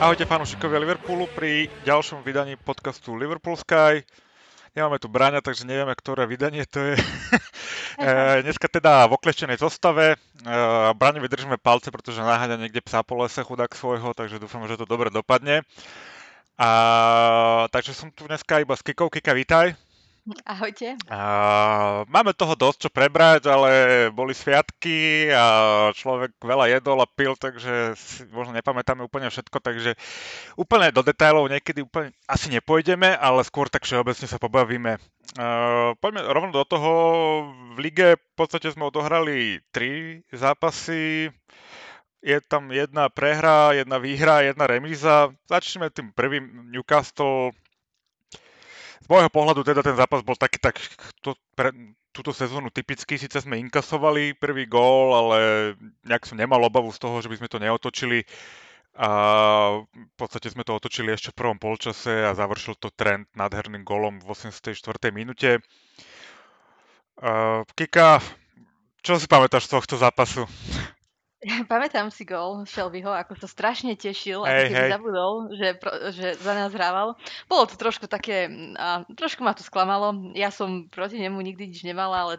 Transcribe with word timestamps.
Ahojte 0.00 0.24
fanúšikovia 0.24 0.80
Liverpoolu 0.80 1.28
pri 1.36 1.68
ďalšom 1.84 2.24
vydaní 2.24 2.56
podcastu 2.56 3.12
Liverpool 3.12 3.52
Sky. 3.52 4.00
Nemáme 4.72 4.96
tu 4.96 5.12
Bráňa, 5.12 5.44
takže 5.44 5.68
nevieme, 5.68 5.92
ktoré 5.92 6.24
vydanie 6.24 6.64
to 6.64 6.80
je. 6.80 6.96
e, 8.00 8.40
dneska 8.40 8.64
teda 8.72 9.04
v 9.12 9.20
okleštenej 9.20 9.60
zostave. 9.60 10.16
E, 10.16 10.56
Bráňovi 10.96 11.28
držíme 11.28 11.60
palce, 11.60 11.92
pretože 11.92 12.24
naháňa 12.24 12.56
niekde 12.56 12.80
psa 12.80 13.04
po 13.04 13.20
lese 13.20 13.44
chudák 13.44 13.68
svojho, 13.76 14.16
takže 14.16 14.40
dúfam, 14.40 14.64
že 14.64 14.80
to 14.80 14.88
dobre 14.88 15.12
dopadne. 15.12 15.68
A, 16.56 17.68
takže 17.68 17.92
som 17.92 18.08
tu 18.08 18.24
dneska 18.24 18.56
iba 18.56 18.72
s 18.72 18.80
Kikou. 18.80 19.12
Kika, 19.12 19.36
vítaj. 19.36 19.76
Ahojte. 20.44 21.00
A, 21.08 21.20
máme 22.06 22.36
toho 22.36 22.52
dosť 22.52 22.86
čo 22.86 22.90
prebrať, 22.92 23.48
ale 23.48 23.70
boli 24.12 24.36
sviatky 24.36 25.32
a 25.32 25.44
človek 25.96 26.36
veľa 26.38 26.76
jedol 26.76 27.00
a 27.00 27.08
pil, 27.08 27.34
takže 27.34 27.96
si 27.96 28.28
možno 28.28 28.52
nepamätáme 28.52 29.00
úplne 29.00 29.32
všetko, 29.32 29.58
takže 29.64 29.96
úplne 30.60 30.92
do 30.92 31.00
detailov 31.00 31.48
niekedy 31.48 31.82
úplne 31.82 32.12
asi 32.28 32.52
nepôjdeme, 32.52 33.16
ale 33.16 33.40
skôr 33.48 33.72
tak 33.72 33.88
všeobecne 33.88 34.28
sa 34.28 34.36
pobavíme. 34.36 35.00
Uh, 35.38 35.94
poďme 36.02 36.26
rovno 36.26 36.50
do 36.50 36.64
toho. 36.66 36.92
V 37.74 37.78
lige 37.78 38.18
v 38.18 38.34
podstate 38.34 38.66
sme 38.74 38.90
odohrali 38.90 39.62
tri 39.70 40.20
zápasy. 40.34 41.30
Je 42.20 42.36
tam 42.44 42.68
jedna 42.68 43.08
prehra, 43.08 43.72
jedna 43.72 43.96
výhra, 43.96 44.44
jedna 44.44 44.68
remíza. 44.68 45.32
Začneme 45.48 45.88
tým 45.88 46.12
prvým 46.12 46.68
Newcastle 46.68 47.56
z 49.00 49.06
môjho 49.08 49.30
pohľadu 49.32 49.64
teda 49.64 49.80
ten 49.80 49.96
zápas 49.96 50.20
bol 50.20 50.36
taký 50.36 50.60
tak 50.60 50.76
to, 51.24 51.34
pre 51.56 51.72
túto 52.10 52.34
sezónu 52.34 52.74
typický, 52.74 53.16
síce 53.16 53.38
sme 53.38 53.62
inkasovali 53.62 54.34
prvý 54.34 54.66
gól, 54.66 55.14
ale 55.14 55.38
nejak 56.02 56.26
som 56.26 56.36
nemal 56.36 56.60
obavu 56.66 56.90
z 56.90 56.98
toho, 56.98 57.22
že 57.22 57.30
by 57.30 57.38
sme 57.38 57.48
to 57.48 57.62
neotočili 57.62 58.26
a 58.98 59.10
v 59.86 60.14
podstate 60.18 60.50
sme 60.50 60.66
to 60.66 60.74
otočili 60.74 61.14
ešte 61.14 61.30
v 61.30 61.38
prvom 61.38 61.58
polčase 61.62 62.26
a 62.26 62.34
završil 62.34 62.74
to 62.76 62.90
trend 62.90 63.30
nádherným 63.38 63.86
golom 63.86 64.18
v 64.18 64.34
84. 64.34 64.74
minúte. 65.14 65.62
Kika, 67.78 68.18
čo 69.00 69.12
si 69.16 69.30
pamätáš 69.30 69.70
z 69.70 69.78
tohto 69.78 69.94
zápasu? 69.94 70.44
Pamätám 71.72 72.12
si 72.12 72.28
gol 72.28 72.68
Shelbyho, 72.68 73.08
ako 73.08 73.32
sa 73.40 73.48
strašne 73.48 73.96
tešil, 73.96 74.44
hey, 74.44 74.48
ako 74.48 74.62
keby 74.68 74.84
hey. 74.84 74.92
zabudol, 74.92 75.32
že, 75.56 75.68
že 76.12 76.26
za 76.36 76.52
nás 76.52 76.70
hrával. 76.76 77.16
Bolo 77.48 77.64
to 77.64 77.80
trošku 77.80 78.04
také, 78.04 78.48
a 78.76 79.08
trošku 79.16 79.40
ma 79.40 79.56
to 79.56 79.64
sklamalo. 79.64 80.36
Ja 80.36 80.52
som 80.52 80.92
proti 80.92 81.16
nemu 81.16 81.40
nikdy 81.40 81.72
nič 81.72 81.80
nemala, 81.88 82.28
ale 82.28 82.34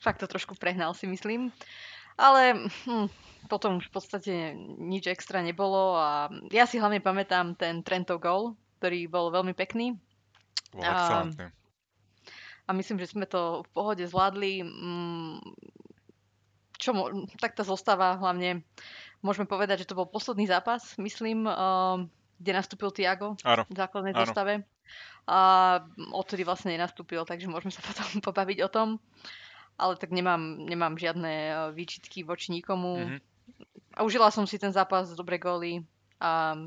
fakt 0.00 0.24
to 0.24 0.26
trošku 0.30 0.56
prehnal 0.56 0.96
si 0.96 1.04
myslím. 1.04 1.52
Ale 2.16 2.66
hm, 2.88 3.12
potom 3.52 3.78
už 3.84 3.92
v 3.92 3.94
podstate 3.94 4.32
nič 4.80 5.06
extra 5.12 5.44
nebolo 5.44 5.94
a 6.00 6.32
ja 6.48 6.64
si 6.64 6.80
hlavne 6.80 7.04
pamätám 7.04 7.52
ten 7.54 7.84
Trento 7.84 8.16
gol, 8.16 8.56
ktorý 8.80 9.06
bol 9.12 9.28
veľmi 9.28 9.52
pekný. 9.52 9.92
Bol 10.72 10.84
a, 10.84 11.24
a 12.68 12.70
myslím, 12.72 13.00
že 13.00 13.12
sme 13.12 13.28
to 13.28 13.64
v 13.64 13.68
pohode 13.72 14.04
zvládli. 14.04 14.64
Mm, 14.64 15.40
čo 16.78 16.94
tak 17.42 17.58
tá 17.58 17.66
zostáva 17.66 18.16
hlavne, 18.16 18.62
môžeme 19.20 19.50
povedať, 19.50 19.84
že 19.84 19.88
to 19.90 19.98
bol 19.98 20.06
posledný 20.06 20.46
zápas, 20.46 20.94
myslím, 20.96 21.44
uh, 21.44 22.06
kde 22.38 22.52
nastúpil 22.54 22.94
Tiago 22.94 23.34
áno, 23.42 23.66
v 23.66 23.74
základnej 23.76 24.14
áno. 24.14 24.22
zostave. 24.24 24.54
A 25.28 25.38
odtedy 26.14 26.46
vlastne 26.46 26.72
nenastúpil, 26.72 27.20
takže 27.26 27.50
môžeme 27.50 27.74
sa 27.74 27.82
potom 27.88 28.22
pobaviť 28.22 28.58
o 28.64 28.70
tom. 28.70 28.88
Ale 29.78 29.94
tak 29.94 30.10
nemám, 30.10 30.66
nemám 30.66 30.98
žiadne 30.98 31.34
uh, 31.50 31.56
výčitky 31.74 32.26
voči 32.26 32.50
nikomu. 32.54 32.98
Mm-hmm. 32.98 33.20
A 33.98 34.06
užila 34.06 34.30
som 34.30 34.46
si 34.46 34.58
ten 34.58 34.70
zápas, 34.70 35.10
dobré 35.14 35.38
góly. 35.38 35.82
A 36.18 36.58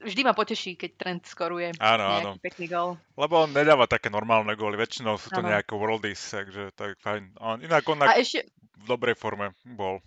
vždy 0.00 0.24
ma 0.24 0.32
poteší, 0.32 0.80
keď 0.80 0.90
trend 0.96 1.22
skoruje 1.28 1.76
áno, 1.76 2.04
áno. 2.08 2.30
pekný 2.40 2.72
gól. 2.72 2.96
Lebo 3.20 3.44
on 3.44 3.52
nedáva 3.52 3.84
také 3.84 4.08
normálne 4.08 4.56
góly, 4.56 4.80
väčšinou 4.80 5.20
sú 5.20 5.28
to 5.28 5.44
áno. 5.44 5.52
nejaké 5.52 5.76
worldies, 5.76 6.32
takže 6.32 6.72
tak 6.72 6.96
fajn. 7.04 7.36
On, 7.36 7.60
inak 7.60 7.84
on 7.84 8.00
a 8.00 8.16
ešte, 8.16 8.48
v 8.78 8.84
dobrej 8.86 9.16
forme 9.18 9.54
bol. 9.64 10.02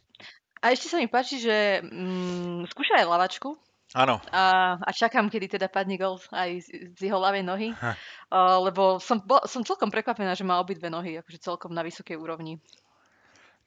A 0.61 0.73
ešte 0.73 0.89
sa 0.89 0.97
mi 0.97 1.05
páči, 1.05 1.37
že 1.37 1.85
mm, 1.85 2.67
skúša 2.73 3.01
aj 3.01 3.07
lavačku. 3.07 3.53
Áno. 3.95 4.19
A, 4.35 4.75
a 4.83 4.89
čakám, 4.91 5.31
kedy 5.31 5.55
teda 5.55 5.71
padne 5.71 5.95
gol 5.95 6.19
aj 6.35 6.59
z, 6.59 6.91
z 6.91 6.99
jeho 7.07 7.19
ľavej 7.21 7.43
nohy. 7.45 7.69
Uh, 8.27 8.59
lebo 8.59 8.99
som, 8.99 9.23
bo, 9.23 9.39
som 9.47 9.63
celkom 9.63 9.87
prekvapená, 9.87 10.35
že 10.35 10.43
má 10.43 10.59
obidve 10.59 10.91
nohy, 10.91 11.15
akože 11.15 11.39
celkom 11.39 11.71
na 11.71 11.79
vysokej 11.79 12.19
úrovni. 12.19 12.59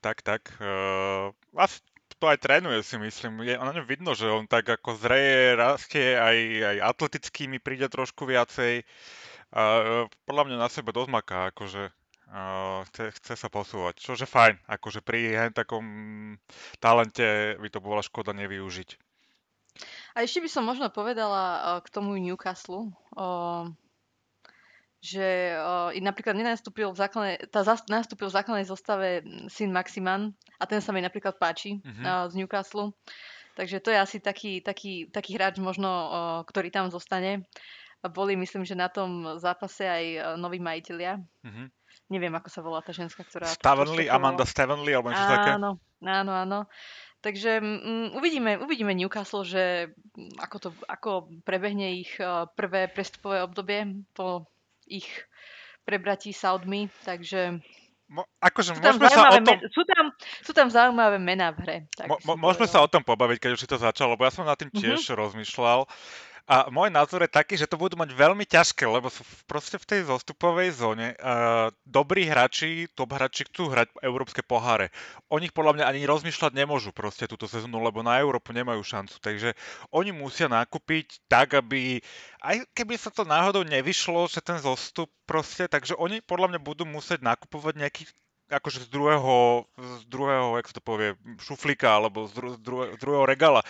Tak, 0.04 0.20
tak. 0.20 0.52
Uh, 0.60 1.32
asi 1.56 1.80
to 2.20 2.28
aj 2.28 2.44
trénuje, 2.44 2.84
si 2.84 3.00
myslím. 3.00 3.40
Je, 3.40 3.56
na 3.56 3.72
ňom 3.72 3.88
vidno, 3.88 4.12
že 4.12 4.28
on 4.28 4.44
tak 4.44 4.68
ako 4.68 5.00
zreje, 5.00 5.56
rastie, 5.56 6.12
aj, 6.12 6.36
aj 6.60 6.76
atletický 6.92 7.48
mi 7.48 7.56
príde 7.56 7.88
trošku 7.88 8.28
viacej. 8.28 8.84
Uh, 9.48 10.04
podľa 10.28 10.52
mňa 10.52 10.56
na 10.60 10.68
sebe 10.68 10.92
dosť 10.92 11.08
maká, 11.08 11.48
akože 11.56 11.88
chce, 12.86 13.10
chce 13.10 13.34
sa 13.34 13.50
posúvať, 13.50 13.98
čo 13.98 14.14
je 14.14 14.22
fajn, 14.22 14.70
akože 14.70 15.02
pri 15.02 15.50
takom 15.50 15.82
talente 16.78 17.58
by 17.58 17.68
to 17.70 17.82
bola 17.82 18.06
škoda 18.06 18.30
nevyužiť. 18.30 18.94
A 20.14 20.22
ešte 20.22 20.42
by 20.42 20.50
som 20.50 20.62
možno 20.66 20.90
povedala 20.94 21.78
k 21.82 21.88
tomu 21.90 22.14
Newcastle, 22.18 22.94
že 25.00 25.56
napríklad 25.98 26.36
nenastúpil 26.36 26.92
v 26.92 27.00
základnej, 27.00 27.36
tá 27.48 27.66
nastúpil 27.88 28.28
v 28.28 28.36
základnej 28.36 28.66
zostave 28.68 29.24
syn 29.50 29.74
Maximan 29.74 30.30
a 30.60 30.68
ten 30.70 30.78
sa 30.78 30.94
mi 30.94 31.00
napríklad 31.02 31.40
páči 31.40 31.82
mm-hmm. 31.82 32.30
z 32.30 32.34
Newcastle. 32.36 32.92
Takže 33.58 33.82
to 33.82 33.90
je 33.90 33.98
asi 33.98 34.18
taký, 34.22 34.62
taký, 34.62 35.10
taký 35.10 35.34
hráč 35.34 35.58
možno, 35.58 35.90
ktorý 36.46 36.70
tam 36.70 36.92
zostane. 36.92 37.42
Boli 38.00 38.38
myslím, 38.38 38.62
že 38.62 38.78
na 38.78 38.86
tom 38.86 39.40
zápase 39.42 39.82
aj 39.88 40.36
noví 40.38 40.62
majiteľia. 40.62 41.18
Mm-hmm 41.42 41.79
neviem, 42.08 42.32
ako 42.32 42.48
sa 42.48 42.60
volá 42.64 42.80
tá 42.80 42.94
ženská, 42.94 43.26
ktorá... 43.26 43.50
Stavenly, 43.50 44.08
Amanda 44.08 44.48
Stavenly, 44.48 44.94
alebo 44.96 45.12
niečo 45.12 45.28
také? 45.28 45.50
Áno, 45.60 45.76
áno, 46.00 46.32
áno. 46.32 46.58
Takže 47.20 47.60
um, 47.60 48.16
uvidíme, 48.16 48.56
uvidíme 48.56 48.96
Newcastle, 48.96 49.44
že 49.44 49.92
ako, 50.40 50.56
to, 50.56 50.68
ako 50.88 51.28
prebehne 51.44 52.00
ich 52.00 52.16
uh, 52.16 52.48
prvé 52.56 52.88
prestupové 52.88 53.44
obdobie 53.44 54.00
po 54.16 54.48
ich 54.88 55.06
prebratí 55.84 56.32
Saudmi, 56.32 56.88
takže 57.04 57.60
Mo, 58.10 58.26
akože 58.42 58.74
sú, 58.74 58.82
tam 58.82 58.98
môžeme 58.98 59.06
sa 59.06 59.22
o 59.22 59.38
tom... 59.38 59.46
Men- 59.46 59.70
sú, 59.70 59.82
tam, 59.86 60.04
sú 60.42 60.50
tam 60.50 60.66
zaujímavé 60.66 61.22
mená 61.22 61.54
v 61.54 61.58
hre. 61.62 61.76
Tak 61.94 62.10
mo, 62.10 62.18
mo, 62.26 62.34
môžeme 62.50 62.66
sa 62.66 62.82
o 62.82 62.90
tom 62.90 63.06
pobaviť, 63.06 63.38
keď 63.38 63.50
už 63.54 63.62
si 63.62 63.70
to 63.70 63.78
začalo, 63.78 64.18
lebo 64.18 64.26
ja 64.26 64.34
som 64.34 64.42
na 64.42 64.58
tým 64.58 64.66
tiež 64.74 64.98
uh-huh. 64.98 65.14
rozmýšľal. 65.14 65.86
A 66.50 66.66
môj 66.66 66.90
názor 66.90 67.22
je 67.22 67.30
taký, 67.30 67.54
že 67.54 67.70
to 67.70 67.78
budú 67.78 67.94
mať 67.94 68.10
veľmi 68.10 68.42
ťažké, 68.42 68.82
lebo 68.82 69.06
sú 69.06 69.22
proste 69.46 69.78
v 69.78 69.86
tej 69.86 70.00
zostupovej 70.10 70.82
zóne. 70.82 71.14
Uh, 71.22 71.70
dobrí 71.86 72.26
hráči, 72.26 72.90
top 72.98 73.14
hráči 73.14 73.46
chcú 73.46 73.70
hrať 73.70 73.94
európske 74.02 74.42
poháre. 74.42 74.90
O 75.30 75.38
nich 75.38 75.54
podľa 75.54 75.78
mňa 75.78 75.84
ani 75.86 76.10
rozmýšľať 76.10 76.50
nemôžu 76.58 76.90
proste 76.90 77.30
túto 77.30 77.46
sezónu, 77.46 77.78
lebo 77.78 78.02
na 78.02 78.18
Európu 78.18 78.50
nemajú 78.50 78.82
šancu. 78.82 79.22
Takže 79.22 79.54
oni 79.94 80.10
musia 80.10 80.50
nakúpiť 80.50 81.22
tak, 81.30 81.54
aby 81.54 82.02
aj 82.42 82.66
keby 82.74 82.98
sa 82.98 83.14
to 83.14 83.22
náhodou 83.22 83.62
nevyšlo, 83.62 84.26
že 84.26 84.42
ten 84.42 84.58
zostup 84.58 85.06
proste, 85.30 85.70
takže 85.70 85.94
oni 85.94 86.18
podľa 86.18 86.50
mňa 86.50 86.60
budú 86.66 86.82
musieť 86.82 87.22
nakupovať 87.22 87.78
nejakých 87.78 88.10
akože 88.50 88.84
z 88.84 88.88
druhého, 88.90 89.64
z 89.78 90.04
druhého, 90.10 90.58
jak 90.58 90.66
sa 90.66 90.74
to 90.76 90.82
povie, 90.82 91.14
šuflíka 91.38 91.86
alebo 91.86 92.26
z, 92.26 92.32
dru, 92.34 92.48
z, 92.52 92.58
druhého, 92.58 92.90
z 92.94 92.98
druhého 92.98 93.24
regala. 93.24 93.60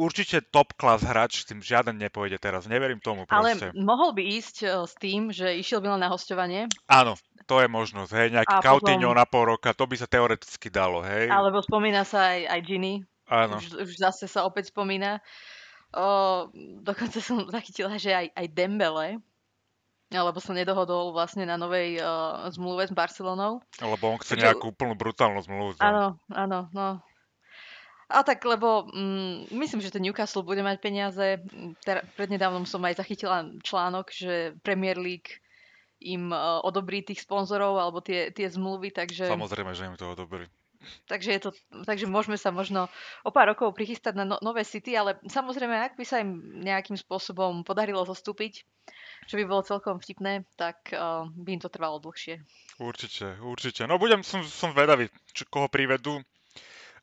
Určite 0.00 0.40
top 0.48 0.72
class 0.74 1.04
hráč 1.04 1.44
s 1.44 1.46
tým 1.46 1.60
žiaden 1.60 2.00
nepôjde 2.00 2.40
teraz, 2.40 2.64
neverím 2.64 2.98
tomu 2.98 3.28
proste. 3.28 3.70
Ale 3.70 3.76
mohol 3.76 4.16
by 4.16 4.22
ísť 4.24 4.56
e, 4.64 4.66
s 4.88 4.94
tým, 4.96 5.28
že 5.30 5.60
išiel 5.60 5.84
by 5.84 5.94
len 5.94 6.02
na 6.02 6.08
hostovanie? 6.08 6.72
Áno, 6.88 7.20
to 7.44 7.60
je 7.60 7.68
možnosť, 7.68 8.10
hej, 8.16 8.28
nejaký 8.32 8.56
Coutinho 8.64 9.12
potom... 9.12 9.20
na 9.20 9.26
pol 9.28 9.44
roka, 9.44 9.76
to 9.76 9.84
by 9.84 9.96
sa 10.00 10.08
teoreticky 10.08 10.72
dalo, 10.72 11.04
hej. 11.04 11.28
Alebo 11.28 11.60
spomína 11.60 12.08
sa 12.08 12.32
aj, 12.32 12.40
aj 12.48 12.60
Ginny. 12.64 13.04
Áno. 13.30 13.62
Už, 13.62 13.86
už 13.86 13.92
zase 13.94 14.26
sa 14.26 14.42
opäť 14.42 14.74
spomína. 14.74 15.22
O, 15.94 16.46
dokonca 16.82 17.18
som 17.22 17.46
zachytila, 17.46 17.94
že 17.98 18.10
aj, 18.10 18.26
aj 18.34 18.46
Dembele, 18.50 19.22
alebo 20.10 20.42
sa 20.42 20.50
nedohodol 20.50 21.14
vlastne 21.14 21.46
na 21.46 21.54
novej 21.54 22.02
uh, 22.02 22.50
zmluve 22.50 22.90
s 22.90 22.92
Barcelonou. 22.94 23.62
Alebo 23.78 24.10
on 24.10 24.18
chce 24.18 24.34
Čo... 24.34 24.42
nejakú 24.42 24.74
úplnú 24.74 24.98
brutálnu 24.98 25.38
zmluvu. 25.46 25.78
Áno, 25.78 26.18
áno, 26.34 26.66
no. 26.74 26.98
A 28.10 28.26
tak, 28.26 28.42
lebo 28.42 28.90
mm, 28.90 29.54
myslím, 29.54 29.78
že 29.78 29.94
ten 29.94 30.02
Newcastle 30.02 30.42
bude 30.42 30.66
mať 30.66 30.82
peniaze. 30.82 31.38
Ter- 31.86 32.02
prednedávnom 32.18 32.66
som 32.66 32.82
aj 32.82 32.98
zachytila 32.98 33.46
článok, 33.62 34.10
že 34.10 34.58
Premier 34.66 34.98
League 34.98 35.38
im 36.02 36.34
uh, 36.34 36.58
odobrí 36.66 37.06
tých 37.06 37.22
sponzorov 37.22 37.78
alebo 37.78 38.02
tie, 38.02 38.34
tie 38.34 38.50
zmluvy, 38.50 38.90
takže... 38.90 39.30
Samozrejme, 39.30 39.70
že 39.78 39.86
im 39.86 39.94
to 39.94 40.10
odobrí. 40.10 40.50
Takže, 41.06 41.30
je 41.36 41.40
to, 41.44 41.50
takže 41.84 42.08
môžeme 42.08 42.40
sa 42.40 42.48
možno 42.48 42.88
o 43.20 43.30
pár 43.30 43.52
rokov 43.52 43.76
prichystať 43.76 44.16
na 44.16 44.24
no, 44.24 44.36
nové 44.40 44.64
City, 44.64 44.96
ale 44.96 45.20
samozrejme, 45.28 45.76
ak 45.76 45.94
by 46.00 46.04
sa 46.08 46.24
im 46.24 46.40
nejakým 46.64 46.96
spôsobom 46.96 47.68
podarilo 47.68 48.00
zostúpiť, 48.08 48.64
čo 49.30 49.38
by 49.38 49.46
bolo 49.46 49.62
celkom 49.62 50.02
vtipné, 50.02 50.42
tak 50.58 50.90
uh, 50.90 51.30
by 51.30 51.54
im 51.54 51.62
to 51.62 51.70
trvalo 51.70 52.02
dlhšie. 52.02 52.42
Určite, 52.82 53.38
určite. 53.38 53.86
No 53.86 53.94
budem, 53.94 54.26
som, 54.26 54.42
som 54.42 54.74
vedavý, 54.74 55.06
čo, 55.30 55.46
koho 55.46 55.70
privedú. 55.70 56.18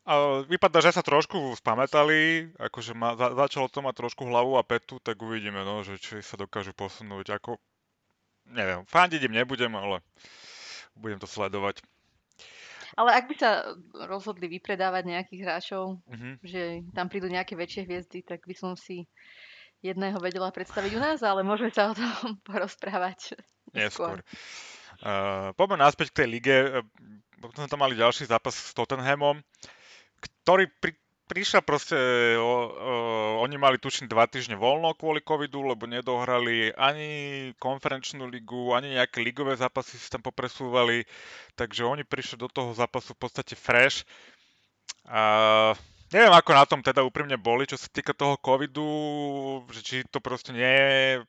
A 0.03 0.43
vypadá, 0.43 0.83
že 0.83 0.91
sa 0.91 1.03
trošku 1.03 1.55
spamätali, 1.55 2.51
akože 2.59 2.91
ma, 2.91 3.15
za, 3.15 3.31
začalo 3.31 3.71
to 3.71 3.79
mať 3.79 3.95
trošku 3.95 4.27
hlavu 4.27 4.59
a 4.59 4.67
petu, 4.67 4.99
tak 4.99 5.23
uvidíme, 5.23 5.63
no, 5.63 5.87
že 5.87 5.95
či 6.03 6.19
sa 6.19 6.35
dokážu 6.35 6.75
posunúť. 6.75 7.39
Ako, 7.39 7.55
neviem, 8.51 8.83
fandiť 8.91 9.23
im 9.23 9.35
nebudem, 9.39 9.71
ale 9.71 10.03
budem 10.99 11.19
to 11.23 11.27
sledovať. 11.31 11.79
Ale 12.99 13.15
ak 13.15 13.27
by 13.31 13.35
sa 13.39 13.71
rozhodli 14.07 14.51
vypredávať 14.51 15.03
nejakých 15.07 15.43
hráčov, 15.47 16.03
mm-hmm. 16.11 16.33
že 16.43 16.61
tam 16.91 17.07
prídu 17.07 17.31
nejaké 17.31 17.55
väčšie 17.55 17.87
hviezdy, 17.87 18.19
tak 18.23 18.43
by 18.43 18.55
som 18.55 18.75
si 18.75 19.07
jedného 19.81 20.17
vedela 20.17 20.49
predstaviť 20.49 20.91
u 20.97 21.01
nás, 21.01 21.19
ale 21.21 21.45
môžeme 21.45 21.71
sa 21.73 21.91
o 21.91 21.97
tom 21.97 22.09
porozprávať 22.47 23.37
neskôr. 23.73 24.21
Uh, 24.97 25.53
poďme 25.53 25.85
naspäť 25.85 26.09
k 26.13 26.17
tej 26.23 26.27
lige. 26.27 26.55
Potom 27.37 27.65
sme 27.65 27.69
tam 27.69 27.81
mali 27.85 27.93
ďalší 27.93 28.25
zápas 28.25 28.57
s 28.57 28.73
Tottenhamom, 28.73 29.37
ktorý 30.17 30.65
pri, 30.81 30.97
prišiel 31.29 31.61
proste, 31.61 31.93
o, 32.39 32.41
o, 32.41 32.55
oni 33.45 33.59
mali 33.61 33.77
tuším 33.77 34.09
dva 34.09 34.25
týždne 34.25 34.57
voľno 34.57 34.95
kvôli 34.97 35.21
covidu, 35.21 35.61
lebo 35.61 35.85
nedohrali 35.85 36.73
ani 36.73 37.09
konferenčnú 37.61 38.25
ligu, 38.25 38.73
ani 38.73 38.97
nejaké 38.97 39.21
ligové 39.21 39.53
zápasy 39.53 40.01
si 40.01 40.09
tam 40.09 40.23
popresúvali, 40.23 41.05
takže 41.53 41.85
oni 41.85 42.01
prišli 42.07 42.41
do 42.41 42.49
toho 42.49 42.73
zápasu 42.73 43.13
v 43.13 43.21
podstate 43.21 43.53
fresh. 43.53 44.01
A 45.05 45.77
neviem, 46.13 46.33
ako 46.33 46.51
na 46.55 46.65
tom 46.65 46.81
teda 46.83 47.03
úprimne 47.03 47.35
boli, 47.35 47.67
čo 47.67 47.75
sa 47.75 47.87
týka 47.91 48.15
toho 48.15 48.39
covidu, 48.39 48.87
že 49.71 49.81
či 49.83 49.95
to 50.07 50.23
proste 50.23 50.55
nie 50.55 51.19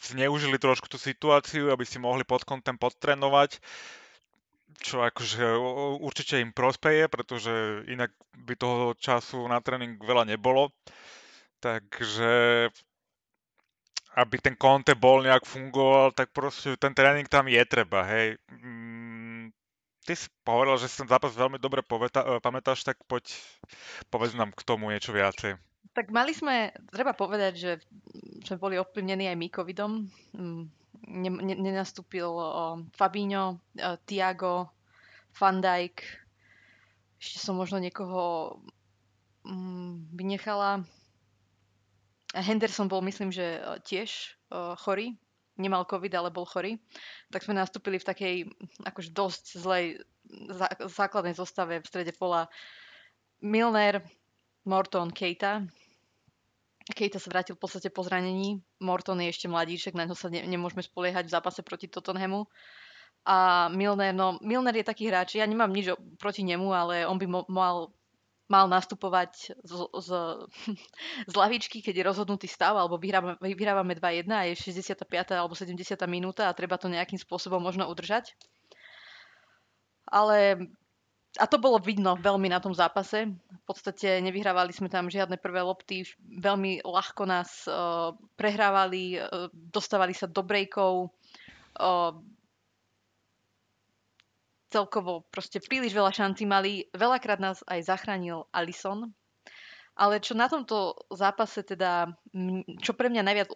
zneužili 0.00 0.60
trošku 0.60 0.88
tú 0.92 1.00
situáciu, 1.00 1.72
aby 1.72 1.84
si 1.88 1.96
mohli 1.96 2.22
pod 2.22 2.44
kontem 2.44 2.76
podtrénovať, 2.76 3.60
čo 4.84 5.00
akože 5.00 5.56
určite 6.04 6.44
im 6.44 6.52
prospeje, 6.52 7.08
pretože 7.08 7.84
inak 7.88 8.12
by 8.36 8.54
toho 8.60 8.92
času 9.00 9.48
na 9.48 9.58
tréning 9.64 9.96
veľa 9.96 10.28
nebolo. 10.28 10.68
Takže 11.64 12.68
aby 14.16 14.36
ten 14.40 14.56
konte 14.56 14.96
bol 14.96 15.20
nejak 15.20 15.44
fungoval, 15.44 16.12
tak 16.16 16.32
proste 16.32 16.76
ten 16.80 16.96
tréning 16.96 17.28
tam 17.28 17.48
je 17.52 17.60
treba, 17.68 18.00
hej. 18.08 18.40
Mm, 18.48 19.15
ty 20.06 20.14
si 20.14 20.30
povedal, 20.46 20.78
že 20.78 20.86
si 20.86 21.02
ten 21.02 21.10
zápas 21.10 21.34
veľmi 21.34 21.58
dobre 21.58 21.82
pamätáš, 22.38 22.86
tak 22.86 23.02
poď, 23.10 23.26
povedz 24.06 24.38
nám 24.38 24.54
k 24.54 24.62
tomu 24.62 24.94
niečo 24.94 25.10
viacej. 25.10 25.58
Tak 25.92 26.14
mali 26.14 26.30
sme, 26.30 26.70
treba 26.94 27.10
povedať, 27.10 27.52
že 27.58 27.70
sme 28.46 28.56
boli 28.62 28.78
ovplyvnení 28.78 29.26
aj 29.26 29.36
my 29.36 29.48
covidom. 29.50 30.06
Mm, 30.36 30.70
ne, 31.10 31.30
ne, 31.30 31.54
nenastúpil 31.58 32.30
Fabinho, 32.94 33.58
uh, 33.82 33.98
Tiago, 34.06 34.70
Van 35.34 35.58
Dijk. 35.58 36.04
Ešte 37.18 37.42
som 37.42 37.58
možno 37.58 37.82
niekoho 37.82 38.54
um, 39.42 40.04
vynechala. 40.14 40.86
Henderson 42.36 42.86
bol, 42.86 43.00
myslím, 43.02 43.32
že 43.32 43.58
uh, 43.58 43.80
tiež 43.82 44.36
chorý. 44.78 45.18
Nemal 45.56 45.88
covid, 45.88 46.12
ale 46.16 46.28
bol 46.32 46.44
chorý. 46.44 46.76
Tak 47.32 47.44
sme 47.44 47.56
nastúpili 47.56 47.96
v 47.96 48.08
takej 48.08 48.34
akože 48.84 49.10
dosť 49.12 49.44
zlej 49.56 49.84
zá, 50.52 50.68
základnej 50.84 51.32
zostave 51.32 51.80
v 51.80 51.88
strede 51.88 52.12
pola. 52.12 52.48
Milner, 53.40 54.04
Morton, 54.64 55.12
Keita 55.12 55.64
Kejta 56.86 57.18
sa 57.18 57.34
vrátil 57.34 57.58
v 57.58 57.62
podstate 57.66 57.90
po 57.90 58.06
zranení. 58.06 58.62
Morton 58.78 59.18
je 59.18 59.34
ešte 59.34 59.50
mladíček, 59.50 59.98
na 59.98 60.06
ňo 60.06 60.14
sa 60.14 60.30
ne, 60.30 60.38
nemôžeme 60.46 60.86
spoliehať 60.86 61.26
v 61.26 61.34
zápase 61.34 61.60
proti 61.66 61.90
Tottenhamu. 61.90 62.46
A 63.26 63.66
Milner, 63.74 64.14
no 64.14 64.38
Milner 64.38 64.70
je 64.78 64.86
taký 64.86 65.10
hráč, 65.10 65.34
ja 65.34 65.42
nemám 65.42 65.74
nič 65.74 65.90
proti 66.14 66.46
nemu, 66.46 66.70
ale 66.70 67.02
on 67.02 67.18
by 67.18 67.26
mo- 67.26 67.48
mal, 67.50 67.90
mal 68.46 68.70
nastupovať 68.70 69.58
z, 69.62 69.72
z, 69.90 70.08
z 71.30 71.34
lavičky, 71.34 71.82
keď 71.82 71.94
je 72.02 72.08
rozhodnutý 72.08 72.46
stav, 72.46 72.78
alebo 72.78 72.98
vyhrávame, 72.98 73.38
vyhrávame 73.42 73.94
2-1 73.98 74.30
a 74.30 74.42
je 74.50 74.54
65. 74.58 75.34
alebo 75.34 75.54
70. 75.54 75.74
minúta 76.06 76.46
a 76.46 76.56
treba 76.56 76.78
to 76.78 76.86
nejakým 76.86 77.18
spôsobom 77.18 77.58
možno 77.58 77.86
udržať. 77.90 78.38
Ale 80.06 80.70
a 81.36 81.44
to 81.44 81.60
bolo 81.60 81.76
vidno 81.76 82.16
veľmi 82.16 82.48
na 82.48 82.62
tom 82.62 82.72
zápase. 82.72 83.28
V 83.28 83.64
podstate 83.68 84.24
nevyhrávali 84.24 84.72
sme 84.72 84.88
tam 84.88 85.12
žiadne 85.12 85.36
prvé 85.36 85.60
lopty, 85.60 86.06
veľmi 86.22 86.80
ľahko 86.86 87.22
nás 87.28 87.68
uh, 87.68 88.16
prehrávali, 88.40 89.20
uh, 89.20 89.52
dostávali 89.52 90.16
sa 90.16 90.24
do 90.30 90.40
brejkov. 90.40 91.12
Uh, 91.76 92.16
celkovo 94.70 95.26
proste 95.30 95.62
príliš 95.62 95.94
veľa 95.94 96.12
šancí 96.12 96.44
mali. 96.46 96.86
Veľakrát 96.92 97.38
nás 97.38 97.62
aj 97.66 97.86
zachránil 97.86 98.46
Alison. 98.50 99.12
Ale 99.96 100.20
čo 100.20 100.36
na 100.36 100.44
tomto 100.44 100.92
zápase 101.08 101.64
teda, 101.64 102.12
čo 102.84 102.92
pre 102.92 103.08
mňa 103.08 103.22
najviac 103.24 103.48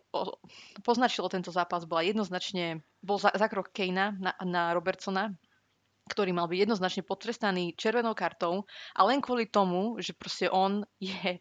poznačilo 0.81 1.29
tento 1.29 1.53
zápas, 1.53 1.85
bola 1.85 2.01
jednoznačne, 2.01 2.81
bol 3.05 3.21
zakrok 3.21 3.77
Kejna 3.77 4.17
na, 4.17 4.33
na 4.41 4.73
Robertsona, 4.73 5.37
ktorý 6.09 6.33
mal 6.33 6.49
byť 6.49 6.59
jednoznačne 6.65 7.05
potrestaný 7.05 7.77
červenou 7.77 8.17
kartou 8.17 8.65
a 8.97 9.01
len 9.05 9.21
kvôli 9.21 9.53
tomu, 9.53 10.01
že 10.01 10.17
proste 10.17 10.49
on 10.49 10.81
je, 10.97 11.39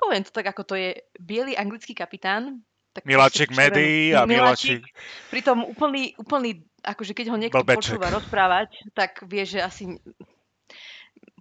poviem 0.00 0.24
to 0.24 0.32
tak, 0.32 0.50
ako 0.56 0.72
to 0.72 0.74
je, 0.74 0.90
biely 1.20 1.52
anglický 1.52 1.92
kapitán. 1.92 2.64
Tak 2.96 3.04
Miláčik 3.04 3.52
médií 3.52 4.16
a 4.16 4.24
Miláčik. 4.24 4.88
Pritom 5.28 5.68
úplný, 5.68 6.16
úplný, 6.16 6.64
akože 6.84 7.16
keď 7.16 7.26
ho 7.32 7.36
niekto 7.40 7.64
blbeček. 7.64 7.96
počúva 7.96 8.12
rozprávať, 8.12 8.92
tak 8.92 9.24
vie, 9.24 9.48
že 9.48 9.64
asi 9.64 9.98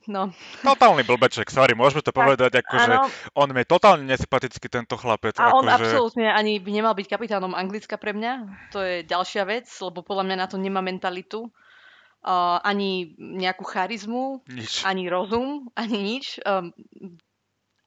No. 0.04 0.36
Totálny 0.60 1.08
blbeček, 1.08 1.48
sorry, 1.48 1.80
môžeme 1.80 2.04
to 2.04 2.12
tak, 2.12 2.20
povedať, 2.20 2.52
akože 2.60 2.92
on 3.40 3.48
je 3.56 3.64
totálne 3.64 4.04
nesympatický 4.04 4.68
tento 4.68 5.00
chlapec. 5.00 5.40
A 5.40 5.56
on 5.56 5.64
akože... 5.64 5.96
absolútne 5.96 6.28
ani 6.28 6.60
by 6.60 6.72
nemal 6.76 6.92
byť 6.92 7.08
kapitánom 7.08 7.56
Anglicka 7.56 7.96
pre 7.96 8.12
mňa, 8.12 8.34
to 8.76 8.84
je 8.84 8.96
ďalšia 9.08 9.48
vec, 9.48 9.64
lebo 9.80 10.04
podľa 10.04 10.28
mňa 10.28 10.36
na 10.44 10.48
to 10.52 10.60
nemá 10.60 10.84
mentalitu 10.84 11.48
uh, 11.48 12.60
ani 12.68 13.16
nejakú 13.16 13.64
charizmu, 13.64 14.44
nič. 14.52 14.84
ani 14.84 15.08
rozum, 15.08 15.72
ani 15.80 15.98
nič. 16.20 16.44
Um, 16.44 16.76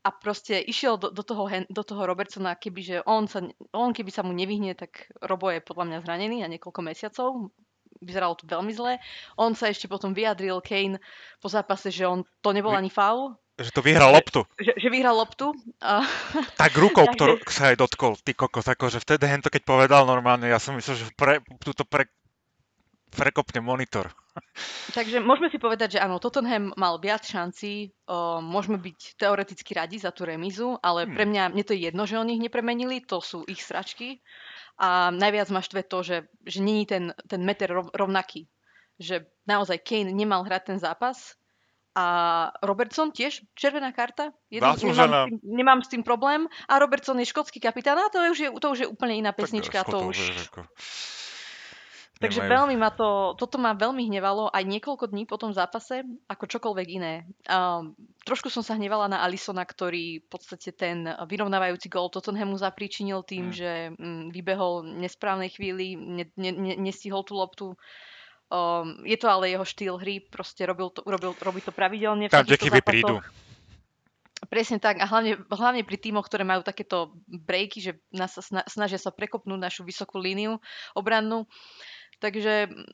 a 0.07 0.15
proste 0.15 0.63
išiel 0.63 1.03
do, 1.03 1.11
do, 1.11 1.27
toho, 1.27 1.51
do 1.51 1.83
toho 1.83 2.03
Robertsona, 2.07 2.55
kebyže 2.55 3.03
on, 3.11 3.27
sa, 3.27 3.43
on 3.75 3.91
keby 3.91 4.15
sa 4.15 4.23
mu 4.23 4.31
nevyhne, 4.31 4.79
tak 4.79 5.11
Robo 5.19 5.51
je 5.51 5.59
podľa 5.59 5.91
mňa 5.91 5.99
zranený 6.07 6.37
na 6.47 6.49
niekoľko 6.55 6.81
mesiacov. 6.87 7.51
Vyzeralo 7.99 8.39
to 8.39 8.47
veľmi 8.47 8.71
zle. 8.71 9.03
On 9.35 9.51
sa 9.59 9.67
ešte 9.67 9.91
potom 9.91 10.15
vyjadril, 10.15 10.63
Kane, 10.63 11.03
po 11.43 11.51
zápase, 11.51 11.91
že 11.91 12.07
on 12.07 12.23
to 12.39 12.55
nebol 12.55 12.71
ani 12.71 12.93
faul, 12.93 13.35
že 13.57 13.73
to 13.73 13.81
vyhral 13.81 14.13
loptu. 14.13 14.45
Že, 14.61 14.77
že 14.77 14.89
vyhral 14.93 15.17
loptu. 15.17 15.57
A... 15.81 16.05
Tak 16.61 16.77
rukou, 16.77 17.09
ktorú 17.17 17.41
sa 17.49 17.73
aj 17.73 17.81
dotkol, 17.81 18.21
ty 18.21 18.37
kokos, 18.37 18.69
akože 18.69 19.01
vtedy 19.01 19.25
hento 19.25 19.49
keď 19.49 19.65
povedal 19.65 20.05
normálne, 20.05 20.45
ja 20.45 20.61
som 20.61 20.77
myslel, 20.77 21.01
že 21.01 21.07
pre, 21.17 21.41
túto 21.65 21.89
pre, 21.89 22.05
prekopne 23.17 23.65
monitor. 23.65 24.13
Takže 24.97 25.21
môžeme 25.21 25.53
si 25.53 25.59
povedať, 25.61 25.99
že 25.99 26.03
áno, 26.03 26.17
Tottenham 26.23 26.73
mal 26.77 26.97
viac 26.97 27.27
šancí, 27.27 27.93
o, 28.09 28.41
môžeme 28.41 28.81
byť 28.81 29.21
teoreticky 29.21 29.73
radi 29.77 30.01
za 30.01 30.15
tú 30.15 30.25
remizu, 30.25 30.81
ale 30.81 31.05
hmm. 31.05 31.13
pre 31.13 31.25
mňa, 31.29 31.43
mne 31.53 31.65
to 31.67 31.73
je 31.77 31.91
jedno, 31.91 32.03
že 32.09 32.21
oni 32.21 32.41
ich 32.41 32.45
nepremenili, 32.45 33.05
to 33.05 33.21
sú 33.21 33.45
ich 33.45 33.61
sračky. 33.61 34.21
A 34.77 35.09
najviac 35.09 35.49
ma 35.53 35.65
štve 35.65 35.89
to, 35.89 36.05
že, 36.05 36.17
že 36.45 36.61
není 36.61 36.85
ten, 36.85 37.17
ten 37.25 37.41
meter 37.41 37.73
rovnaký. 37.73 38.45
Že 39.01 39.29
naozaj 39.49 39.81
Kane 39.85 40.13
nemal 40.13 40.45
hrať 40.45 40.63
ten 40.73 40.79
zápas 40.81 41.37
a 41.97 42.05
Robertson 42.61 43.09
tiež 43.09 43.41
červená 43.57 43.89
karta. 43.89 44.29
Jedno, 44.53 44.77
nemám, 44.77 44.77
s 44.77 45.17
tým, 45.33 45.41
nemám 45.49 45.81
s 45.81 45.89
tým 45.89 46.03
problém. 46.05 46.45
A 46.69 46.77
Robertson 46.77 47.17
je 47.17 47.25
škótsky 47.25 47.57
kapitán 47.57 47.97
a 47.97 48.13
to, 48.13 48.21
je 48.21 48.29
už 48.31 48.41
je, 48.45 48.49
to 48.53 48.69
už 48.69 48.79
je 48.85 48.89
úplne 48.93 49.17
iná 49.17 49.33
pesnička. 49.33 49.81
to 49.89 50.13
už... 50.13 50.21
Takže 52.17 52.41
nemajú. 52.41 52.53
veľmi 52.57 52.77
ma 52.81 52.89
to, 52.89 53.37
toto 53.37 53.61
ma 53.61 53.77
veľmi 53.77 54.09
hnevalo 54.09 54.49
aj 54.49 54.65
niekoľko 54.65 55.13
dní 55.13 55.29
po 55.29 55.37
tom 55.37 55.53
zápase, 55.53 56.01
ako 56.33 56.49
čokoľvek 56.49 56.89
iné. 56.89 57.29
Um, 57.45 57.93
trošku 58.25 58.49
som 58.49 58.65
sa 58.65 58.73
hnevala 58.81 59.05
na 59.13 59.21
Alisona, 59.21 59.69
ktorý 59.69 60.25
v 60.25 60.29
podstate 60.33 60.73
ten 60.73 61.05
vyrovnávajúci 61.05 61.93
gol 61.93 62.09
Tottenhamu 62.09 62.57
zapríčinil 62.57 63.21
tým, 63.21 63.53
mm. 63.53 63.55
že 63.55 63.73
um, 63.93 64.33
vybehol 64.33 64.89
v 64.89 65.05
nesprávnej 65.05 65.53
chvíli, 65.53 65.93
ne, 65.93 66.25
ne, 66.41 66.57
ne, 66.57 66.75
nestihol 66.81 67.21
tú 67.21 67.37
loptu. 67.37 67.77
Um, 68.49 69.05
je 69.05 69.21
to 69.21 69.29
ale 69.29 69.53
jeho 69.53 69.67
štýl 69.69 70.01
hry, 70.01 70.25
proste 70.25 70.65
robil 70.65 70.89
to, 70.89 71.05
robil, 71.05 71.37
robí 71.37 71.61
to 71.61 71.75
pravidelne. 71.75 72.33
Tam, 72.33 72.49
kde 72.49 72.81
prídu. 72.81 73.21
Presne 74.47 74.81
tak 74.81 75.01
a 75.01 75.09
hlavne, 75.09 75.43
hlavne 75.49 75.83
pri 75.83 75.99
týmoch, 76.01 76.29
ktoré 76.29 76.45
majú 76.45 76.61
takéto 76.61 77.13
breaky, 77.27 77.81
že 77.81 77.93
nás, 78.13 78.37
snažia 78.69 79.01
sa 79.01 79.13
prekopnúť 79.13 79.61
našu 79.61 79.83
vysokú 79.83 80.17
líniu 80.21 80.63
obrannú. 80.95 81.49
Takže 82.17 82.69
mm, 82.69 82.85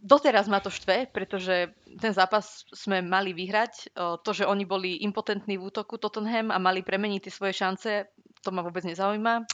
doteraz 0.00 0.48
ma 0.48 0.60
to 0.60 0.72
štve, 0.72 1.08
pretože 1.12 1.72
ten 2.00 2.12
zápas 2.12 2.64
sme 2.72 3.00
mali 3.00 3.36
vyhrať. 3.36 3.96
To, 3.96 4.30
že 4.32 4.48
oni 4.48 4.64
boli 4.64 5.00
impotentní 5.04 5.56
v 5.56 5.68
útoku 5.68 5.96
Tottenham 5.96 6.52
a 6.52 6.60
mali 6.60 6.84
premeniť 6.84 7.28
tie 7.28 7.32
svoje 7.32 7.54
šance, 7.56 8.08
to 8.44 8.48
ma 8.52 8.60
vôbec 8.60 8.84
nezaujíma. 8.84 9.48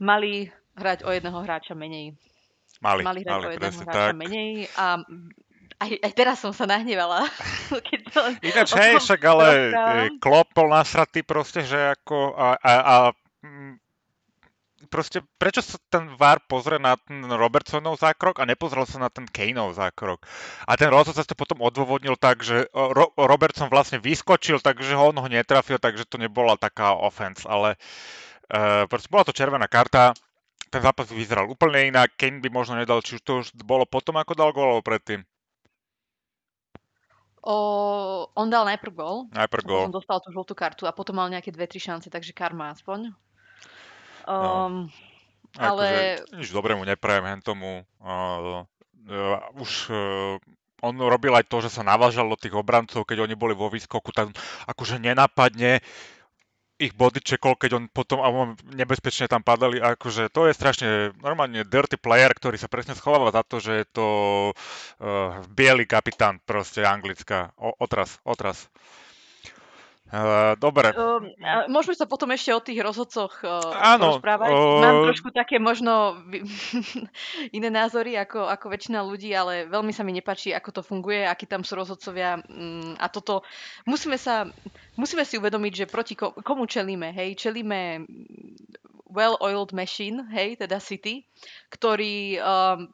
Mali 0.00 0.48
hrať 0.78 1.04
o 1.04 1.10
jedného 1.10 1.38
hráča 1.42 1.74
menej. 1.76 2.16
Mali, 2.78 3.02
mali 3.02 3.20
hrať 3.26 3.34
mali, 3.34 3.46
o 3.46 3.50
jedného 3.52 3.80
hráča 3.82 4.12
tak. 4.14 4.16
menej 4.16 4.50
a 4.78 5.02
aj, 5.78 5.90
aj 6.02 6.12
teraz 6.14 6.36
som 6.42 6.50
sa 6.50 6.66
nahnevala. 6.66 7.26
Keď 7.86 8.00
to 8.10 8.20
Ináč, 8.42 8.70
hej, 8.74 8.92
však 8.98 9.20
ale 9.26 9.46
Klopp 10.18 10.54
bol 10.54 10.70
nasratý 10.70 11.22
proste, 11.22 11.62
že 11.62 11.94
ako 11.98 12.34
a, 12.34 12.58
a, 12.58 12.72
a 12.78 12.94
proste, 14.88 15.22
prečo 15.36 15.60
sa 15.60 15.76
ten 15.92 16.08
VAR 16.16 16.40
pozrie 16.48 16.80
na 16.80 16.96
ten 16.96 17.22
Robertsonov 17.28 18.00
zákrok 18.00 18.40
a 18.40 18.48
nepozrel 18.48 18.88
sa 18.88 18.98
na 18.98 19.12
ten 19.12 19.28
Kaneov 19.28 19.76
zákrok. 19.76 20.24
A 20.64 20.74
ten 20.74 20.88
rozhodca 20.88 21.22
to 21.22 21.36
potom 21.36 21.60
odôvodnil 21.60 22.16
tak, 22.16 22.40
že 22.40 22.66
Ro- 22.72 23.12
Robertson 23.14 23.68
vlastne 23.68 24.00
vyskočil, 24.00 24.58
takže 24.64 24.96
ho 24.96 25.12
on 25.12 25.20
ho 25.20 25.28
netrafil, 25.28 25.76
takže 25.76 26.08
to 26.08 26.16
nebola 26.16 26.56
taká 26.56 26.96
offense, 26.96 27.44
ale 27.44 27.76
uh, 28.50 28.88
proste 28.88 29.12
bola 29.12 29.28
to 29.28 29.36
červená 29.36 29.68
karta, 29.68 30.16
ten 30.68 30.80
zápas 30.84 31.08
vyzeral 31.08 31.48
úplne 31.48 31.88
inak, 31.88 32.16
Kane 32.16 32.44
by 32.44 32.48
možno 32.52 32.76
nedal, 32.76 33.00
či 33.00 33.16
už 33.16 33.22
to 33.24 33.32
už 33.44 33.46
bolo 33.64 33.88
potom, 33.88 34.20
ako 34.20 34.32
dal 34.36 34.50
gól, 34.52 34.76
alebo 34.76 34.84
predtým. 34.84 35.24
O, 37.48 37.56
on 38.36 38.52
dal 38.52 38.68
najprv 38.68 38.92
gól. 38.92 39.16
Najprv 39.32 39.62
gól. 39.64 39.82
Potom 39.88 39.96
dostal 39.96 40.18
tú 40.20 40.28
žltú 40.34 40.52
kartu 40.52 40.84
a 40.84 40.92
potom 40.92 41.16
mal 41.16 41.32
nejaké 41.32 41.48
dve, 41.48 41.64
tri 41.64 41.80
šance, 41.80 42.12
takže 42.12 42.36
karma 42.36 42.76
aspoň. 42.76 43.14
Um, 44.28 44.92
no. 45.56 45.60
Ale... 45.60 45.84
Akože, 46.20 46.36
nič 46.36 46.48
dobré 46.52 46.76
mu 46.76 46.84
neprajem 46.84 47.24
hen 47.24 47.40
tomu. 47.40 47.88
Uh, 48.04 48.68
uh, 49.08 49.40
už 49.56 49.88
uh, 49.88 50.36
on 50.84 50.94
robil 51.00 51.32
aj 51.32 51.48
to, 51.48 51.64
že 51.64 51.72
sa 51.72 51.82
navážal 51.82 52.28
do 52.28 52.36
tých 52.36 52.54
obrancov, 52.54 53.08
keď 53.08 53.24
oni 53.24 53.34
boli 53.34 53.56
vo 53.56 53.72
výskoku, 53.72 54.12
tak 54.12 54.36
akože 54.68 55.00
nenapadne 55.02 55.80
ich 56.78 56.94
body 56.94 57.18
checkol, 57.18 57.58
keď 57.58 57.70
on 57.74 57.84
potom 57.90 58.22
a 58.22 58.30
on 58.30 58.54
nebezpečne 58.70 59.26
tam 59.26 59.42
padali, 59.42 59.82
akože 59.82 60.30
to 60.30 60.46
je 60.46 60.54
strašne 60.54 60.88
normálne 61.18 61.66
dirty 61.66 61.98
player, 61.98 62.30
ktorý 62.30 62.54
sa 62.54 62.70
presne 62.70 62.94
schováva 62.94 63.34
za 63.34 63.42
to, 63.42 63.58
že 63.58 63.82
je 63.82 63.86
to 63.90 64.06
uh, 64.54 65.42
biely 65.50 65.90
kapitán 65.90 66.38
proste 66.46 66.86
anglická. 66.86 67.50
O, 67.58 67.74
otras, 67.82 68.22
otras. 68.22 68.70
Uh, 70.08 70.56
dobre. 70.56 70.88
Uh, 70.96 71.20
môžeme 71.68 71.92
sa 71.92 72.08
potom 72.08 72.32
ešte 72.32 72.48
o 72.56 72.64
tých 72.64 72.80
rozhodcoch 72.80 73.44
uh, 73.44 73.60
Áno, 73.76 74.16
rozprávať. 74.16 74.56
Uh, 74.56 74.80
Mám 74.80 74.96
trošku 75.12 75.28
také 75.36 75.60
možno 75.60 76.16
iné 77.56 77.68
názory 77.68 78.16
ako, 78.16 78.48
ako 78.48 78.72
väčšina 78.72 79.04
ľudí, 79.04 79.36
ale 79.36 79.68
veľmi 79.68 79.92
sa 79.92 80.08
mi 80.08 80.16
nepačí, 80.16 80.56
ako 80.56 80.80
to 80.80 80.82
funguje, 80.82 81.28
akí 81.28 81.44
tam 81.44 81.60
sú 81.60 81.76
rozhodcovia 81.76 82.40
um, 82.40 82.96
a 82.96 83.12
toto 83.12 83.44
musíme 83.84 84.16
sa 84.16 84.48
musíme 84.96 85.28
si 85.28 85.36
uvedomiť, 85.36 85.84
že 85.84 85.92
proti 85.92 86.16
komu 86.16 86.64
čelíme, 86.64 87.12
hej, 87.12 87.36
čelíme 87.36 88.08
well-oiled 89.12 89.76
machine, 89.76 90.24
hej, 90.32 90.56
teda 90.56 90.80
City, 90.80 91.28
ktorí 91.68 92.40
um, 92.40 92.88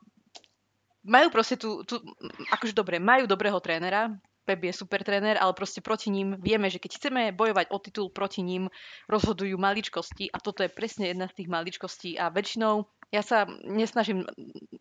majú 1.07 1.29
proste 1.31 1.55
tú, 1.55 1.87
tú, 1.87 2.03
akože 2.51 2.75
dobre, 2.75 2.99
majú 2.99 3.31
dobrého 3.31 3.63
trénera, 3.63 4.11
Pep 4.45 4.61
je 4.61 4.73
super 4.77 5.01
tréner, 5.01 5.41
ale 5.41 5.57
proste 5.57 5.81
proti 5.81 6.13
ním 6.13 6.37
vieme, 6.39 6.69
že 6.69 6.77
keď 6.79 6.91
chceme 7.01 7.23
bojovať 7.33 7.73
o 7.73 7.79
titul 7.81 8.09
proti 8.13 8.45
ním, 8.45 8.69
rozhodujú 9.09 9.57
maličkosti 9.57 10.29
a 10.29 10.39
toto 10.39 10.63
je 10.63 10.71
presne 10.71 11.11
jedna 11.11 11.27
z 11.33 11.43
tých 11.43 11.49
maličkostí 11.49 12.21
a 12.21 12.29
väčšinou 12.29 12.85
ja 13.15 13.23
sa 13.23 13.47
nesnažím 13.63 14.27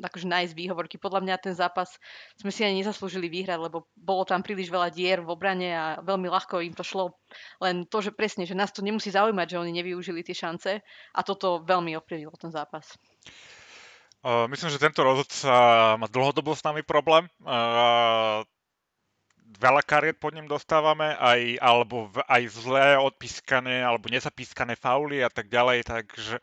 akože 0.02 0.26
nájsť 0.26 0.54
výhovorky. 0.58 0.98
Podľa 0.98 1.22
mňa 1.22 1.36
ten 1.38 1.54
zápas 1.54 2.02
sme 2.42 2.50
si 2.50 2.66
ani 2.66 2.82
nezaslúžili 2.82 3.30
vyhrať, 3.30 3.62
lebo 3.62 3.86
bolo 3.94 4.26
tam 4.26 4.42
príliš 4.42 4.74
veľa 4.74 4.90
dier 4.90 5.22
v 5.22 5.30
obrane 5.30 5.70
a 5.70 5.86
veľmi 6.02 6.26
ľahko 6.34 6.66
im 6.66 6.74
to 6.74 6.82
šlo. 6.82 7.14
Len 7.62 7.86
to, 7.86 8.02
že 8.02 8.10
presne, 8.10 8.50
že 8.50 8.58
nás 8.58 8.74
to 8.74 8.82
nemusí 8.82 9.14
zaujímať, 9.14 9.54
že 9.54 9.62
oni 9.62 9.72
nevyužili 9.78 10.26
tie 10.26 10.34
šance 10.34 10.82
a 10.82 11.20
toto 11.22 11.62
veľmi 11.62 11.94
ovplyvnilo 12.02 12.34
ten 12.42 12.50
zápas. 12.50 12.98
Uh, 14.24 14.48
myslím, 14.50 14.72
že 14.72 14.80
tento 14.80 15.04
rozhodca 15.04 15.52
má 16.00 16.08
dlhodobo 16.08 16.56
s 16.56 16.64
nami 16.64 16.82
problém. 16.82 17.28
Uh, 17.44 18.48
veľa 19.58 19.82
kariet 19.86 20.18
pod 20.18 20.34
ním 20.34 20.50
dostávame, 20.50 21.14
aj, 21.18 21.58
alebo 21.60 22.10
v, 22.10 22.22
aj 22.26 22.44
zlé 22.54 22.98
odpískané, 22.98 23.82
alebo 23.82 24.10
nezapískané 24.10 24.78
fauly 24.78 25.22
a 25.22 25.30
tak 25.30 25.50
ďalej, 25.50 25.88
takže 25.88 26.38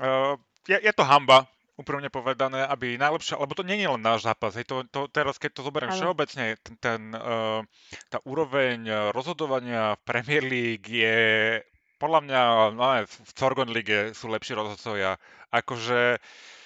uh, 0.00 0.34
je, 0.66 0.78
je 0.78 0.92
to 0.94 1.04
hamba, 1.06 1.46
úprimne 1.80 2.12
povedané, 2.12 2.66
aby 2.68 3.00
najlepšia, 3.00 3.40
lebo 3.40 3.56
to 3.56 3.64
nie 3.64 3.80
je 3.80 3.88
len 3.88 4.02
náš 4.04 4.28
zápas, 4.28 4.52
hej, 4.54 4.68
to, 4.68 4.84
to, 4.92 5.08
teraz 5.08 5.40
keď 5.40 5.50
to 5.56 5.66
zoberiem 5.66 5.92
všeobecne, 5.94 6.60
ten, 6.60 6.74
ten, 6.76 7.00
uh, 7.16 7.64
tá 8.12 8.18
úroveň 8.28 9.10
rozhodovania 9.10 9.96
v 9.96 10.04
Premier 10.04 10.44
League 10.44 10.88
je 10.88 11.58
podľa 12.00 12.20
mňa 12.24 12.40
no, 12.80 12.84
v 13.04 13.30
Thorgon 13.36 13.68
League 13.76 14.16
sú 14.16 14.32
lepší 14.32 14.56
rozhodcovia. 14.56 15.20
Akože 15.52 16.16
uh, 16.16 16.59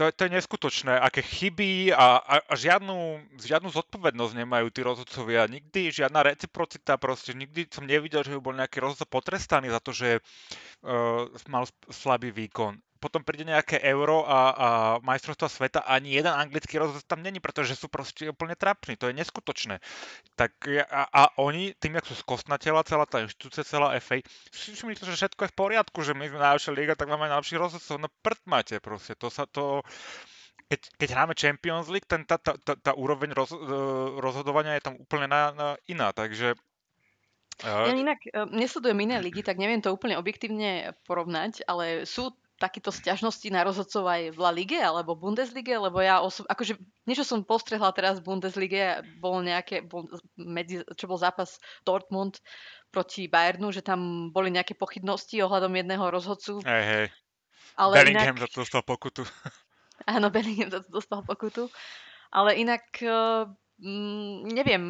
to, 0.00 0.08
to 0.08 0.24
je 0.24 0.32
neskutočné, 0.32 0.96
aké 0.96 1.20
chyby 1.20 1.92
a, 1.92 2.16
a, 2.16 2.34
a 2.40 2.54
žiadnu, 2.56 3.20
žiadnu 3.36 3.68
zodpovednosť 3.68 4.32
nemajú 4.32 4.72
tí 4.72 4.80
rozhodcovia. 4.80 5.44
Nikdy 5.44 5.92
žiadna 5.92 6.24
reciprocita, 6.24 6.96
proste 6.96 7.36
nikdy 7.36 7.68
som 7.68 7.84
nevidel, 7.84 8.24
že 8.24 8.32
by 8.32 8.40
bol 8.40 8.56
nejaký 8.56 8.80
rozhodca 8.80 9.04
potrestaný 9.04 9.68
za 9.68 9.76
to, 9.84 9.92
že 9.92 10.24
uh, 10.88 11.28
mal 11.52 11.68
slabý 11.92 12.32
výkon 12.32 12.80
potom 13.00 13.24
príde 13.24 13.48
nejaké 13.48 13.80
euro 13.80 14.28
a, 14.28 14.40
a 14.52 14.68
majstrovstva 15.00 15.48
sveta 15.48 15.80
ani 15.88 16.12
jeden 16.12 16.30
anglický 16.30 16.76
rozhodca 16.76 17.16
tam 17.16 17.24
není, 17.24 17.40
pretože 17.40 17.72
sú 17.74 17.88
proste 17.88 18.28
úplne 18.28 18.52
trapní. 18.52 19.00
To 19.00 19.08
je 19.08 19.16
neskutočné. 19.16 19.80
Tak 20.36 20.52
a, 20.84 21.08
a 21.08 21.22
oni, 21.40 21.72
tým, 21.80 21.96
jak 21.96 22.06
sú 22.06 22.14
skostnatela, 22.20 22.84
celá 22.84 23.08
tá 23.08 23.24
inštitúcia, 23.24 23.64
celá 23.64 23.96
FA, 24.04 24.20
si, 24.52 24.76
myslí, 24.76 25.00
že 25.00 25.16
všetko 25.16 25.48
je 25.48 25.52
v 25.52 25.58
poriadku, 25.58 25.98
že 26.04 26.12
my 26.12 26.28
sme 26.28 26.38
najlepšia 26.38 26.76
liga, 26.76 26.92
tak 26.92 27.08
máme 27.08 27.32
najlepší 27.32 27.56
rozhodcov. 27.56 27.96
No 27.96 28.12
prd 28.20 28.40
máte 28.44 28.76
proste. 28.84 29.16
To 29.16 29.32
sa 29.32 29.48
to 29.48 29.80
keď, 30.70 30.80
keď 31.02 31.08
hráme 31.18 31.34
Champions 31.34 31.90
League, 31.90 32.06
ten, 32.06 32.22
tá, 32.22 32.38
tá, 32.38 32.54
tá, 32.54 32.78
tá 32.78 32.92
úroveň 32.94 33.34
roz, 33.34 33.50
e, 33.50 33.58
rozhodovania 34.22 34.78
je 34.78 34.86
tam 34.86 34.94
úplne 35.02 35.26
na, 35.26 35.50
na 35.50 35.68
iná, 35.90 36.14
takže 36.14 36.54
ja 37.60 37.92
inak 37.92 38.24
e, 38.24 38.30
nesledujem 38.48 38.96
iné 39.04 39.20
ligy, 39.20 39.44
tak 39.44 39.60
neviem 39.60 39.84
to 39.84 39.92
úplne 39.92 40.16
objektívne 40.16 40.96
porovnať, 41.04 41.68
ale 41.68 42.08
sú 42.08 42.32
takéto 42.60 42.92
sťažnosti 42.92 43.48
na 43.48 43.64
rozhodcov 43.64 44.04
aj 44.04 44.36
v 44.36 44.38
La 44.38 44.52
Lige 44.52 44.76
alebo 44.76 45.16
Bundeslige, 45.16 45.72
lebo 45.80 46.04
ja 46.04 46.20
osob, 46.20 46.44
akože 46.44 46.76
niečo 47.08 47.24
som 47.24 47.40
postrehla 47.40 47.88
teraz 47.96 48.20
v 48.20 48.28
Bundeslige, 48.28 49.00
bol 49.16 49.40
nejaké, 49.40 49.88
bol 49.88 50.04
medzi, 50.36 50.84
čo 51.00 51.08
bol 51.08 51.16
zápas 51.16 51.56
Dortmund 51.88 52.44
proti 52.92 53.32
Bayernu, 53.32 53.72
že 53.72 53.80
tam 53.80 54.28
boli 54.28 54.52
nejaké 54.52 54.76
pochybnosti 54.76 55.40
ohľadom 55.40 55.72
jedného 55.72 56.04
rozhodcu. 56.12 56.60
Hej, 56.68 56.84
hej. 56.84 57.06
Ale 57.80 57.96
Bellingham 57.96 58.36
inak... 58.36 58.52
dostal 58.52 58.84
pokutu. 58.84 59.24
Áno, 60.04 60.28
Bellingham 60.28 60.84
dostal 60.92 61.24
pokutu. 61.24 61.72
Ale 62.30 62.60
inak, 62.60 62.84
uh, 63.80 64.46
neviem, 64.46 64.82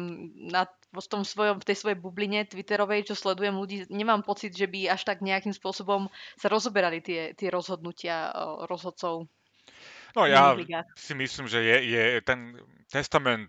na 0.51 0.67
v, 0.91 1.07
tom 1.07 1.23
svojom, 1.23 1.63
v 1.63 1.67
tej 1.71 1.77
svojej 1.79 1.97
bubline 1.97 2.43
Twitterovej, 2.43 3.07
čo 3.07 3.15
sledujem 3.15 3.55
ľudí, 3.55 3.87
nemám 3.87 4.27
pocit, 4.27 4.51
že 4.51 4.67
by 4.67 4.91
až 4.91 5.07
tak 5.07 5.23
nejakým 5.23 5.55
spôsobom 5.55 6.11
sa 6.35 6.47
rozoberali 6.51 6.99
tie, 6.99 7.31
tie 7.31 7.47
rozhodnutia 7.47 8.29
rozhodcov. 8.67 9.31
No 10.11 10.27
ja 10.27 10.51
si 10.99 11.15
myslím, 11.15 11.47
že 11.47 11.63
je, 11.63 11.77
je 11.87 12.03
ten 12.19 12.59
testament 12.91 13.47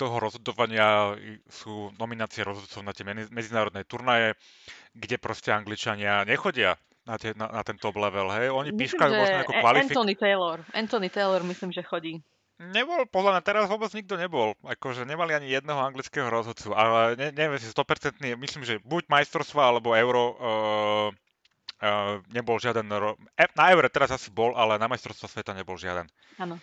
toho 0.00 0.16
rozhodovania 0.18 1.14
sú 1.46 1.92
nominácie 2.00 2.42
rozhodcov 2.42 2.80
na 2.82 2.96
tie 2.96 3.04
medzinárodné 3.06 3.84
turnaje, 3.84 4.34
kde 4.96 5.16
proste 5.20 5.52
Angličania 5.52 6.24
nechodia 6.24 6.80
na, 7.06 7.16
tie, 7.20 7.36
na, 7.38 7.46
na 7.52 7.62
ten 7.62 7.78
top 7.78 7.94
level. 8.00 8.32
Hej? 8.34 8.50
Oni 8.50 8.70
píškajú 8.74 9.10
možno 9.12 9.36
ako 9.46 9.52
kvalifikáciu. 9.62 9.94
Anthony 9.94 10.14
Taylor. 10.18 10.58
Anthony 10.74 11.08
Taylor 11.12 11.40
myslím, 11.46 11.70
že 11.70 11.82
chodí. 11.86 12.24
Nebol, 12.56 13.04
podľa 13.12 13.36
mňa 13.36 13.42
teraz 13.44 13.64
vôbec 13.68 13.92
nikto 13.92 14.16
nebol. 14.16 14.56
Akože 14.64 15.04
nemali 15.04 15.36
ani 15.36 15.52
jedného 15.52 15.76
anglického 15.76 16.32
rozhodcu, 16.32 16.72
ale 16.72 17.12
ne, 17.20 17.28
neviem 17.28 17.60
si 17.60 17.68
100% 17.68 18.16
myslím, 18.24 18.64
že 18.64 18.80
buď 18.80 19.12
majstrovstva 19.12 19.60
alebo 19.76 19.92
euro 19.92 20.24
uh, 20.32 21.08
uh, 21.84 22.16
nebol 22.32 22.56
žiaden, 22.56 22.88
ro- 22.88 23.20
e, 23.36 23.44
na 23.52 23.64
euro 23.76 23.92
teraz 23.92 24.08
asi 24.08 24.32
bol, 24.32 24.56
ale 24.56 24.80
na 24.80 24.88
majstrovstva 24.88 25.28
sveta 25.28 25.52
nebol 25.52 25.76
žiaden. 25.76 26.08
Áno. 26.40 26.56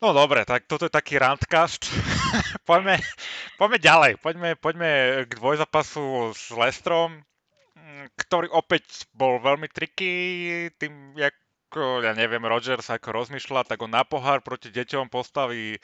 No 0.00 0.12
dobre, 0.16 0.48
tak 0.48 0.64
toto 0.64 0.88
je 0.88 0.92
taký 0.92 1.20
randcast. 1.20 1.88
poďme, 2.68 2.96
poďme 3.60 3.78
ďalej. 3.80 4.12
Poďme, 4.20 4.50
poďme 4.56 4.90
k 5.28 5.32
dvojzapasu 5.36 6.36
s 6.36 6.52
Lestrom, 6.52 7.20
ktorý 8.16 8.48
opäť 8.52 9.08
bol 9.16 9.40
veľmi 9.40 9.68
triky 9.72 10.12
tým, 10.76 11.16
jak 11.16 11.32
ja 11.74 12.12
neviem, 12.14 12.44
Rogers 12.44 12.88
ako 12.88 13.12
rozmýšľa, 13.12 13.66
tak 13.66 13.82
on 13.82 13.92
na 13.92 14.06
pohár 14.06 14.40
proti 14.40 14.70
deťom 14.70 15.10
postaví 15.10 15.76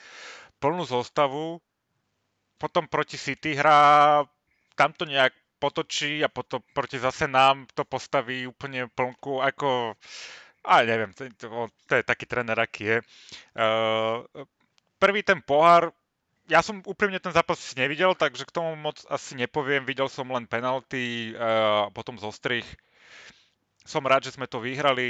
plnú 0.57 0.87
zostavu, 0.87 1.59
potom 2.55 2.87
proti 2.87 3.19
City 3.19 3.53
hrá, 3.59 4.23
tam 4.79 4.95
to 4.95 5.03
nejak 5.03 5.35
potočí 5.59 6.23
a 6.23 6.31
potom 6.31 6.63
proti 6.75 6.99
zase 6.99 7.27
nám 7.27 7.67
to 7.75 7.83
postaví 7.83 8.47
úplne 8.47 8.87
plnku, 8.91 9.43
ako, 9.43 9.95
a 10.63 10.73
neviem, 10.83 11.11
to, 11.15 11.27
to 11.87 11.93
je 11.99 12.03
taký 12.03 12.25
tréner, 12.27 12.55
aký 12.55 12.83
je. 12.83 12.97
Uh, 13.55 14.23
prvý 14.99 15.23
ten 15.23 15.43
pohár, 15.43 15.91
ja 16.47 16.59
som 16.59 16.83
úprimne 16.83 17.19
ten 17.19 17.31
zápas 17.31 17.59
nevidel, 17.79 18.15
takže 18.15 18.43
k 18.43 18.55
tomu 18.55 18.75
moc 18.75 18.99
asi 19.07 19.35
nepoviem, 19.39 19.87
videl 19.87 20.11
som 20.11 20.27
len 20.31 20.47
penalty, 20.47 21.31
uh, 21.35 21.87
potom 21.95 22.19
zostrich 22.19 22.67
som 23.83 24.03
rád, 24.07 24.27
že 24.27 24.35
sme 24.39 24.47
to 24.47 24.63
vyhrali. 24.63 25.07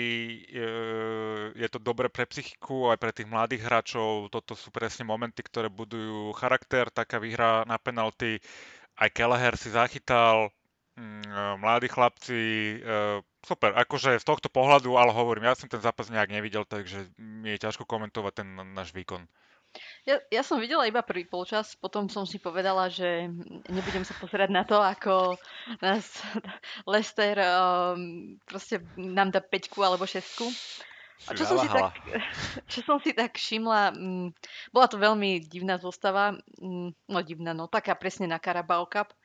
Je 1.53 1.67
to 1.69 1.77
dobre 1.77 2.09
pre 2.09 2.25
psychiku, 2.25 2.89
aj 2.89 2.97
pre 2.97 3.13
tých 3.13 3.29
mladých 3.29 3.69
hráčov. 3.69 4.33
Toto 4.33 4.57
sú 4.57 4.73
presne 4.73 5.05
momenty, 5.05 5.45
ktoré 5.45 5.69
budujú 5.69 6.33
charakter. 6.33 6.89
Taká 6.89 7.21
výhra 7.21 7.61
na 7.69 7.77
penalty. 7.77 8.41
Aj 8.97 9.09
Kelleher 9.13 9.53
si 9.57 9.69
zachytal. 9.69 10.49
Mm, 10.97 11.61
mladí 11.61 11.89
chlapci. 11.89 12.41
Super, 13.43 13.75
akože 13.75 14.17
z 14.17 14.25
tohto 14.25 14.47
pohľadu, 14.47 14.95
ale 14.95 15.11
hovorím, 15.11 15.51
ja 15.51 15.57
som 15.57 15.67
ten 15.67 15.83
zápas 15.83 16.07
nejak 16.07 16.31
nevidel, 16.31 16.63
takže 16.63 17.11
mi 17.19 17.51
je 17.53 17.63
ťažko 17.67 17.83
komentovať 17.83 18.33
ten 18.39 18.47
náš 18.71 18.95
výkon. 18.95 19.27
Ja, 20.03 20.19
ja 20.29 20.41
som 20.45 20.59
videla 20.61 20.85
iba 20.85 21.01
prvý 21.01 21.25
polčas, 21.25 21.73
potom 21.79 22.11
som 22.11 22.27
si 22.27 22.37
povedala, 22.37 22.91
že 22.91 23.31
nebudem 23.71 24.03
sa 24.05 24.13
pozerať 24.19 24.49
na 24.51 24.67
to, 24.67 24.77
ako 24.77 25.39
nás 25.79 26.21
Lester 26.91 27.39
um, 27.39 28.35
proste 28.45 28.83
nám 28.99 29.33
dá 29.33 29.41
peťku 29.41 29.81
alebo 29.81 30.05
šestku. 30.05 30.45
A 31.23 31.31
čo 31.39 31.47
som, 31.47 31.55
si 31.55 31.71
tak, 31.71 31.95
čo 32.71 32.79
som 32.83 32.97
si 32.99 33.15
tak 33.15 33.39
všimla, 33.39 33.95
um, 33.95 34.35
bola 34.75 34.87
to 34.91 34.99
veľmi 34.99 35.39
divná 35.47 35.79
zostava, 35.79 36.35
um, 36.59 36.91
no 37.07 37.19
divná, 37.23 37.55
no 37.55 37.71
taká 37.71 37.95
presne 37.95 38.27
na 38.27 38.43
Carabao 38.43 38.83
Cup. 38.85 39.15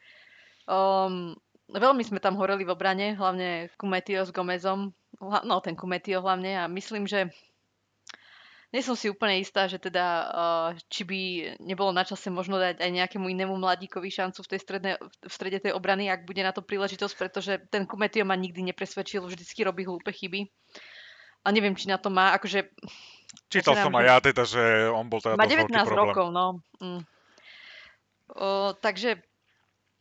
Um, 0.71 1.35
veľmi 1.75 2.07
sme 2.07 2.23
tam 2.23 2.39
horeli 2.39 2.63
v 2.63 2.73
obrane, 2.73 3.19
hlavne 3.19 3.69
Kumetio 3.75 4.23
s 4.23 4.31
Gomezom, 4.31 4.95
no 5.21 5.57
ten 5.59 5.75
Kumetio 5.75 6.23
hlavne 6.23 6.63
a 6.63 6.71
myslím, 6.71 7.11
že 7.11 7.35
nie 8.69 8.85
som 8.85 8.93
si 8.93 9.09
úplne 9.09 9.41
istá, 9.41 9.65
že 9.65 9.81
teda, 9.81 10.07
uh, 10.29 10.69
či 10.93 11.09
by 11.09 11.21
nebolo 11.65 11.89
na 11.89 12.05
čase 12.05 12.29
možno 12.29 12.61
dať 12.61 12.85
aj 12.85 12.91
nejakému 12.93 13.25
inému 13.33 13.57
mladíkovi 13.57 14.13
šancu 14.13 14.45
v 14.45 14.51
tej 14.53 14.61
stredne, 14.61 14.93
v 15.01 15.33
strede 15.33 15.59
tej 15.65 15.73
obrany, 15.73 16.13
ak 16.13 16.29
bude 16.29 16.45
na 16.45 16.53
to 16.53 16.61
príležitosť, 16.61 17.15
pretože 17.17 17.53
ten 17.73 17.89
Kumetio 17.89 18.29
ma 18.29 18.37
nikdy 18.37 18.61
nepresvedčil, 18.69 19.25
vždycky 19.25 19.65
robí 19.65 19.89
hlúpe 19.89 20.13
chyby. 20.13 20.53
A 21.45 21.49
neviem, 21.49 21.73
či 21.73 21.89
na 21.89 21.97
to 21.97 22.13
má, 22.13 22.37
akože... 22.37 22.69
Čítal 23.49 23.73
som 23.81 23.97
aj 23.97 24.05
ja 24.05 24.17
teda, 24.21 24.43
že 24.45 24.63
on 24.93 25.09
bol 25.09 25.25
teda 25.25 25.41
Má 25.41 25.49
19 25.49 25.73
rokov, 25.89 26.29
no. 26.29 26.61
Mm. 26.85 27.03
O, 28.37 28.77
takže 28.77 29.25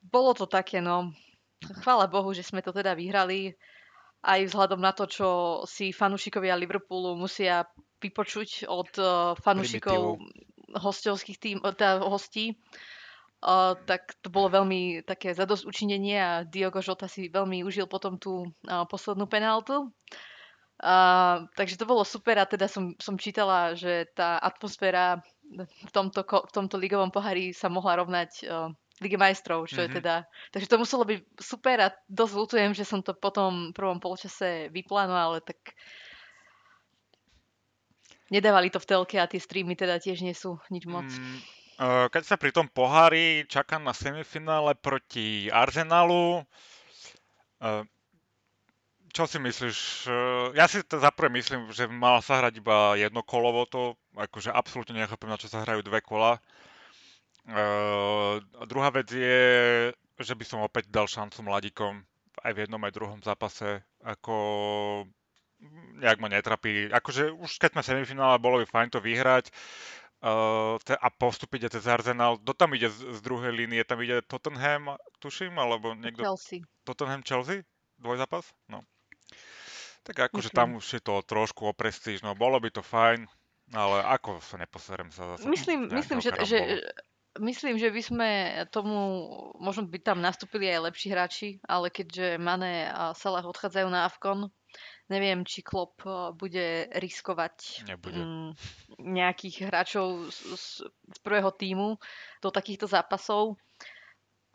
bolo 0.04 0.36
to 0.36 0.44
také, 0.44 0.84
no. 0.84 1.16
Chvála 1.84 2.12
Bohu, 2.12 2.36
že 2.36 2.44
sme 2.44 2.60
to 2.60 2.76
teda 2.76 3.00
vyhrali 3.00 3.56
aj 4.28 4.40
vzhľadom 4.52 4.84
na 4.84 4.92
to, 4.92 5.08
čo 5.08 5.28
si 5.64 5.96
fanúšikovia 5.96 6.60
Liverpoolu 6.60 7.16
musia 7.16 7.64
vypočuť 8.02 8.70
od 8.70 8.92
uh, 9.00 9.34
fanúšikov 9.40 10.22
hostovských 10.76 11.40
tým, 11.40 11.58
teda 11.64 12.04
hostí. 12.04 12.58
Uh, 13.38 13.78
tak 13.86 14.18
to 14.26 14.34
bolo 14.34 14.50
veľmi 14.50 15.06
také 15.06 15.38
zadosť 15.38 15.70
učinenie 15.70 16.18
a 16.18 16.32
Diogo 16.42 16.82
Jota 16.82 17.06
si 17.06 17.30
veľmi 17.30 17.62
užil 17.62 17.86
potom 17.86 18.18
tú 18.18 18.50
uh, 18.66 18.84
poslednú 18.90 19.30
penáltu. 19.30 19.94
Uh, 20.78 21.46
takže 21.58 21.78
to 21.78 21.90
bolo 21.90 22.06
super 22.06 22.38
a 22.38 22.46
teda 22.46 22.70
som, 22.70 22.94
som 23.02 23.18
čítala, 23.18 23.74
že 23.74 24.10
tá 24.14 24.38
atmosféra 24.42 25.22
v 25.58 25.92
tomto, 25.94 26.22
v 26.22 26.52
tomto 26.54 26.78
ligovom 26.78 27.10
pohári 27.10 27.54
sa 27.54 27.70
mohla 27.70 28.02
rovnať 28.02 28.32
uh, 28.46 28.70
Lige 28.98 29.14
majstrov, 29.14 29.70
čo 29.70 29.78
mm-hmm. 29.78 29.86
je 29.86 29.90
mhm. 29.94 29.98
teda... 30.02 30.16
Takže 30.50 30.70
to 30.74 30.82
muselo 30.82 31.04
byť 31.06 31.20
super 31.38 31.78
a 31.86 31.94
dosť 32.10 32.34
ľutujem, 32.34 32.72
že 32.74 32.82
som 32.82 33.06
to 33.06 33.14
potom 33.14 33.70
v 33.70 33.78
prvom 33.78 34.02
polčase 34.02 34.74
vypla, 34.74 35.06
no 35.06 35.14
ale 35.14 35.38
tak 35.46 35.78
nedávali 38.34 38.72
to 38.72 38.80
v 38.82 38.90
telke 38.90 39.18
a 39.20 39.30
tie 39.30 39.40
streamy 39.40 39.76
teda 39.76 40.00
tiež 40.02 40.24
nie 40.24 40.36
sú 40.36 40.60
nič 40.72 40.88
moc. 40.88 41.08
Mm, 41.08 41.40
keď 42.12 42.24
sa 42.24 42.36
pri 42.36 42.52
tom 42.56 42.68
pohári 42.68 43.46
čakám 43.46 43.84
na 43.84 43.94
semifinále 43.94 44.74
proti 44.78 45.48
Arsenalu, 45.54 46.44
čo 49.14 49.24
si 49.26 49.42
myslíš? 49.42 49.78
Ja 50.54 50.70
si 50.70 50.86
to 50.86 51.02
zaprvé 51.02 51.34
myslím, 51.42 51.74
že 51.74 51.90
mal 51.90 52.22
sa 52.22 52.38
hrať 52.38 52.62
iba 52.62 52.94
jedno 52.94 53.26
kolovo 53.26 53.66
to, 53.66 53.98
akože 54.14 54.54
absolútne 54.54 54.94
nechápem, 55.02 55.26
na 55.32 55.42
čo 55.42 55.50
sa 55.50 55.66
hrajú 55.66 55.82
dve 55.82 56.06
kola. 56.06 56.38
Uh, 57.48 58.44
druhá 58.68 58.92
vec 58.92 59.08
je, 59.08 59.42
že 60.20 60.34
by 60.36 60.44
som 60.44 60.60
opäť 60.60 60.92
dal 60.92 61.08
šancu 61.08 61.48
mladíkom 61.48 62.04
aj 62.44 62.52
v 62.52 62.62
jednom, 62.68 62.84
aj 62.84 62.92
druhom 62.92 63.20
zápase. 63.24 63.82
Ako 64.04 64.36
nejak 65.98 66.22
ma 66.22 66.30
netrapí. 66.30 66.90
Akože 66.90 67.34
už 67.34 67.58
keď 67.58 67.78
sme 67.78 67.84
semifinále, 67.84 68.38
bolo 68.38 68.62
by 68.62 68.66
fajn 68.70 68.90
to 68.94 69.00
vyhrať 69.02 69.50
uh, 70.22 70.78
a 70.78 71.08
postúpiť 71.10 71.74
cez 71.74 71.86
Arsenal. 71.90 72.38
Kto 72.42 72.54
tam 72.54 72.78
ide 72.78 72.90
z, 72.94 73.18
z 73.18 73.20
druhej 73.26 73.54
línie? 73.54 73.82
Tam 73.82 73.98
ide 74.02 74.22
Tottenham, 74.26 74.98
tuším, 75.18 75.58
alebo 75.58 75.98
niekto... 75.98 76.22
Chelsea. 76.22 76.62
Tottenham 76.86 77.26
Chelsea? 77.26 77.66
Dvojzápas? 77.98 78.54
No. 78.70 78.86
Tak 80.06 80.32
akože 80.32 80.54
tam 80.54 80.80
už 80.80 80.86
je 80.88 81.02
to 81.04 81.20
trošku 81.26 81.68
o 81.68 81.74
prestíž, 81.76 82.24
no 82.24 82.32
bolo 82.32 82.64
by 82.64 82.72
to 82.72 82.80
fajn, 82.80 83.28
ale 83.76 83.98
ako 84.08 84.40
sa 84.40 84.56
neposerem 84.56 85.12
sa 85.12 85.36
zase. 85.36 85.44
Myslím, 85.50 85.92
myslím 85.92 86.24
že, 86.24 86.32
že, 86.48 86.60
Myslím, 87.38 87.78
že 87.78 87.94
by 87.94 88.02
sme 88.02 88.30
tomu, 88.74 88.98
možno 89.62 89.86
by 89.86 90.02
tam 90.02 90.22
nastúpili 90.22 90.70
aj 90.74 90.90
lepší 90.90 91.08
hráči, 91.14 91.50
ale 91.70 91.94
keďže 91.94 92.42
Mane 92.42 92.90
a 92.90 93.14
Salah 93.14 93.46
odchádzajú 93.46 93.88
na 93.94 94.10
Avkon, 94.10 94.50
neviem, 95.08 95.44
či 95.44 95.64
Klopp 95.66 96.04
eh, 96.06 96.32
bude 96.36 96.92
riskovať 96.96 97.88
Nebude. 97.88 98.20
Mm, 98.20 98.50
nejakých 99.02 99.72
hráčov 99.72 100.32
z, 100.32 100.38
z, 100.56 100.66
z 100.88 101.18
prvého 101.24 101.52
týmu 101.52 102.00
do 102.44 102.50
takýchto 102.50 102.88
zápasov. 102.88 103.60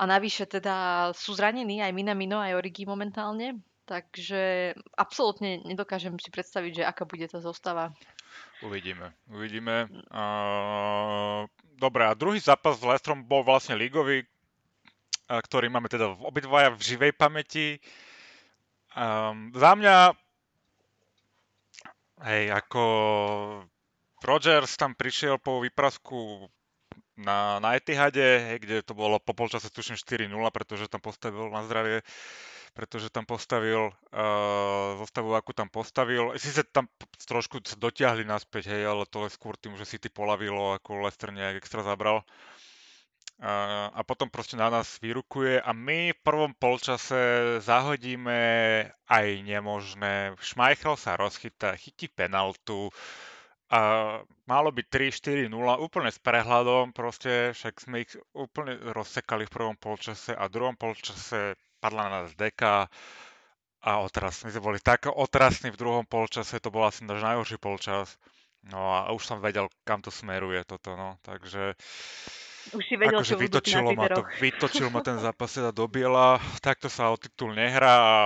A 0.00 0.08
navyše 0.08 0.48
teda 0.48 1.10
sú 1.14 1.36
zranení 1.36 1.84
aj 1.84 1.94
Minamino, 1.94 2.40
aj 2.40 2.58
Origi 2.58 2.82
momentálne, 2.88 3.62
takže 3.86 4.74
absolútne 4.98 5.62
nedokážem 5.62 6.16
si 6.18 6.32
predstaviť, 6.32 6.82
že 6.82 6.88
aká 6.88 7.06
bude 7.06 7.28
tá 7.30 7.38
zostava. 7.38 7.94
Uvidíme, 8.64 9.14
uvidíme. 9.30 9.86
Uh, 10.10 11.46
Dobre, 11.82 12.06
a 12.06 12.14
druhý 12.14 12.38
zápas 12.38 12.78
s 12.78 12.86
Lestrom 12.86 13.26
bol 13.26 13.42
vlastne 13.42 13.74
ligový, 13.74 14.22
ktorý 15.26 15.66
máme 15.66 15.90
teda 15.90 16.14
obidvaja 16.22 16.70
v 16.70 16.78
živej 16.78 17.12
pamäti. 17.18 17.82
Um, 18.94 19.50
za 19.50 19.74
mňa, 19.74 20.14
hej, 22.26 22.54
ako 22.54 22.82
Rogers 24.22 24.78
tam 24.78 24.94
prišiel 24.94 25.38
po 25.42 25.58
výprasku 25.58 26.46
na, 27.18 27.58
na 27.58 27.74
Etihade, 27.74 28.40
hej, 28.52 28.58
kde 28.62 28.76
to 28.86 28.94
bolo 28.94 29.18
po 29.18 29.34
polčase 29.34 29.68
tuším 29.68 29.98
4-0, 29.98 30.30
pretože 30.54 30.86
tam 30.88 31.02
postavil 31.02 31.50
na 31.50 31.66
zdravie 31.66 32.00
pretože 32.72 33.12
tam 33.12 33.28
postavil 33.28 33.92
uh, 33.92 34.96
zostavu, 34.96 35.36
akú 35.36 35.52
tam 35.52 35.68
postavil. 35.68 36.32
Sice 36.40 36.64
tam 36.64 36.88
trošku 37.20 37.60
dotiahli 37.76 38.24
naspäť, 38.24 38.72
hej, 38.72 38.88
ale 38.88 39.04
to 39.04 39.28
je 39.28 39.36
skôr 39.36 39.60
tým, 39.60 39.76
že 39.76 39.84
si 39.84 39.96
ty 40.00 40.08
polavilo, 40.08 40.72
ako 40.80 41.04
Lester 41.04 41.36
nejak 41.36 41.60
extra 41.60 41.84
zabral. 41.84 42.24
A 43.40 44.00
potom 44.04 44.28
proste 44.30 44.54
na 44.54 44.68
nás 44.68 45.00
vyrukuje 45.02 45.58
a 45.58 45.72
my 45.72 46.12
v 46.14 46.22
prvom 46.22 46.52
polčase 46.54 47.58
zahodíme 47.58 48.38
aj 49.08 49.26
nemožné. 49.42 50.36
Schmeichel 50.38 50.94
sa 50.94 51.18
rozchytá, 51.18 51.74
chytí 51.74 52.06
penaltu. 52.06 52.92
A 53.72 53.80
malo 54.44 54.68
byť 54.68 54.86
3-4-0, 55.48 55.48
úplne 55.80 56.12
s 56.12 56.20
prehľadom, 56.20 56.92
proste 56.92 57.56
však 57.56 57.74
sme 57.80 58.04
ich 58.04 58.12
úplne 58.36 58.76
rozsekali 58.92 59.48
v 59.48 59.54
prvom 59.56 59.76
polčase 59.80 60.36
a 60.36 60.44
v 60.44 60.52
druhom 60.52 60.76
polčase 60.76 61.56
padla 61.80 62.12
na 62.12 62.28
nás 62.28 62.36
deka 62.36 62.92
a 63.82 63.90
otras. 64.04 64.44
My 64.44 64.52
sme 64.52 64.60
boli 64.60 64.78
tak 64.78 65.08
otrasní 65.08 65.72
v 65.72 65.80
druhom 65.80 66.04
polčase, 66.04 66.60
to 66.60 66.68
bol 66.68 66.84
asi 66.84 67.02
náš 67.08 67.24
najhorší 67.24 67.56
polčas. 67.56 68.20
No 68.68 68.92
a 68.92 69.10
už 69.10 69.24
som 69.24 69.42
vedel, 69.42 69.66
kam 69.82 70.04
to 70.04 70.12
smeruje 70.12 70.62
toto, 70.62 70.94
no. 70.94 71.18
Takže 71.24 71.74
už 72.70 72.82
si 72.86 72.94
vedel, 72.94 73.18
akože 73.18 73.36
vytočilo 73.36 73.90
ma 73.98 74.06
to, 74.06 74.22
vytočil 74.38 74.88
ma 74.94 75.02
ten 75.02 75.18
zápas 75.18 75.50
teda 75.50 75.74
do 75.74 75.90
biela, 75.90 76.38
takto 76.62 76.86
sa 76.86 77.10
o 77.10 77.18
titul 77.18 77.50
nehrá 77.52 77.94
a 77.98 78.16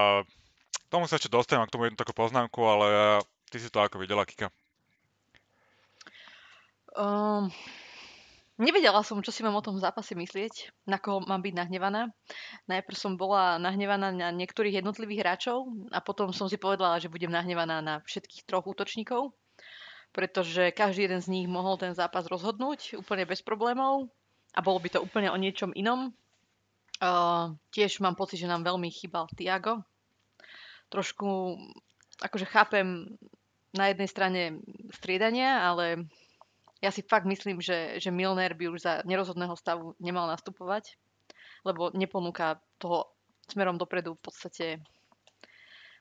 tomu 0.92 1.08
sa 1.08 1.16
ešte 1.16 1.32
dostanem, 1.32 1.64
k 1.64 1.72
tomu 1.72 1.88
jednu 1.88 1.98
takú 1.98 2.12
poznámku, 2.12 2.60
ale 2.60 3.20
ty 3.48 3.56
si 3.56 3.72
to 3.72 3.80
ako 3.80 3.96
videla, 3.98 4.28
Kika? 4.28 4.52
Um, 6.96 7.52
Nevedela 8.56 9.04
som, 9.04 9.20
čo 9.20 9.28
si 9.28 9.44
mám 9.44 9.52
o 9.52 9.60
tom 9.60 9.76
zápase 9.76 10.16
myslieť, 10.16 10.72
na 10.88 10.96
koho 10.96 11.20
mám 11.20 11.44
byť 11.44 11.54
nahnevaná. 11.60 12.08
Najprv 12.72 12.96
som 12.96 13.20
bola 13.20 13.60
nahnevaná 13.60 14.16
na 14.16 14.32
niektorých 14.32 14.80
jednotlivých 14.80 15.20
hráčov 15.20 15.68
a 15.92 16.00
potom 16.00 16.32
som 16.32 16.48
si 16.48 16.56
povedala, 16.56 16.96
že 16.96 17.12
budem 17.12 17.28
nahnevaná 17.28 17.84
na 17.84 18.00
všetkých 18.08 18.48
troch 18.48 18.64
útočníkov, 18.64 19.36
pretože 20.16 20.72
každý 20.72 21.04
jeden 21.04 21.20
z 21.20 21.28
nich 21.28 21.46
mohol 21.52 21.76
ten 21.76 21.92
zápas 21.92 22.24
rozhodnúť 22.32 22.96
úplne 22.96 23.28
bez 23.28 23.44
problémov 23.44 24.08
a 24.56 24.60
bolo 24.64 24.80
by 24.80 24.88
to 24.88 25.04
úplne 25.04 25.28
o 25.28 25.36
niečom 25.36 25.76
inom. 25.76 26.10
Uh, 26.96 27.52
tiež 27.76 28.00
mám 28.00 28.16
pocit, 28.16 28.40
že 28.40 28.48
nám 28.48 28.64
veľmi 28.64 28.88
chýbal 28.88 29.28
Tiago. 29.36 29.84
Trošku, 30.88 31.60
akože 32.24 32.48
chápem 32.48 33.04
na 33.76 33.92
jednej 33.92 34.08
strane 34.08 34.40
striedania, 34.96 35.60
ale 35.60 36.08
ja 36.80 36.88
si 36.88 37.04
fakt 37.04 37.28
myslím, 37.28 37.60
že, 37.60 38.00
že 38.00 38.08
Milner 38.08 38.56
by 38.56 38.72
už 38.72 38.80
za 38.80 38.92
nerozhodného 39.04 39.52
stavu 39.60 39.92
nemal 40.00 40.24
nastupovať, 40.32 40.96
lebo 41.68 41.92
neponúka 41.92 42.56
toho 42.80 43.12
smerom 43.44 43.76
dopredu 43.76 44.16
v 44.16 44.22
podstate 44.24 44.66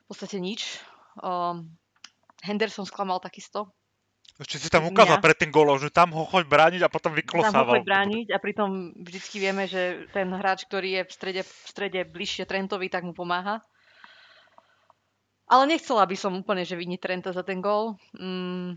podstate 0.06 0.38
nič. 0.38 0.80
Um, 1.18 1.74
Henderson 2.42 2.86
sklamal 2.86 3.18
takisto. 3.18 3.74
Ešte 4.36 4.56
si 4.60 4.68
tam 4.68 4.84
ukázal 4.84 5.16
pred 5.24 5.32
tým 5.32 5.48
golom, 5.48 5.80
že 5.80 5.88
tam 5.88 6.12
ho 6.12 6.28
choď 6.28 6.44
brániť 6.44 6.80
a 6.84 6.92
potom 6.92 7.16
vyklosával. 7.16 7.56
Tam 7.56 7.72
ho 7.72 7.74
choď 7.80 7.84
brániť 7.88 8.26
a 8.32 8.36
pritom 8.36 8.92
vždycky 9.00 9.40
vieme, 9.40 9.64
že 9.64 10.04
ten 10.12 10.28
hráč, 10.28 10.68
ktorý 10.68 11.00
je 11.00 11.02
v 11.08 11.12
strede, 11.12 11.42
v 11.42 11.52
strede 11.64 12.00
bližšie 12.04 12.44
Trentovi, 12.44 12.92
tak 12.92 13.08
mu 13.08 13.16
pomáha. 13.16 13.64
Ale 15.48 15.64
nechcela 15.64 16.04
by 16.04 16.16
som 16.18 16.36
úplne, 16.36 16.68
že 16.68 16.76
vyniť 16.76 17.00
Trenta 17.00 17.30
za 17.32 17.40
ten 17.46 17.64
gól. 17.64 17.96
Mm. 18.12 18.76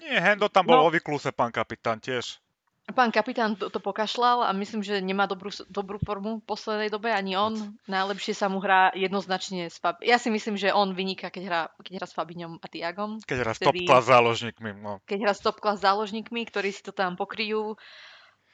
Nie, 0.00 0.16
Hendo 0.20 0.48
tam 0.48 0.64
bol 0.64 0.80
no, 0.80 0.84
vo 0.88 0.94
vykluse, 0.94 1.28
pán 1.28 1.52
kapitán, 1.52 2.00
tiež. 2.00 2.40
Pán 2.86 3.10
kapitán 3.10 3.58
to, 3.58 3.66
to 3.66 3.82
pokašľal 3.82 4.46
a 4.46 4.54
myslím, 4.54 4.78
že 4.86 5.02
nemá 5.02 5.26
dobrú, 5.26 5.50
dobrú 5.66 5.98
formu 5.98 6.38
v 6.38 6.46
poslednej 6.46 6.86
dobe, 6.86 7.10
ani 7.10 7.34
on. 7.34 7.74
Najlepšie 7.90 8.30
sa 8.30 8.46
mu 8.46 8.62
hrá 8.62 8.94
jednoznačne 8.94 9.66
s 9.66 9.82
Fab... 9.82 9.98
Ja 10.06 10.22
si 10.22 10.30
myslím, 10.30 10.54
že 10.54 10.70
on 10.70 10.94
vyniká, 10.94 11.34
keď 11.34 11.42
hrá, 11.50 11.60
keď 11.82 11.98
hrá 11.98 12.06
s 12.06 12.14
Fabiňom 12.14 12.62
a 12.62 12.66
Tiagom. 12.70 13.18
Keď 13.26 13.38
hrá 13.42 13.52
s 13.58 13.60
top 13.60 13.74
class 13.74 14.06
záložníkmi. 14.06 14.70
No. 14.78 15.02
Keď 15.02 15.18
hrá 15.18 15.34
s 15.34 15.42
top 15.42 15.58
class 15.58 15.82
záložníkmi, 15.82 16.46
ktorí 16.46 16.70
si 16.70 16.86
to 16.86 16.94
tam 16.94 17.18
pokryjú. 17.18 17.74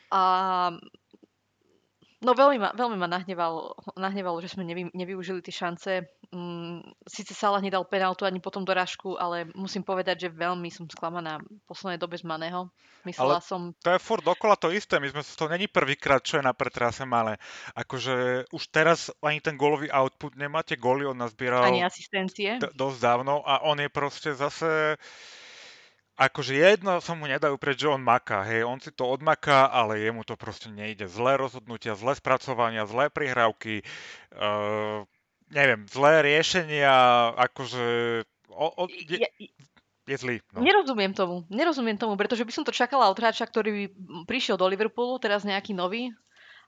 A 0.09 0.23
No 2.23 2.39
veľmi 2.39 2.59
ma, 2.63 2.71
veľmi 2.71 2.95
ma 2.95 3.11
nahneval, 3.11 3.75
nahnevalo, 3.99 4.39
že 4.39 4.55
sme 4.55 4.63
nevy, 4.63 4.87
nevyužili 4.95 5.43
tie 5.43 5.51
šance. 5.51 6.07
Mm, 6.31 6.87
Sice 7.03 7.35
Salah 7.35 7.59
nedal 7.59 7.83
penáltu 7.83 8.23
ani 8.23 8.39
potom 8.39 8.63
dorážku, 8.63 9.19
ale 9.19 9.51
musím 9.59 9.83
povedať, 9.83 10.27
že 10.27 10.29
veľmi 10.31 10.71
som 10.71 10.87
sklamaná 10.87 11.43
v 11.43 11.63
poslednej 11.67 11.99
dobe 11.99 12.15
z 12.15 12.23
Maného. 12.23 12.71
Myslela 13.03 13.43
ale 13.43 13.45
som... 13.45 13.75
to 13.83 13.91
je 13.91 13.99
furt 13.99 14.23
dokola 14.23 14.55
to 14.55 14.71
isté. 14.71 15.03
My 15.03 15.11
sme, 15.11 15.27
to 15.27 15.51
není 15.51 15.67
prvýkrát, 15.67 16.23
čo 16.23 16.39
je 16.39 16.47
na 16.47 16.55
pretrase 16.55 17.03
malé. 17.03 17.43
Akože 17.75 18.47
už 18.55 18.63
teraz 18.71 19.11
ani 19.19 19.43
ten 19.43 19.59
gólový 19.59 19.91
output 19.91 20.39
nemáte 20.39 20.79
góly, 20.79 21.03
on 21.03 21.19
nazbieral... 21.19 21.67
Ani 21.67 21.83
asistencie. 21.83 22.63
D- 22.63 22.71
dosť 22.79 22.99
dávno 23.03 23.43
a 23.43 23.67
on 23.67 23.83
je 23.83 23.91
proste 23.91 24.31
zase 24.39 24.95
akože 26.17 26.53
jedno 26.55 27.01
sa 27.01 27.13
mu 27.17 27.25
nedajú 27.25 27.57
preč, 27.57 27.83
že 27.85 27.93
on 27.93 28.03
maká, 28.03 28.45
hej, 28.45 28.65
on 28.69 28.79
si 28.79 28.93
to 28.93 29.09
odmaká, 29.09 29.69
ale 29.69 30.01
jemu 30.01 30.23
to 30.23 30.37
proste 30.37 30.69
nejde. 30.69 31.09
Zlé 31.09 31.41
rozhodnutia, 31.41 31.97
zlé 31.97 32.17
spracovania, 32.17 32.89
zlé 32.89 33.09
prihrávky, 33.09 33.81
uh, 34.37 35.05
neviem, 35.53 35.85
zlé 35.89 36.23
riešenia, 36.23 36.93
akože... 37.37 37.85
O, 38.53 38.67
o, 38.69 38.85
je, 38.89 39.25
je 40.05 40.17
zlý. 40.19 40.45
No. 40.53 40.61
Nerozumiem 40.61 41.17
tomu, 41.17 41.49
nerozumiem 41.49 41.97
tomu, 41.97 42.19
pretože 42.21 42.45
by 42.45 42.53
som 42.53 42.65
to 42.67 42.75
čakala 42.75 43.09
od 43.09 43.17
hráča, 43.17 43.49
ktorý 43.49 43.71
by 43.71 43.85
prišiel 44.29 44.61
do 44.61 44.69
Liverpoolu, 44.69 45.17
teraz 45.17 45.47
nejaký 45.47 45.73
nový, 45.73 46.13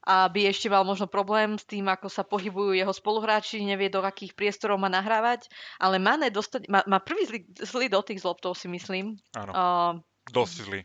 aby 0.05 0.53
ešte 0.53 0.69
mal 0.69 0.85
možno 0.85 1.09
problém 1.09 1.57
s 1.57 1.65
tým, 1.65 1.89
ako 1.89 2.13
sa 2.13 2.23
pohybujú 2.23 2.77
jeho 2.77 2.93
spoluhráči, 2.93 3.65
nevie 3.65 3.89
do 3.89 4.05
akých 4.05 4.37
priestorov 4.37 4.77
má 4.77 4.93
nahrávať, 4.93 5.49
ale 5.81 5.97
Mane 5.97 6.29
dostať, 6.29 6.69
má, 6.69 6.85
má 6.85 7.01
prvý 7.01 7.25
zlý, 7.25 7.41
zlý 7.57 7.87
dotyk 7.89 8.21
z 8.21 8.29
loptou, 8.29 8.53
si 8.53 8.69
myslím. 8.69 9.17
Áno, 9.33 9.53
uh, 9.53 9.93
dosť 10.29 10.55
zlý. 10.69 10.81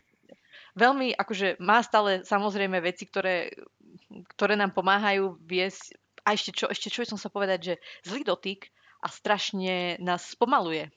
Veľmi, 0.72 1.12
akože 1.12 1.60
má 1.60 1.84
stále 1.84 2.24
samozrejme 2.24 2.80
veci, 2.80 3.04
ktoré, 3.04 3.52
ktoré 4.32 4.56
nám 4.56 4.72
pomáhajú 4.72 5.36
viesť, 5.44 6.00
a 6.24 6.32
ešte 6.32 6.56
čo, 6.56 6.66
ešte 6.72 6.88
čo 6.88 7.04
som 7.04 7.20
sa 7.20 7.28
povedať, 7.28 7.60
že 7.60 7.74
zlý 8.08 8.24
dotyk 8.24 8.72
a 9.04 9.08
strašne 9.12 10.00
nás 10.00 10.32
spomaluje. 10.32 10.88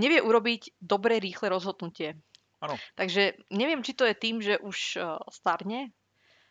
Nevie 0.00 0.20
urobiť 0.24 0.80
dobré, 0.80 1.20
rýchle 1.20 1.52
rozhodnutie. 1.52 2.16
Ano. 2.58 2.74
Takže 2.98 3.38
neviem, 3.54 3.86
či 3.86 3.94
to 3.94 4.02
je 4.02 4.16
tým, 4.18 4.42
že 4.42 4.58
už 4.58 4.98
starne, 5.30 5.94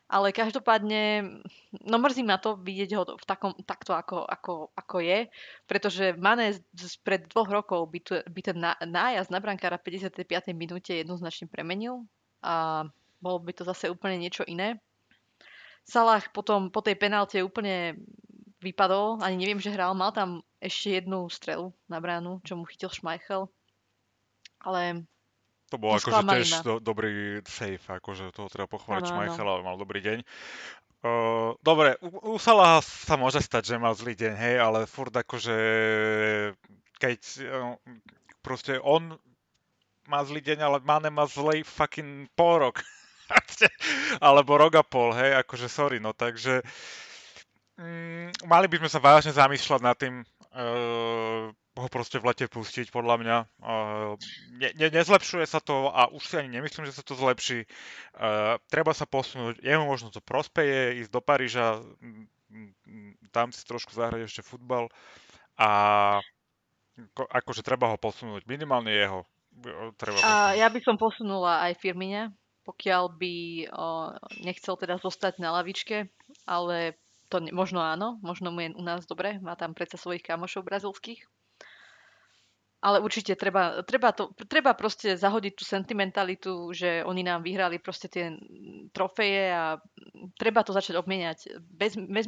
ale 0.08 0.32
každopádne, 0.32 1.36
no 1.84 1.96
mrzí 2.00 2.24
ma 2.24 2.40
to 2.40 2.56
vidieť 2.56 2.92
ho 2.96 3.04
v 3.20 3.26
takom, 3.28 3.52
takto, 3.68 3.92
ako, 3.92 4.24
ako, 4.24 4.72
ako 4.72 4.98
je, 5.04 5.28
pretože 5.68 6.16
Mane 6.16 6.56
pred 7.04 7.28
dvoch 7.28 7.52
rokov 7.52 7.92
by, 7.92 8.00
tu, 8.00 8.16
by 8.16 8.42
ten 8.42 8.58
nájazd 8.88 9.28
na 9.28 9.44
brankára 9.44 9.76
v 9.76 10.00
55. 10.00 10.56
minúte 10.56 10.96
jednoznačne 10.96 11.52
premenil 11.52 12.08
a 12.40 12.88
bolo 13.20 13.44
by 13.44 13.52
to 13.52 13.68
zase 13.68 13.92
úplne 13.92 14.16
niečo 14.16 14.48
iné. 14.48 14.80
Salah 15.84 16.24
potom 16.32 16.72
po 16.72 16.80
tej 16.80 16.96
penálte 16.96 17.44
úplne 17.44 18.00
vypadol, 18.64 19.20
ani 19.20 19.36
neviem, 19.36 19.60
že 19.60 19.76
hral, 19.76 19.92
mal 19.92 20.16
tam 20.16 20.40
ešte 20.64 21.04
jednu 21.04 21.28
strelu 21.28 21.76
na 21.92 22.00
bránu, 22.00 22.40
čo 22.48 22.56
mu 22.56 22.64
chytil 22.64 22.90
Schmeichel, 22.90 23.52
ale 24.64 25.04
to 25.68 25.76
bol 25.76 25.96
akože 25.96 26.22
tiež 26.24 26.50
do, 26.64 26.74
dobrý 26.80 27.44
save, 27.44 27.84
akože 27.84 28.32
toho 28.32 28.48
treba 28.48 28.72
pochváliť 28.72 29.04
Schmeichela, 29.12 29.64
mal 29.64 29.76
dobrý 29.76 30.00
deň. 30.00 30.20
Uh, 30.98 31.54
dobre, 31.62 31.94
u, 32.02 32.36
u 32.36 32.40
Salaha 32.42 32.82
sa 32.82 33.16
môže 33.22 33.38
stať, 33.38 33.76
že 33.76 33.76
mal 33.78 33.94
zlý 33.94 34.18
deň, 34.18 34.34
hej, 34.34 34.56
ale 34.58 34.90
furt 34.90 35.14
akože 35.14 35.56
keď 36.98 37.20
uh, 37.46 37.78
proste 38.42 38.82
on 38.82 39.14
má 40.08 40.24
zlý 40.24 40.42
deň, 40.42 40.60
ale 40.64 40.78
Mane 40.82 41.12
má 41.12 41.28
zlý 41.28 41.62
fucking 41.68 42.32
pol 42.34 42.64
rok. 42.64 42.82
Alebo 44.26 44.56
rok 44.56 44.80
a 44.80 44.84
pol, 44.88 45.12
hej, 45.14 45.36
akože 45.44 45.68
sorry, 45.68 46.00
no 46.00 46.16
takže 46.16 46.64
mm, 47.76 48.48
mali 48.48 48.66
by 48.72 48.80
sme 48.82 48.90
sa 48.90 49.04
vážne 49.04 49.36
zamýšľať 49.36 49.82
nad 49.84 49.96
tým, 50.00 50.24
uh, 50.56 51.52
ho 51.78 51.90
proste 51.90 52.18
v 52.18 52.34
lete 52.34 52.46
pustiť, 52.50 52.90
podľa 52.90 53.16
mňa. 53.22 53.38
Ne, 54.58 54.70
ne, 54.74 54.88
nezlepšuje 54.90 55.46
sa 55.46 55.62
to 55.62 55.94
a 55.94 56.10
už 56.10 56.24
si 56.26 56.36
ani 56.38 56.58
nemyslím, 56.58 56.90
že 56.90 56.98
sa 56.98 57.04
to 57.06 57.14
zlepší. 57.14 57.70
Uh, 58.18 58.58
treba 58.68 58.98
sa 58.98 59.06
posunúť, 59.06 59.62
jemu 59.62 59.86
možno 59.86 60.10
to 60.10 60.20
prospeje, 60.20 61.02
ísť 61.06 61.12
do 61.14 61.22
Paríža, 61.22 61.82
tam 63.30 63.52
si 63.54 63.62
trošku 63.68 63.94
zahrať 63.94 64.26
ešte 64.26 64.42
futbal 64.42 64.88
a 65.60 65.70
ko, 67.14 67.24
akože 67.28 67.62
treba 67.62 67.92
ho 67.94 67.98
posunúť, 68.00 68.48
minimálne 68.48 68.90
jeho. 68.90 69.28
Treba 69.98 70.22
a 70.22 70.54
ja 70.54 70.70
by 70.70 70.80
som 70.86 71.02
posunula 71.02 71.66
aj 71.66 71.82
Firmine, 71.82 72.30
pokiaľ 72.62 73.04
by 73.18 73.36
o, 73.74 73.88
nechcel 74.46 74.78
teda 74.78 75.02
zostať 75.02 75.42
na 75.42 75.50
lavičke, 75.58 76.06
ale 76.46 77.00
to 77.28 77.42
ne, 77.42 77.50
možno 77.52 77.82
áno, 77.82 78.22
možno 78.22 78.54
mu 78.54 78.62
je 78.62 78.76
u 78.78 78.84
nás 78.86 79.10
dobre, 79.10 79.42
má 79.42 79.58
tam 79.58 79.74
predsa 79.74 79.98
svojich 79.98 80.22
kamošov 80.22 80.62
brazilských. 80.62 81.26
Ale 82.78 83.02
určite 83.02 83.34
treba, 83.34 83.82
treba, 83.82 84.14
to, 84.14 84.30
treba 84.46 84.78
proste 84.78 85.18
zahodiť 85.18 85.54
tú 85.58 85.66
sentimentalitu, 85.66 86.54
že 86.78 87.02
oni 87.02 87.26
nám 87.26 87.42
vyhrali 87.42 87.82
proste 87.82 88.06
tie 88.06 88.38
trofeje 88.94 89.50
a 89.50 89.82
treba 90.38 90.62
to 90.62 90.78
začať 90.78 91.02
obmieniať. 91.02 91.58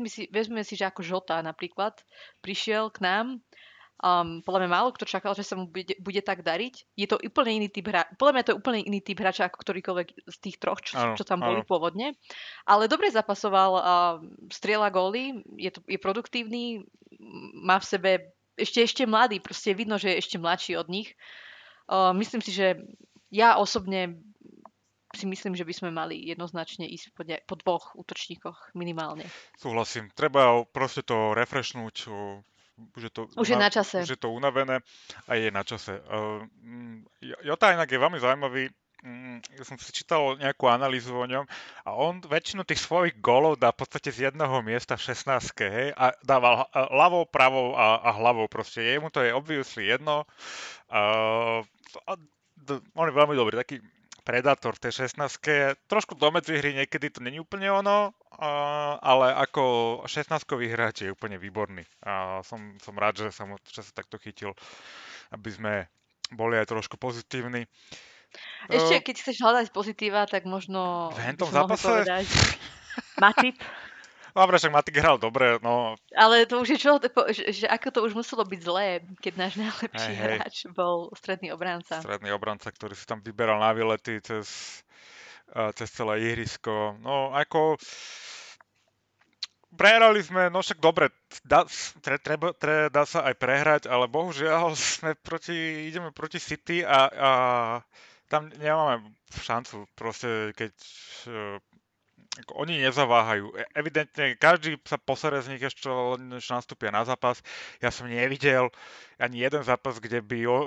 si, 0.10 0.26
vezme 0.34 0.62
si, 0.66 0.74
že 0.74 0.90
ako 0.90 1.06
Žota 1.06 1.46
napríklad 1.46 2.02
prišiel 2.42 2.90
k 2.90 2.98
nám, 3.06 3.26
um, 4.04 4.40
podľa 4.42 4.60
mňa 4.66 4.72
málo 4.72 4.90
kto 4.96 5.06
čakal, 5.06 5.36
že 5.36 5.44
sa 5.44 5.60
mu 5.60 5.68
bude, 5.68 5.96
bude 6.00 6.22
tak 6.24 6.42
dariť. 6.42 6.96
Je 6.96 7.08
to 7.08 7.20
úplne 7.20 7.62
iný 7.64 7.68
typ 7.70 7.92
hra, 7.92 8.08
podľa 8.16 8.34
mňa 8.34 8.44
to 8.44 8.52
je 8.52 8.60
úplne 8.60 8.80
iný 8.84 9.00
typ 9.04 9.20
hráča 9.20 9.52
ako 9.52 9.58
ktorýkoľvek 9.62 10.08
z 10.28 10.38
tých 10.40 10.58
troch, 10.58 10.80
čo, 10.82 10.96
ano, 10.98 11.14
čo 11.20 11.28
tam 11.28 11.44
boli 11.44 11.62
ano. 11.62 11.68
pôvodne. 11.68 12.16
Ale 12.66 12.88
dobre 12.88 13.12
zapasoval, 13.12 13.72
uh, 13.76 13.84
strieľa 14.50 14.90
góly, 14.90 15.44
je, 15.60 15.72
to, 15.76 15.80
je 15.86 16.00
produktívny, 16.00 16.84
má 17.60 17.78
v 17.78 17.90
sebe 17.90 18.12
ešte, 18.60 18.84
ešte 18.84 19.04
mladý, 19.08 19.40
proste 19.40 19.72
vidno, 19.72 19.96
že 19.96 20.12
je 20.12 20.20
ešte 20.20 20.38
mladší 20.38 20.76
od 20.76 20.92
nich. 20.92 21.16
Uh, 21.90 22.12
myslím 22.20 22.44
si, 22.44 22.52
že 22.52 22.78
ja 23.32 23.58
osobne 23.58 24.20
si 25.16 25.26
myslím, 25.26 25.58
že 25.58 25.66
by 25.66 25.74
sme 25.74 25.90
mali 25.90 26.22
jednoznačne 26.22 26.86
ísť 26.86 27.18
po, 27.18 27.26
ne, 27.26 27.42
po 27.50 27.58
dvoch 27.58 27.98
útočníkoch 27.98 28.78
minimálne. 28.78 29.26
Súhlasím. 29.58 30.14
Treba 30.14 30.62
proste 30.70 31.02
to 31.02 31.34
refreshnúť. 31.34 32.06
Už 32.80 33.02
je 33.02 33.12
to, 33.12 33.28
už 33.36 33.48
je 33.50 33.60
na 33.60 33.68
čase. 33.74 34.06
Už 34.06 34.14
je 34.16 34.22
to 34.22 34.32
unavené 34.32 34.80
a 35.28 35.32
je 35.36 35.50
na 35.50 35.66
čase. 35.66 35.98
Uh, 36.08 36.46
Jota 37.44 37.74
inak 37.74 37.90
je 37.90 38.00
veľmi 38.00 38.20
zaujímavý 38.22 38.70
ja 39.56 39.64
som 39.64 39.80
si 39.80 39.96
čítal 39.96 40.36
nejakú 40.36 40.68
analýzu 40.68 41.16
o 41.16 41.24
ňom 41.24 41.48
a 41.88 41.90
on 41.96 42.20
väčšinu 42.20 42.68
tých 42.68 42.84
svojich 42.84 43.16
golov 43.24 43.56
dá 43.56 43.72
v 43.72 43.80
podstate 43.80 44.12
z 44.12 44.28
jedného 44.32 44.60
miesta 44.60 45.00
v 45.00 45.16
16 45.16 45.56
hej, 45.72 45.88
a 45.96 46.12
dával 46.28 46.68
ľavou, 46.76 47.24
pravou 47.32 47.80
a, 47.80 48.04
a 48.04 48.10
hlavou 48.20 48.52
proste. 48.52 48.84
Jemu 48.84 49.08
to 49.08 49.24
je 49.24 49.32
obviously 49.32 49.88
jedno. 49.88 50.28
Uh, 50.92 51.64
on 52.92 53.08
je 53.08 53.16
veľmi 53.16 53.40
dobrý, 53.40 53.56
taký 53.56 53.80
predátor 54.28 54.76
v 54.76 54.84
tej 54.84 55.10
16 55.10 55.80
Trošku 55.88 56.20
do 56.20 56.30
hry 56.30 56.76
niekedy 56.76 57.10
to 57.10 57.24
není 57.24 57.40
úplne 57.40 57.72
ono, 57.72 58.12
uh, 58.12 58.94
ale 59.00 59.32
ako 59.32 60.04
16 60.06 60.44
hráč 60.68 61.08
je 61.08 61.16
úplne 61.16 61.40
výborný. 61.40 61.88
A 62.04 62.44
som, 62.44 62.76
som 62.84 63.00
rád, 63.00 63.24
že 63.24 63.32
sa 63.32 63.48
mu 63.48 63.56
čase 63.64 63.96
takto 63.96 64.20
chytil, 64.20 64.52
aby 65.32 65.50
sme 65.50 65.74
boli 66.36 66.60
aj 66.60 66.70
trošku 66.70 67.00
pozitívni. 67.00 67.66
Ešte, 68.70 69.02
keď 69.02 69.16
chceš 69.22 69.38
hľadať 69.42 69.68
pozitíva, 69.74 70.30
tak 70.30 70.46
možno... 70.46 71.10
V 71.14 71.20
hentom 71.22 71.50
zápase? 71.50 71.86
Povedať. 71.90 72.26
Matip. 73.24 73.58
Dobre, 74.38 74.56
však 74.62 74.72
Matik 74.72 75.02
hral 75.02 75.18
dobre, 75.18 75.58
no. 75.66 75.98
Ale 76.14 76.46
to 76.46 76.62
už 76.62 76.78
je 76.78 76.80
čo, 76.80 77.02
že, 77.34 77.44
že 77.50 77.66
ako 77.66 77.88
to 77.90 78.00
už 78.06 78.14
muselo 78.14 78.46
byť 78.46 78.60
zlé, 78.62 79.02
keď 79.20 79.34
náš 79.36 79.54
najlepší 79.58 80.14
hey, 80.14 80.22
hráč 80.38 80.56
bol 80.70 81.10
stredný 81.18 81.50
obranca. 81.50 82.00
Stredný 82.00 82.30
obranca, 82.32 82.70
ktorý 82.70 82.94
si 82.94 83.10
tam 83.10 83.26
vyberal 83.26 83.58
na 83.58 83.74
výlety 83.74 84.22
cez, 84.22 84.80
cez 85.50 85.88
celé 85.90 86.30
ihrisko. 86.30 87.02
No, 87.02 87.34
ako 87.34 87.82
prehrali 89.74 90.22
sme, 90.22 90.50
no 90.54 90.62
však 90.62 90.82
dobre, 90.82 91.10
dá, 91.46 91.66
tre, 92.02 92.18
treba, 92.22 92.54
tre, 92.54 92.90
dá 92.90 93.06
sa 93.06 93.26
aj 93.26 93.36
prehrať, 93.38 93.84
ale 93.90 94.10
bohužiaľ 94.10 94.74
sme 94.78 95.14
proti, 95.18 95.90
ideme 95.90 96.10
proti 96.14 96.42
City 96.42 96.82
a, 96.82 97.00
a 97.10 97.32
tam 98.30 98.54
nemáme 98.62 99.02
šancu, 99.34 99.90
proste 99.98 100.54
keď 100.54 100.74
ako 102.40 102.52
oni 102.62 102.80
nezaváhajú. 102.80 103.52
E, 103.52 103.66
evidentne 103.76 104.38
každý 104.40 104.80
sa 104.88 104.96
posere 104.96 105.42
z 105.44 105.56
nich 105.56 105.64
ešte 105.64 105.90
než 106.22 106.46
nastúpia 106.48 106.94
na 106.94 107.04
zápas. 107.04 107.44
Ja 107.84 107.92
som 107.92 108.08
nevidel 108.08 108.72
ani 109.20 109.44
jeden 109.44 109.66
zápas, 109.66 110.00
kde 110.00 110.24
by 110.24 110.40
o, 110.48 110.58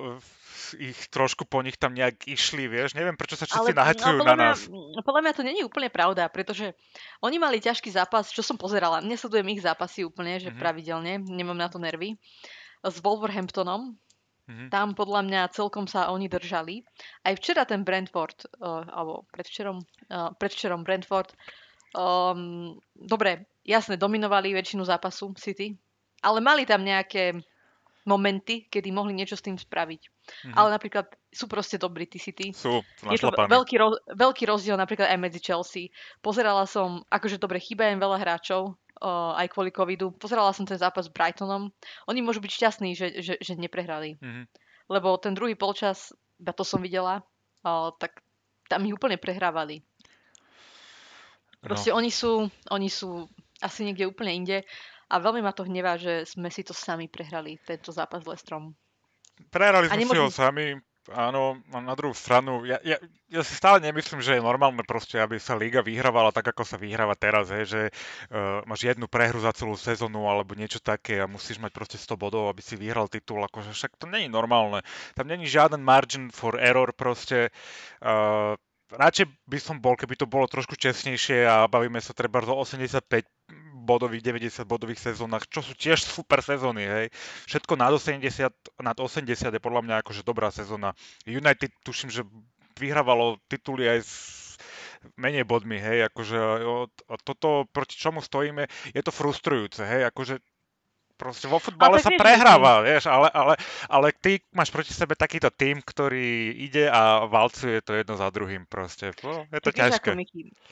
ich 0.76 0.98
trošku 1.08 1.48
po 1.48 1.64
nich 1.64 1.80
tam 1.80 1.96
nejak 1.96 2.28
išli, 2.28 2.68
vieš. 2.68 2.92
Neviem, 2.98 3.16
prečo 3.16 3.38
sa 3.38 3.48
všetci 3.48 3.72
nahecujú 3.72 4.18
no, 4.20 4.26
na 4.28 4.34
nás. 4.36 4.68
Mňa, 4.68 5.02
podľa 5.06 5.22
mňa 5.24 5.32
to 5.32 5.42
není 5.46 5.60
úplne 5.64 5.88
pravda, 5.88 6.28
pretože 6.28 6.76
oni 7.24 7.40
mali 7.40 7.62
ťažký 7.62 7.88
zápas, 7.88 8.28
čo 8.28 8.44
som 8.44 8.60
pozerala. 8.60 9.00
Nesledujem 9.00 9.48
ich 9.56 9.64
zápasy 9.64 10.04
úplne, 10.04 10.42
že 10.42 10.52
mm-hmm. 10.52 10.62
pravidelne, 10.62 11.12
nemám 11.24 11.56
na 11.56 11.72
to 11.72 11.80
nervy. 11.80 12.18
S 12.82 12.98
Wolverhamptonom, 12.98 13.94
Mm-hmm. 14.42 14.68
Tam 14.74 14.98
podľa 14.98 15.22
mňa 15.22 15.40
celkom 15.54 15.86
sa 15.86 16.10
oni 16.10 16.26
držali. 16.26 16.82
Aj 17.22 17.32
včera 17.38 17.62
ten 17.62 17.86
Brentford, 17.86 18.46
uh, 18.58 18.82
alebo 18.90 19.24
predvčerom, 19.30 19.78
uh, 20.10 20.34
predvčerom 20.34 20.82
Brentford, 20.82 21.30
um, 21.94 22.74
dobre, 22.94 23.46
jasne, 23.62 23.94
dominovali 23.94 24.50
väčšinu 24.50 24.82
zápasu 24.82 25.30
City, 25.38 25.78
ale 26.26 26.42
mali 26.42 26.66
tam 26.66 26.82
nejaké 26.82 27.38
momenty, 28.02 28.66
kedy 28.66 28.90
mohli 28.90 29.14
niečo 29.14 29.38
s 29.38 29.46
tým 29.46 29.54
spraviť. 29.54 30.02
Mm-hmm. 30.02 30.54
Ale 30.58 30.68
napríklad 30.74 31.06
sú 31.30 31.46
proste 31.46 31.78
dobrí 31.78 32.10
tí 32.10 32.18
City. 32.18 32.50
Sú, 32.50 32.82
Je 33.06 33.18
to 33.18 33.30
veľký, 33.30 33.78
roz, 33.78 33.94
veľký 34.10 34.46
rozdiel 34.50 34.74
napríklad 34.74 35.06
aj 35.06 35.18
medzi 35.22 35.38
Chelsea. 35.38 35.94
Pozerala 36.18 36.66
som, 36.66 37.06
akože 37.06 37.38
dobre, 37.38 37.62
chýba 37.62 37.90
im 37.94 38.02
veľa 38.02 38.18
hráčov, 38.18 38.74
uh, 39.02 39.34
aj 39.34 39.50
kvôli 39.50 39.74
covidu. 39.74 40.14
Pozerala 40.14 40.54
som 40.54 40.62
ten 40.62 40.78
zápas 40.78 41.10
s 41.10 41.12
Brightonom. 41.12 41.74
Oni 42.06 42.22
môžu 42.22 42.38
byť 42.38 42.52
šťastní, 42.54 42.94
že, 42.94 43.18
že, 43.18 43.34
že 43.42 43.58
neprehrali. 43.58 44.16
Mm-hmm. 44.22 44.44
Lebo 44.88 45.18
ten 45.18 45.34
druhý 45.34 45.58
polčas, 45.58 46.14
ja 46.38 46.54
to 46.54 46.62
som 46.62 46.78
videla, 46.78 47.26
uh, 47.66 47.90
tak 47.98 48.22
tam 48.70 48.86
ich 48.86 48.94
úplne 48.94 49.18
prehrávali. 49.18 49.82
Proste 51.62 51.90
no. 51.94 52.02
oni 52.02 52.10
sú, 52.10 52.46
oni 52.70 52.90
sú 52.90 53.26
asi 53.62 53.86
niekde 53.86 54.10
úplne 54.10 54.34
inde 54.34 54.58
a 55.06 55.14
veľmi 55.22 55.44
ma 55.44 55.54
to 55.54 55.62
hnevá, 55.62 55.94
že 55.94 56.26
sme 56.26 56.50
si 56.50 56.66
to 56.66 56.74
sami 56.74 57.06
prehrali, 57.06 57.60
tento 57.62 57.94
zápas 57.94 58.26
s 58.26 58.26
Lestrom. 58.26 58.74
Prehrali 59.52 59.86
sme 59.86 60.02
nemôžem... 60.02 60.18
si 60.18 60.26
ho 60.26 60.32
sami, 60.32 60.66
áno, 61.10 61.58
na 61.66 61.94
druhú 61.98 62.14
stranu, 62.14 62.62
ja, 62.62 62.78
ja, 62.86 63.02
ja 63.26 63.42
si 63.42 63.58
stále 63.58 63.82
nemyslím, 63.82 64.22
že 64.22 64.38
je 64.38 64.44
normálne 64.44 64.86
proste, 64.86 65.18
aby 65.18 65.42
sa 65.42 65.58
liga 65.58 65.82
vyhrávala 65.82 66.30
tak, 66.30 66.54
ako 66.54 66.62
sa 66.62 66.78
vyhráva 66.78 67.18
teraz, 67.18 67.50
he, 67.50 67.66
že 67.66 67.82
uh, 67.90 68.62
máš 68.68 68.86
jednu 68.86 69.10
prehru 69.10 69.42
za 69.42 69.50
celú 69.50 69.74
sezónu 69.74 70.30
alebo 70.30 70.54
niečo 70.54 70.78
také 70.78 71.18
a 71.18 71.26
musíš 71.26 71.58
mať 71.58 71.74
proste 71.74 71.98
100 71.98 72.14
bodov, 72.14 72.46
aby 72.46 72.62
si 72.62 72.78
vyhral 72.78 73.10
titul, 73.10 73.42
akože 73.42 73.74
však 73.74 73.98
to 73.98 74.06
je 74.06 74.30
normálne. 74.30 74.86
Tam 75.18 75.26
není 75.26 75.50
žiaden 75.50 75.82
margin 75.82 76.30
for 76.30 76.54
error 76.62 76.94
proste. 76.94 77.50
Uh, 77.98 78.54
radšej 78.92 79.26
by 79.48 79.58
som 79.58 79.80
bol, 79.80 79.96
keby 79.96 80.14
to 80.14 80.28
bolo 80.28 80.44
trošku 80.44 80.76
čestnejšie 80.76 81.48
a 81.48 81.66
bavíme 81.66 81.98
sa 81.98 82.12
treba 82.12 82.44
o 82.44 82.62
85 82.62 83.24
bodových, 83.82 84.22
90 84.22 84.62
bodových 84.64 85.02
sezónach, 85.02 85.44
čo 85.50 85.60
sú 85.60 85.74
tiež 85.74 85.98
super 86.06 86.38
sezóny, 86.40 86.86
hej. 86.86 87.06
Všetko 87.50 87.74
nad 87.74 87.90
80, 87.90 88.22
nad 88.78 88.96
80 88.96 89.26
je 89.26 89.60
podľa 89.60 89.82
mňa 89.82 89.94
akože 90.06 90.22
dobrá 90.22 90.54
sezóna. 90.54 90.94
United 91.26 91.74
tuším, 91.82 92.14
že 92.14 92.22
vyhrávalo 92.78 93.42
tituly 93.50 93.90
aj 93.90 93.98
s 94.06 94.14
menej 95.18 95.42
bodmi, 95.42 95.82
hej, 95.82 96.06
akože 96.08 96.38
toto, 97.26 97.66
proti 97.74 97.98
čomu 97.98 98.22
stojíme, 98.22 98.70
je 98.94 99.02
to 99.02 99.10
frustrujúce, 99.10 99.82
hej, 99.82 100.06
akože 100.08 100.38
Proste 101.22 101.46
vo 101.46 101.62
futbale 101.62 102.02
sa 102.02 102.10
prehráva, 102.10 102.82
vieš, 102.82 103.06
ale, 103.06 103.30
ale, 103.30 103.54
ale 103.86 104.10
ty 104.10 104.42
máš 104.50 104.74
proti 104.74 104.90
sebe 104.90 105.14
takýto 105.14 105.54
tým, 105.54 105.78
ktorý 105.78 106.50
ide 106.50 106.90
a 106.90 107.30
valcuje 107.30 107.78
to 107.78 107.94
jedno 107.94 108.18
za 108.18 108.26
druhým 108.34 108.66
proste. 108.66 109.14
No, 109.22 109.46
je 109.46 109.60
to 109.62 109.70
ťažké. 109.70 110.18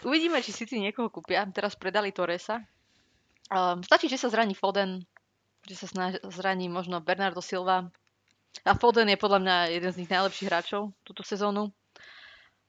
Uvidíme, 0.03 0.43
či 0.43 0.51
si 0.51 0.67
si 0.67 0.83
niekoho 0.83 1.07
kúpia. 1.07 1.47
Teraz 1.55 1.79
predali 1.79 2.11
Torresa. 2.11 2.67
Um, 3.51 3.83
stačí, 3.83 4.07
že 4.07 4.17
sa 4.17 4.31
zraní 4.31 4.55
Foden, 4.55 5.03
že 5.67 5.75
sa 5.75 5.87
zraní 6.31 6.71
možno 6.71 7.03
Bernardo 7.03 7.43
Silva. 7.43 7.91
A 8.67 8.73
Foden 8.79 9.11
je 9.11 9.19
podľa 9.19 9.41
mňa 9.43 9.57
jeden 9.75 9.91
z 9.91 9.99
nich 10.03 10.11
najlepších 10.11 10.49
hráčov 10.49 10.95
túto 11.03 11.27
sezónu. 11.27 11.71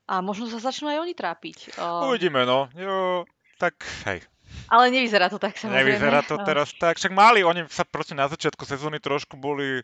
A 0.10 0.20
možno 0.20 0.50
sa 0.50 0.60
začnú 0.60 0.90
aj 0.90 1.02
oni 1.06 1.14
trápiť. 1.14 1.78
Um, 1.78 2.12
Uvidíme, 2.12 2.44
no. 2.44 2.68
Jo, 2.74 3.24
tak 3.62 3.78
hej, 4.10 4.26
ale 4.72 4.88
nevyzerá 4.92 5.28
to 5.28 5.40
tak 5.40 5.60
samozrejme. 5.60 5.84
Nevyzerá 5.84 6.20
to 6.24 6.36
teraz 6.44 6.72
tak. 6.76 6.96
Však 6.96 7.12
mali, 7.12 7.44
oni 7.44 7.68
sa 7.68 7.84
proste 7.84 8.16
na 8.16 8.28
začiatku 8.28 8.64
sezóny 8.64 9.04
trošku 9.04 9.36
boli 9.36 9.84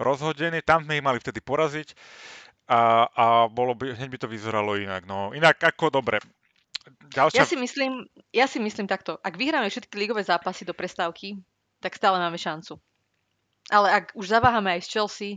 rozhodení, 0.00 0.64
tam 0.64 0.84
sme 0.84 1.00
ich 1.00 1.04
mali 1.04 1.20
vtedy 1.20 1.44
poraziť 1.44 1.92
a, 2.68 3.08
a 3.12 3.24
bolo 3.52 3.76
by, 3.76 3.92
hneď 3.92 4.08
by 4.08 4.18
to 4.20 4.28
vyzeralo 4.32 4.80
inak. 4.80 5.04
No, 5.04 5.36
inak 5.36 5.60
ako 5.60 5.92
dobre. 5.92 6.20
Ďalšia... 7.14 7.38
Ja, 7.38 7.44
si 7.46 7.56
myslím, 7.56 8.08
ja 8.34 8.46
si 8.50 8.58
myslím 8.58 8.90
takto. 8.90 9.20
Ak 9.22 9.38
vyhráme 9.38 9.70
všetky 9.70 9.94
ligové 9.94 10.26
zápasy 10.26 10.66
do 10.66 10.74
prestávky, 10.74 11.38
tak 11.78 11.94
stále 11.94 12.18
máme 12.18 12.38
šancu. 12.38 12.80
Ale 13.70 13.88
ak 14.02 14.04
už 14.18 14.26
zaváhame 14.34 14.74
aj 14.78 14.82
z 14.86 14.90
Chelsea, 14.90 15.30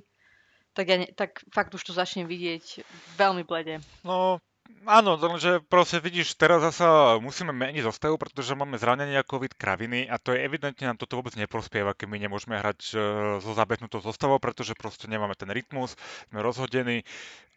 tak, 0.73 0.85
ja 0.89 0.97
ne, 0.99 1.07
tak 1.13 1.45
fakt 1.53 1.71
už 1.71 1.85
to 1.85 1.93
začnem 1.93 2.25
vidieť 2.25 2.83
veľmi 3.15 3.45
blede. 3.45 3.79
No, 4.01 4.41
Áno, 4.85 5.17
že 5.37 5.61
proste 5.65 5.97
vidíš, 6.01 6.37
teraz 6.37 6.61
zasa 6.61 7.17
musíme 7.21 7.53
meniť 7.53 7.85
zostavu, 7.85 8.17
pretože 8.21 8.57
máme 8.57 8.77
zranenia 8.81 9.25
COVID 9.25 9.57
kraviny 9.57 10.09
a 10.09 10.17
to 10.21 10.33
je 10.33 10.41
evidentne 10.45 10.89
nám 10.89 10.97
toto 10.97 11.17
vôbec 11.17 11.33
neprospieva, 11.37 11.97
keď 11.97 12.07
my 12.09 12.17
nemôžeme 12.21 12.57
hrať 12.57 12.79
e, 12.93 12.95
so 13.41 13.51
zabehnutou 13.53 14.01
zostavou, 14.01 14.37
pretože 14.37 14.77
proste 14.77 15.09
nemáme 15.09 15.33
ten 15.37 15.49
rytmus, 15.49 15.97
sme 16.29 16.41
rozhodení 16.41 17.05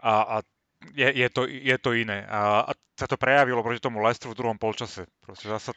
a, 0.00 0.40
a 0.40 0.46
je, 0.94 1.08
je, 1.10 1.28
to, 1.30 1.46
je 1.46 1.76
to 1.78 1.90
iné. 1.94 2.26
A, 2.28 2.68
a 2.68 2.72
sa 2.98 3.06
to 3.06 3.18
prejavilo 3.18 3.62
proti 3.62 3.82
tomu 3.82 4.02
Leicesteru 4.02 4.34
v 4.34 4.38
druhom 4.38 4.58
polčase. 4.58 5.06
Proste 5.22 5.50
zasa 5.50 5.72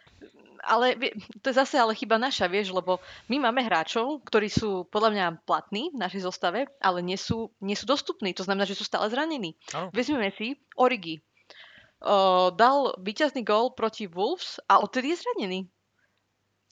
ale 0.62 0.94
to 1.42 1.50
je 1.50 1.58
zase 1.58 1.74
ale 1.74 1.98
chyba 1.98 2.22
naša, 2.22 2.46
vieš, 2.46 2.70
lebo 2.70 3.02
my 3.34 3.50
máme 3.50 3.66
hráčov, 3.66 4.22
ktorí 4.30 4.46
sú 4.46 4.86
podľa 4.94 5.10
mňa 5.10 5.26
platní 5.42 5.90
v 5.90 5.98
našej 5.98 6.22
zostave, 6.22 6.70
ale 6.78 7.02
nie 7.02 7.18
sú, 7.18 7.50
nie 7.60 7.74
sú 7.74 7.90
dostupní. 7.90 8.34
To 8.38 8.46
znamená, 8.46 8.70
že 8.70 8.78
sú 8.78 8.86
stále 8.86 9.10
zranení. 9.10 9.58
Oh. 9.74 9.90
Vezmeme 9.90 10.30
si 10.38 10.62
Origi 10.78 11.18
uh, 11.18 12.54
dal 12.54 12.94
víťazný 13.02 13.42
gól 13.42 13.74
proti 13.74 14.06
Wolves 14.06 14.62
a 14.70 14.82
odtedy 14.82 15.14
je 15.14 15.22
zranený. 15.22 15.60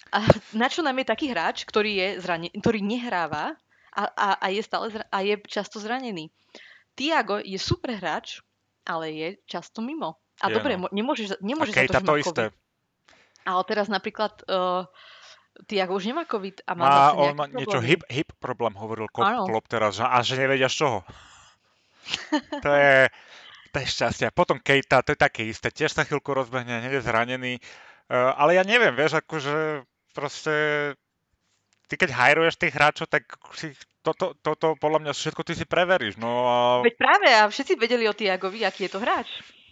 A 0.10 0.26
na 0.56 0.72
čo 0.72 0.82
nám 0.82 0.98
je 1.02 1.12
taký 1.12 1.30
hráč, 1.30 1.66
ktorý, 1.66 1.92
je 1.98 2.08
zranený, 2.24 2.50
ktorý 2.62 2.80
nehráva 2.82 3.58
a, 3.94 4.04
a, 4.06 4.28
a, 4.38 4.48
je 4.54 4.62
stále 4.64 4.94
zra- 4.94 5.10
a 5.10 5.18
je 5.26 5.36
často 5.46 5.82
zranený? 5.82 6.30
Tiago 7.00 7.40
je 7.40 7.56
super 7.56 7.96
hráč, 7.96 8.44
ale 8.84 9.16
je 9.16 9.28
často 9.48 9.80
mimo. 9.80 10.20
A 10.44 10.52
je, 10.52 10.60
dobre, 10.60 10.76
no. 10.76 10.92
nemôžeš, 10.92 11.40
nemôžeš 11.40 11.72
okay, 11.72 11.88
za 11.88 12.04
to, 12.04 12.20
že 12.20 12.28
má 12.28 12.28
COVID. 12.28 12.52
Ale 13.48 13.62
teraz 13.64 13.88
napríklad 13.88 14.34
uh, 14.52 14.84
Tiago 15.64 15.96
už 15.96 16.12
nemá 16.12 16.28
COVID 16.28 16.68
a 16.68 16.72
má, 16.76 16.84
má 16.84 16.92
zase 16.92 17.16
on 17.16 17.36
má 17.40 17.46
niečo 17.48 17.80
hip, 17.80 18.04
hip 18.12 18.36
problém, 18.44 18.76
hovoril 18.76 19.08
Klopp 19.12 19.68
teraz, 19.72 20.00
a 20.04 20.20
že 20.20 20.36
nevedia 20.36 20.68
z 20.68 20.84
čoho. 20.84 21.00
to 22.64 22.72
je, 22.72 23.08
to 23.72 23.76
je 23.80 23.88
šťastie. 23.88 24.26
A 24.28 24.36
potom 24.36 24.60
Kejta, 24.60 25.00
to 25.04 25.16
je 25.16 25.20
také 25.20 25.48
isté, 25.48 25.72
tiež 25.72 25.96
sa 25.96 26.04
chvíľku 26.04 26.36
rozbehne, 26.36 26.84
hneď 26.84 27.00
je 27.00 27.08
zranený. 27.08 27.54
Uh, 28.12 28.36
ale 28.36 28.60
ja 28.60 28.64
neviem, 28.68 28.96
vieš, 28.96 29.20
akože 29.24 29.88
proste 30.12 30.56
ty 31.88 31.96
keď 31.96 32.12
hajruješ 32.12 32.56
tých 32.60 32.76
hráčov, 32.76 33.08
tak 33.08 33.26
si 33.56 33.72
toto, 34.00 34.36
to, 34.40 34.52
to, 34.56 34.68
podľa 34.80 35.00
mňa 35.04 35.12
všetko 35.14 35.42
ty 35.44 35.54
si 35.56 35.66
preveríš. 35.68 36.16
No 36.16 36.48
a... 36.48 36.56
Veď 36.84 36.96
práve, 36.96 37.28
a 37.30 37.48
všetci 37.52 37.74
vedeli 37.76 38.08
o 38.08 38.16
Tiagovi, 38.16 38.64
aký 38.64 38.88
je 38.88 38.92
to 38.96 39.00
hráč. 39.04 39.28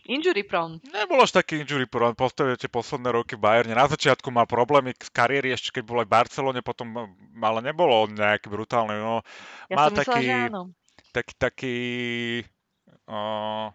Injury 0.08 0.48
prone. 0.48 0.80
Nebol 0.88 1.20
až 1.20 1.36
taký 1.36 1.68
injury 1.68 1.84
prone, 1.84 2.16
postavujete 2.16 2.72
posledné 2.72 3.12
roky 3.12 3.36
v 3.36 3.44
Bayerne. 3.44 3.76
Na 3.76 3.92
začiatku 3.92 4.32
mal 4.32 4.48
problémy 4.48 4.96
z 4.96 5.12
kariéry, 5.12 5.52
ešte 5.52 5.76
keď 5.76 5.84
bol 5.84 6.00
aj 6.00 6.08
v 6.08 6.16
Barcelone, 6.16 6.62
potom 6.64 7.12
ale 7.44 7.60
nebolo 7.60 8.08
nejaký 8.08 8.48
brutálny. 8.48 8.96
No, 8.96 9.20
ja 9.68 9.76
má 9.76 9.92
som 9.92 10.00
taký, 10.00 10.08
myslela, 10.08 10.24
že 10.24 10.36
áno. 10.48 10.62
taký, 11.12 11.34
taký 11.36 11.78
uh, 13.12 13.68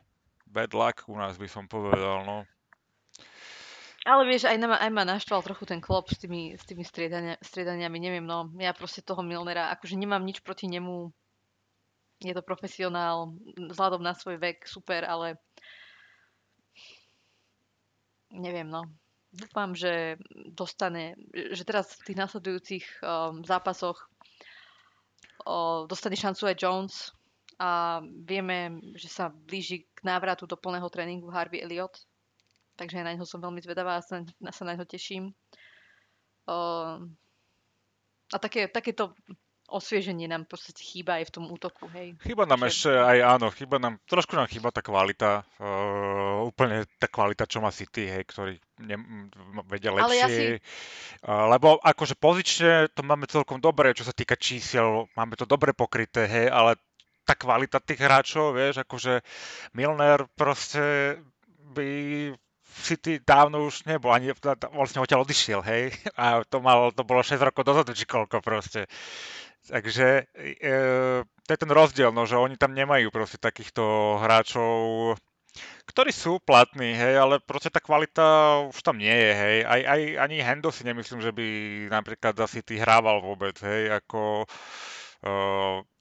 bad 0.48 0.72
luck 0.72 1.04
u 1.04 1.20
nás 1.20 1.36
by 1.36 1.48
som 1.52 1.68
povedal, 1.68 2.24
no. 2.24 2.48
Ale 4.02 4.26
vieš, 4.26 4.50
aj, 4.50 4.58
na, 4.58 4.74
aj 4.74 4.90
ma 4.90 5.06
naštval 5.06 5.46
trochu 5.46 5.62
ten 5.62 5.78
klop 5.78 6.10
s 6.10 6.18
tými, 6.18 6.58
s 6.58 6.66
tými 6.66 6.82
striedania, 6.82 7.38
striedaniami, 7.38 7.98
neviem, 8.02 8.26
no, 8.26 8.50
ja 8.58 8.74
proste 8.74 8.98
toho 8.98 9.22
Milnera, 9.22 9.70
akože 9.78 9.94
nemám 9.94 10.26
nič 10.26 10.42
proti 10.42 10.66
nemu, 10.66 11.14
je 12.18 12.34
to 12.34 12.42
profesionál, 12.42 13.38
vzhľadom 13.54 14.02
na 14.02 14.10
svoj 14.18 14.42
vek, 14.42 14.66
super, 14.66 15.06
ale 15.06 15.38
neviem, 18.34 18.66
no. 18.66 18.90
Dúfam, 19.32 19.72
že 19.72 20.18
dostane, 20.50 21.16
že 21.32 21.62
teraz 21.64 21.96
v 22.02 22.12
tých 22.12 22.18
nasledujúcich 22.20 22.84
um, 23.00 23.40
zápasoch 23.46 23.96
uh, 25.46 25.88
dostane 25.88 26.18
šancu 26.18 26.52
aj 26.52 26.58
Jones, 26.58 26.94
a 27.62 28.02
vieme, 28.02 28.82
že 28.98 29.06
sa 29.06 29.30
blíži 29.30 29.86
k 29.94 30.02
návratu 30.02 30.50
do 30.50 30.58
plného 30.58 30.90
tréningu 30.90 31.30
Harvey 31.30 31.62
Elliot, 31.62 31.94
takže 32.76 33.02
na 33.04 33.14
neho 33.14 33.26
som 33.26 33.42
veľmi 33.42 33.60
zvedavá 33.60 34.00
a 34.00 34.04
sa, 34.04 34.22
sa 34.26 34.62
na 34.64 34.74
neho 34.76 34.86
teším. 34.86 35.32
Uh, 36.48 37.06
a 38.32 38.36
také, 38.40 38.66
takéto 38.66 39.14
osvieženie 39.72 40.28
nám 40.28 40.44
v 40.44 40.52
podstate 40.52 40.84
chýba 40.84 41.22
aj 41.22 41.32
v 41.32 41.34
tom 41.38 41.44
útoku, 41.48 41.88
hej. 41.96 42.12
Chýba 42.20 42.44
nám 42.44 42.68
ešte 42.68 42.92
aj, 42.92 43.18
áno, 43.24 43.48
chýba 43.56 43.80
nám, 43.80 43.96
trošku 44.04 44.36
nám 44.36 44.50
chýba 44.52 44.68
tá 44.68 44.84
kvalita, 44.84 45.48
uh, 45.56 46.44
úplne 46.44 46.84
tá 47.00 47.08
kvalita, 47.08 47.48
čo 47.48 47.64
má 47.64 47.72
City, 47.72 48.04
hej, 48.04 48.28
ktorí 48.28 48.60
ne, 48.84 48.96
vedia 49.64 49.96
lepšie. 49.96 50.04
Ale 50.04 50.14
ja 50.20 50.28
si... 50.28 50.60
uh, 51.24 51.48
lebo 51.56 51.80
akože 51.80 52.20
pozične 52.20 52.92
to 52.92 53.00
máme 53.00 53.24
celkom 53.32 53.64
dobre, 53.64 53.96
čo 53.96 54.04
sa 54.04 54.12
týka 54.12 54.36
čísiel, 54.36 55.08
máme 55.16 55.40
to 55.40 55.48
dobre 55.48 55.72
pokryté, 55.72 56.28
hej, 56.28 56.52
ale 56.52 56.76
tá 57.24 57.32
kvalita 57.38 57.80
tých 57.80 58.02
hráčov, 58.02 58.58
vieš, 58.58 58.82
akože 58.82 59.22
Milner 59.72 60.26
proste 60.36 61.16
by 61.72 61.88
City 62.72 63.20
dávno 63.20 63.68
už 63.68 63.84
nebol, 63.84 64.10
ani 64.10 64.32
vlastne 64.72 65.04
odtiaľ 65.04 65.28
odišiel, 65.28 65.60
hej, 65.60 65.92
a 66.20 66.40
to, 66.48 66.64
mal, 66.64 66.90
to 66.96 67.04
bolo 67.04 67.20
6 67.20 67.36
rokov 67.38 67.62
dozadu, 67.68 67.92
či 67.92 68.08
koľko 68.08 68.40
proste. 68.40 68.88
Takže 69.62 70.26
e, 70.34 70.74
to 71.22 71.50
je 71.54 71.60
ten 71.60 71.70
rozdiel, 71.70 72.10
no, 72.10 72.26
že 72.26 72.34
oni 72.34 72.58
tam 72.58 72.74
nemajú 72.74 73.14
proste 73.14 73.38
takýchto 73.38 74.18
hráčov, 74.18 75.14
ktorí 75.86 76.10
sú 76.10 76.42
platní, 76.42 76.98
hej, 76.98 77.14
ale 77.20 77.38
proste 77.38 77.70
tá 77.70 77.78
kvalita 77.78 78.58
už 78.72 78.80
tam 78.82 78.98
nie 78.98 79.12
je, 79.12 79.32
hej. 79.36 79.56
Aj, 79.62 79.80
aj 79.86 80.00
ani 80.18 80.36
Hendo 80.42 80.74
si 80.74 80.82
nemyslím, 80.82 81.22
že 81.22 81.30
by 81.30 81.46
napríklad 81.94 82.34
za 82.34 82.50
City 82.50 82.80
hrával 82.80 83.22
vôbec, 83.22 83.54
hej, 83.62 84.02
ako 84.02 84.42
e, 84.42 84.46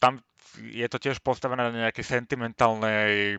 tam 0.02 0.24
je 0.58 0.88
to 0.90 0.98
tiež 0.98 1.22
postavené 1.22 1.70
na 1.70 1.88
nejakej 1.88 2.06
sentimentálnej 2.18 3.38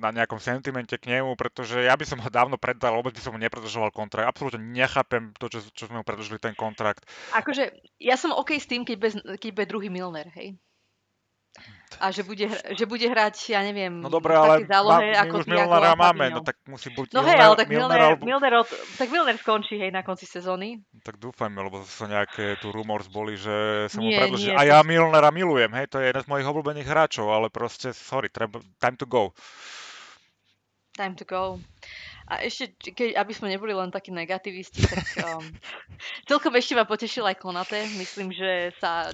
na 0.00 0.10
nejakom 0.10 0.40
sentimente 0.40 0.96
k 0.96 1.20
nemu, 1.20 1.36
pretože 1.36 1.84
ja 1.84 1.92
by 1.92 2.04
som 2.08 2.18
ho 2.18 2.30
dávno 2.32 2.56
predal, 2.56 2.96
vôbec 2.96 3.12
by 3.12 3.22
som 3.22 3.36
ho 3.36 3.40
nepredržoval 3.40 3.92
kontrakt. 3.92 4.26
Absolútne 4.26 4.64
nechápem 4.64 5.36
to, 5.36 5.52
čo, 5.52 5.60
čo 5.76 5.84
sme 5.86 6.00
mu 6.00 6.04
predržili 6.04 6.40
ten 6.40 6.56
kontrakt. 6.56 7.04
Akože 7.36 7.70
ja 8.00 8.16
som 8.16 8.32
OK 8.32 8.56
s 8.56 8.66
tým, 8.66 8.88
keď, 8.88 8.96
bez, 8.96 9.14
keď 9.36 9.50
bude 9.52 9.68
druhý 9.68 9.88
Milner, 9.92 10.32
hej. 10.32 10.56
A 11.98 12.14
že 12.14 12.22
bude, 12.22 12.46
že 12.46 12.84
bude 12.86 13.02
hrať, 13.02 13.50
ja 13.50 13.66
neviem, 13.66 13.90
no 13.90 14.06
dobré, 14.06 14.38
ale 14.38 14.62
zálohe, 14.62 15.10
má, 15.10 15.26
ako 15.26 15.34
už 15.42 15.46
Milnera 15.50 15.98
máme, 15.98 16.30
no 16.30 16.46
tak 16.46 16.62
musí 16.70 16.86
buď 16.94 17.10
No 17.10 17.26
hej, 17.26 17.34
ale 17.34 17.58
tak 17.58 17.66
Milner, 17.66 17.90
Milner, 17.90 18.00
alebo... 18.06 18.22
Milner, 18.22 18.52
od, 18.62 18.68
tak 18.94 19.10
Milner 19.10 19.34
skončí 19.34 19.74
hej 19.74 19.90
na 19.90 20.06
konci 20.06 20.30
sezóny. 20.30 20.78
Tak 21.02 21.18
dúfajme, 21.18 21.58
lebo 21.58 21.82
sa 21.82 22.06
nejaké 22.06 22.54
tu 22.62 22.70
rumors 22.70 23.10
boli, 23.10 23.34
že 23.34 23.90
sa 23.90 23.98
mu 23.98 24.06
predlží. 24.06 24.54
A 24.54 24.62
ja 24.62 24.78
Milnera 24.86 25.34
milujem, 25.34 25.74
hej, 25.74 25.90
to 25.90 25.98
je 25.98 26.14
jeden 26.14 26.22
z 26.22 26.30
mojich 26.30 26.46
obľúbených 26.46 26.86
hráčov, 26.86 27.26
ale 27.26 27.50
proste, 27.50 27.90
sorry, 27.90 28.30
treba, 28.30 28.62
time 28.78 28.94
to 28.94 29.10
go. 29.10 29.34
Time 31.00 31.16
to 31.16 31.24
go. 31.24 31.56
A 32.28 32.44
ešte, 32.44 32.76
keď, 32.92 33.16
aby 33.16 33.32
sme 33.32 33.48
neboli 33.48 33.72
len 33.72 33.88
takí 33.88 34.12
negativisti, 34.12 34.84
tak 34.84 35.00
um, 35.32 35.42
celkom 36.28 36.52
ešte 36.60 36.76
ma 36.76 36.84
potešil 36.84 37.24
aj 37.24 37.40
Konate. 37.40 37.88
Myslím, 37.96 38.36
že 38.36 38.76
sa 38.76 39.08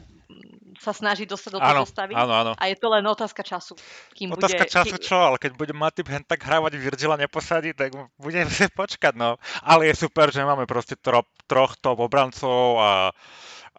sa 0.76 0.92
snaží 0.92 1.24
dostať 1.24 1.50
do 1.56 1.60
tej 1.60 1.76
postavy. 1.80 2.12
Áno, 2.12 2.32
áno. 2.36 2.52
A 2.56 2.64
je 2.68 2.76
to 2.76 2.92
len 2.92 3.04
otázka 3.08 3.40
času. 3.40 3.78
Kým 4.12 4.36
otázka 4.36 4.68
bude, 4.68 4.72
času 4.72 4.96
kým... 5.00 5.04
čo, 5.08 5.16
ale 5.16 5.36
keď 5.40 5.56
bude 5.56 5.72
Matip 5.72 6.08
hen 6.12 6.20
tak 6.20 6.44
hrávať 6.44 6.76
Virgila 6.76 7.16
neposadí, 7.16 7.72
tak 7.72 7.96
budeme 8.20 8.50
si 8.52 8.68
počkať, 8.76 9.16
no. 9.16 9.40
Ale 9.64 9.88
je 9.88 9.94
super, 9.96 10.28
že 10.28 10.44
máme 10.44 10.68
proste 10.68 10.98
tro, 11.00 11.24
troch 11.48 11.80
top 11.80 12.04
obrancov 12.04 12.76
a, 12.76 12.92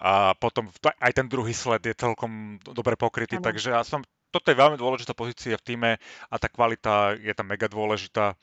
a 0.02 0.34
potom 0.42 0.74
aj 0.82 1.12
ten 1.14 1.30
druhý 1.30 1.54
sled 1.54 1.86
je 1.86 1.94
celkom 1.94 2.58
dobre 2.66 2.98
pokrytý, 2.98 3.38
ano. 3.38 3.46
takže 3.46 3.70
ja 3.78 3.86
som, 3.86 4.02
toto 4.32 4.52
je 4.52 4.60
veľmi 4.60 4.78
dôležitá 4.78 5.16
pozícia 5.16 5.58
v 5.58 5.66
týme 5.66 5.92
a 6.30 6.36
tá 6.36 6.48
kvalita 6.52 7.16
je 7.18 7.34
tam 7.34 7.48
mega 7.48 7.68
dôležitá. 7.72 8.36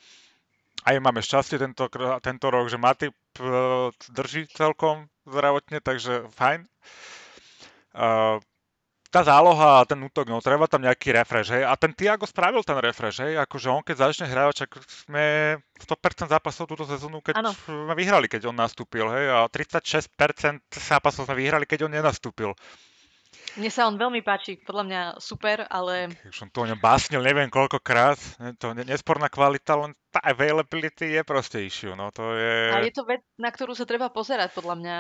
Aj 0.85 0.94
máme 0.99 1.23
šťastie 1.23 1.57
tento, 1.57 1.87
tento 2.20 2.47
rok, 2.51 2.66
že 2.68 2.81
Matip 2.81 3.14
uh, 3.40 3.94
drží 4.11 4.51
celkom 4.53 5.07
zdravotne, 5.25 5.81
takže 5.81 6.29
fajn. 6.35 6.66
Uh, 7.94 8.42
tá 9.14 9.23
záloha 9.23 9.79
a 9.79 9.87
ten 9.87 10.03
útok, 10.03 10.27
no 10.27 10.42
treba 10.42 10.66
tam 10.66 10.83
nejaký 10.83 11.14
refresh, 11.14 11.55
hej. 11.55 11.62
A 11.62 11.79
ten 11.79 11.94
Tiago 11.94 12.27
spravil 12.27 12.66
ten 12.66 12.75
refresh, 12.75 13.23
hej, 13.23 13.38
akože 13.47 13.70
on 13.70 13.87
keď 13.87 14.11
začne 14.11 14.27
hrávať, 14.27 14.66
čak 14.66 14.75
sme 15.07 15.55
100% 15.79 16.27
zápasov 16.27 16.66
túto 16.66 16.83
sezónu, 16.83 17.23
keď 17.23 17.38
ano. 17.38 17.55
sme 17.55 17.94
vyhrali, 17.94 18.27
keď 18.27 18.51
on 18.51 18.59
nastúpil, 18.59 19.07
hej, 19.14 19.31
a 19.31 19.47
36% 19.47 20.11
zápasov 20.66 21.31
sme 21.31 21.38
vyhrali, 21.38 21.62
keď 21.62 21.87
on 21.87 21.94
nenastúpil. 21.94 22.59
Mne 23.55 23.70
sa 23.70 23.87
on 23.87 23.94
veľmi 23.94 24.18
páči, 24.27 24.59
podľa 24.59 24.85
mňa 24.85 25.01
super, 25.23 25.62
ale... 25.70 26.11
Už 26.27 26.35
som 26.35 26.51
to 26.51 26.66
o 26.66 26.68
ňom 26.68 26.81
básnil 26.83 27.23
neviem 27.23 27.47
koľkokrát, 27.47 28.18
to 28.59 28.75
nesporná 28.75 29.31
kvalita, 29.31 29.79
len 29.79 29.94
tá 30.11 30.18
availability 30.27 31.14
je 31.14 31.23
proste 31.23 31.62
issue, 31.62 31.94
no 31.94 32.11
to 32.11 32.35
je... 32.35 32.75
A 32.75 32.83
je 32.83 32.90
to 32.90 33.07
vec, 33.07 33.23
na 33.38 33.55
ktorú 33.55 33.79
sa 33.79 33.87
treba 33.87 34.11
pozerať, 34.11 34.59
podľa 34.59 34.75
mňa. 34.75 34.97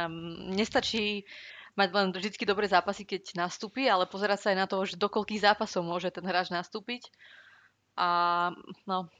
Nestačí 0.54 1.26
mať 1.74 1.88
len 1.90 2.06
vždy 2.14 2.46
dobré 2.46 2.70
zápasy, 2.70 3.02
keď 3.02 3.34
nastúpi, 3.34 3.90
ale 3.90 4.06
pozerať 4.06 4.38
sa 4.38 4.48
aj 4.54 4.58
na 4.58 4.66
to, 4.70 4.78
že 4.86 4.94
do 4.94 5.10
koľkých 5.10 5.42
zápasov 5.42 5.82
môže 5.82 6.14
ten 6.14 6.22
hráč 6.22 6.54
nastúpiť. 6.54 7.10
A 7.98 8.50
no, 8.86 9.10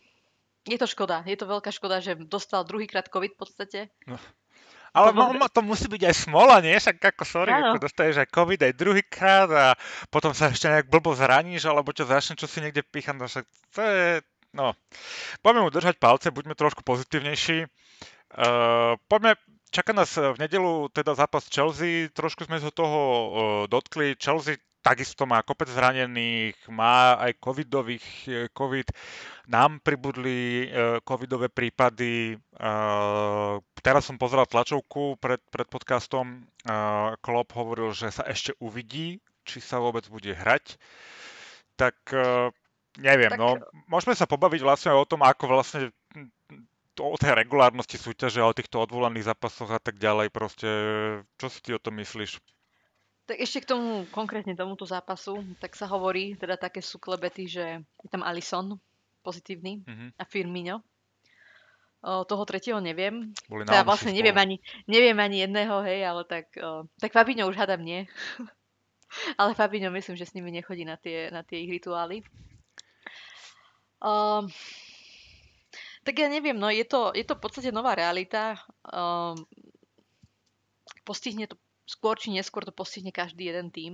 je 0.63 0.79
to 0.79 0.87
škoda. 0.87 1.27
Je 1.27 1.35
to 1.35 1.51
veľká 1.51 1.75
škoda, 1.75 1.99
že 1.99 2.15
dostal 2.31 2.63
druhýkrát 2.63 3.11
COVID 3.11 3.35
v 3.35 3.41
podstate. 3.41 3.81
No. 4.07 4.17
Ale 4.95 5.11
to, 5.11 5.27
to 5.51 5.61
musí 5.67 5.91
byť 5.91 6.03
aj 6.07 6.15
smola, 6.15 6.63
nie? 6.63 6.79
Však 6.79 7.03
ako, 7.03 7.25
sorry, 7.27 7.51
ako 7.51 7.83
dostaneš 7.83 8.23
aj 8.23 8.31
COVID 8.31 8.61
aj 8.63 8.79
druhýkrát 8.79 9.51
a 9.51 9.67
potom 10.07 10.31
sa 10.31 10.55
ešte 10.55 10.71
nejak 10.71 10.87
blbo 10.87 11.19
zraníš, 11.19 11.67
alebo 11.67 11.91
čo 11.91 12.07
začne, 12.07 12.39
čo 12.39 12.47
si 12.47 12.63
niekde 12.63 12.87
píchať, 12.87 13.19
no 13.19 13.27
však 13.27 13.45
to 13.75 13.83
je, 13.83 14.23
no. 14.55 14.79
Poďme 15.43 15.67
mu 15.67 15.71
držať 15.75 15.99
palce, 15.99 16.31
buďme 16.31 16.55
trošku 16.55 16.87
pozitívnejší. 16.87 17.67
Uh, 18.35 18.95
poďme 19.11 19.35
Čaká 19.75 19.91
nás 19.91 20.15
v 20.15 20.39
nedelu 20.39 20.87
teda 20.95 21.19
zápas 21.19 21.51
Chelsea, 21.51 22.07
trošku 22.15 22.47
sme 22.47 22.63
sa 22.63 22.71
toho 22.71 23.01
uh, 23.03 23.27
dotkli. 23.67 24.15
Chelsea 24.15 24.63
takisto 24.85 25.25
má 25.25 25.41
kopec 25.41 25.73
zranených, 25.73 26.61
má 26.69 27.17
aj 27.17 27.41
covidových, 27.41 28.07
eh, 28.29 28.47
covid. 28.53 28.93
Nám 29.45 29.85
pribudli 29.85 30.73
uh, 30.73 31.05
covidové 31.05 31.53
prípady. 31.53 32.41
Uh, 32.57 33.61
teraz 33.85 34.09
som 34.09 34.17
pozeral 34.17 34.49
tlačovku 34.49 35.21
pred, 35.21 35.37
pred 35.53 35.69
podcastom. 35.69 36.49
Klopp 37.21 37.53
hovoril, 37.53 37.93
že 37.93 38.09
sa 38.09 38.25
ešte 38.25 38.57
uvidí, 38.57 39.21
či 39.45 39.61
sa 39.61 39.85
vôbec 39.85 40.09
bude 40.09 40.33
hrať. 40.33 40.81
Tak 41.77 41.93
neviem, 42.97 43.37
tak... 43.37 43.37
no 43.37 43.61
môžeme 43.85 44.17
sa 44.17 44.25
pobaviť 44.25 44.65
vlastne 44.65 44.97
o 44.97 45.05
tom, 45.05 45.21
ako 45.29 45.45
vlastne 45.45 45.93
o 46.97 47.17
tej 47.21 47.37
regulárnosti 47.37 48.01
súťaže, 48.01 48.41
o 48.41 48.57
týchto 48.57 48.81
odvolaných 48.81 49.29
zápasoch 49.29 49.69
a 49.69 49.81
tak 49.83 50.01
ďalej. 50.01 50.33
Proste, 50.33 50.69
čo 51.37 51.53
si 51.53 51.61
ty 51.61 51.77
o 51.77 51.83
tom 51.83 52.01
myslíš? 52.01 52.41
Tak 53.25 53.41
ešte 53.41 53.65
k 53.65 53.71
tomu, 53.73 54.05
konkrétne 54.13 54.53
tomuto 54.53 54.85
zápasu, 54.85 55.41
tak 55.57 55.73
sa 55.73 55.89
hovorí, 55.89 56.37
teda 56.37 56.61
také 56.61 56.85
sú 56.85 57.01
klebety, 57.01 57.49
že 57.49 57.81
je 57.81 58.09
tam 58.13 58.21
Alison 58.21 58.77
pozitívny 59.25 59.81
mm-hmm. 59.81 60.09
a 60.21 60.25
Firmino. 60.29 60.85
O, 62.05 62.29
toho 62.29 62.45
tretieho 62.45 62.85
neviem. 62.85 63.33
Boli 63.49 63.65
teda 63.65 63.81
vlastne 63.81 64.13
neviem 64.13 64.37
ani, 64.37 64.57
neviem 64.85 65.17
ani 65.17 65.41
jedného, 65.41 65.81
hej, 65.89 66.05
ale 66.05 66.23
tak, 66.29 66.53
o, 66.61 66.85
tak 67.01 67.17
Fabinho 67.17 67.49
už 67.49 67.57
hádam 67.57 67.81
nie. 67.81 68.05
ale 69.41 69.57
Fabinho 69.57 69.89
myslím, 69.89 70.21
že 70.21 70.29
s 70.29 70.37
nimi 70.37 70.53
nechodí 70.53 70.85
na 70.85 71.01
tie, 71.01 71.33
na 71.33 71.41
tie 71.41 71.65
ich 71.65 71.73
rituály. 71.73 72.21
O, 74.05 74.45
tak 76.05 76.21
ja 76.21 76.29
neviem, 76.29 76.61
no 76.61 76.69
je 76.69 76.85
to, 76.85 77.17
je 77.17 77.25
to 77.25 77.41
v 77.41 77.43
podstate 77.43 77.73
nová 77.73 77.97
realita. 77.97 78.61
Um, 78.85 79.41
postihne 81.09 81.49
to, 81.49 81.57
skôr 81.85 82.17
či 82.17 82.33
neskôr 82.33 82.65
to 82.65 82.73
postihne 82.73 83.13
každý 83.13 83.53
jeden 83.53 83.69
tým. 83.69 83.93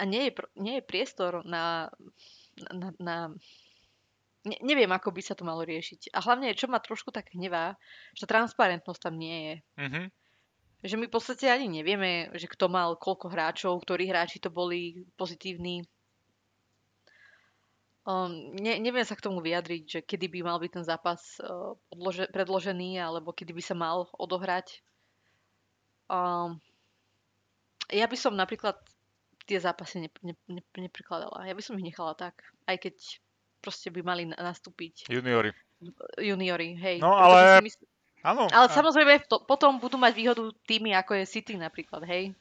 A 0.00 0.08
nie 0.08 0.28
je, 0.28 0.32
nie 0.56 0.74
je 0.80 0.88
priestor 0.88 1.44
na, 1.44 1.92
na, 2.72 2.88
na 2.96 3.16
ne, 4.44 4.56
neviem, 4.62 4.90
ako 4.90 5.14
by 5.14 5.22
sa 5.22 5.34
to 5.38 5.46
malo 5.46 5.62
riešiť. 5.62 6.10
A 6.14 6.18
hlavne, 6.24 6.56
čo 6.56 6.66
ma 6.66 6.82
trošku 6.82 7.14
tak 7.14 7.30
hnevá, 7.34 7.78
že 8.16 8.26
transparentnosť 8.26 9.00
tam 9.00 9.14
nie 9.18 9.38
je. 9.38 9.54
Mm-hmm. 9.78 10.06
Že 10.82 10.96
my 10.98 11.04
v 11.06 11.14
podstate 11.14 11.46
ani 11.46 11.70
nevieme, 11.70 12.32
že 12.34 12.50
kto 12.50 12.66
mal 12.66 12.98
koľko 12.98 13.30
hráčov, 13.30 13.78
ktorí 13.86 14.10
hráči 14.10 14.42
to 14.42 14.50
boli 14.50 15.06
pozitívni. 15.14 15.86
Um, 18.02 18.50
ne, 18.58 18.82
neviem 18.82 19.06
sa 19.06 19.14
k 19.14 19.22
tomu 19.22 19.38
vyjadriť, 19.38 19.82
že 19.86 20.00
kedy 20.02 20.26
by 20.26 20.38
mal 20.42 20.58
byť 20.58 20.70
ten 20.74 20.82
zápas 20.82 21.38
uh, 21.38 21.78
podlože, 21.86 22.26
predložený, 22.34 22.98
alebo 22.98 23.30
kedy 23.30 23.54
by 23.54 23.62
sa 23.62 23.78
mal 23.78 24.10
odohrať. 24.18 24.82
Um, 26.10 26.58
ja 27.94 28.10
by 28.10 28.16
som 28.18 28.34
napríklad 28.34 28.74
tie 29.46 29.62
zápasy 29.62 30.02
ne, 30.02 30.10
ne, 30.26 30.34
ne, 30.50 30.62
neprikladala. 30.74 31.46
Ja 31.46 31.54
by 31.54 31.62
som 31.62 31.78
ich 31.78 31.86
nechala 31.86 32.18
tak. 32.18 32.42
Aj 32.66 32.74
keď 32.74 33.22
proste 33.62 33.94
by 33.94 34.02
mali 34.02 34.26
nastúpiť. 34.26 35.06
Juniori. 35.06 35.54
Juniori, 36.18 36.74
hej. 36.74 36.98
No 36.98 37.14
ale... 37.14 37.62
Mysl... 37.62 37.86
Áno. 38.22 38.46
Ale 38.50 38.70
samozrejme 38.70 39.26
to, 39.26 39.42
potom 39.46 39.82
budú 39.82 39.98
mať 39.98 40.14
výhodu 40.14 40.46
týmy, 40.66 40.94
ako 40.94 41.18
je 41.18 41.24
City 41.26 41.54
napríklad, 41.58 42.06
hej. 42.06 42.34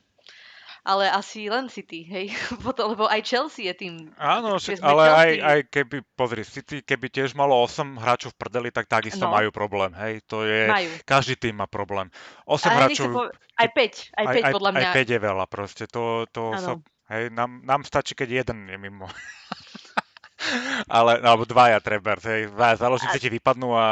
Ale 0.82 1.14
asi 1.14 1.46
len 1.46 1.70
City, 1.70 2.02
hej, 2.02 2.34
lebo 2.90 3.06
aj 3.06 3.22
Chelsea 3.22 3.70
je 3.70 3.74
tým. 3.78 3.94
Áno, 4.18 4.58
ale 4.82 5.04
aj, 5.14 5.32
aj 5.38 5.60
keby, 5.70 5.98
pozri, 6.18 6.42
City, 6.42 6.82
keby 6.82 7.14
tiež 7.14 7.38
malo 7.38 7.54
8 7.62 8.02
hráčov 8.02 8.34
v 8.34 8.40
prdeli, 8.42 8.70
tak 8.74 8.90
takisto 8.90 9.30
no. 9.30 9.34
majú 9.34 9.54
problém, 9.54 9.94
hej, 9.94 10.26
to 10.26 10.42
je, 10.42 10.66
majú. 10.66 10.90
každý 11.06 11.38
tým 11.38 11.62
má 11.62 11.70
problém. 11.70 12.10
8 12.50 12.66
aj 12.66 12.74
hráčov... 12.74 13.10
Po, 13.14 13.24
aj 13.62 13.70
5, 13.78 14.18
aj 14.18 14.26
5 14.26 14.42
aj, 14.42 14.54
podľa 14.58 14.72
mňa. 14.74 14.90
Aj 14.90 14.98
5 14.98 15.14
je 15.14 15.20
veľa 15.22 15.46
proste, 15.46 15.84
to, 15.86 16.26
to 16.34 16.42
sa, 16.58 16.74
hej, 17.14 17.30
nám, 17.30 17.62
nám 17.62 17.86
stačí, 17.86 18.18
keď 18.18 18.42
jeden 18.42 18.66
je 18.66 18.78
mimo. 18.82 19.06
ale, 20.98 21.22
alebo 21.22 21.46
dvaja 21.46 21.78
treba, 21.78 22.18
hej, 22.18 22.50
dvaja 22.50 22.82
záložníci 22.82 23.22
ti 23.22 23.30
vypadnú 23.30 23.70
a 23.78 23.86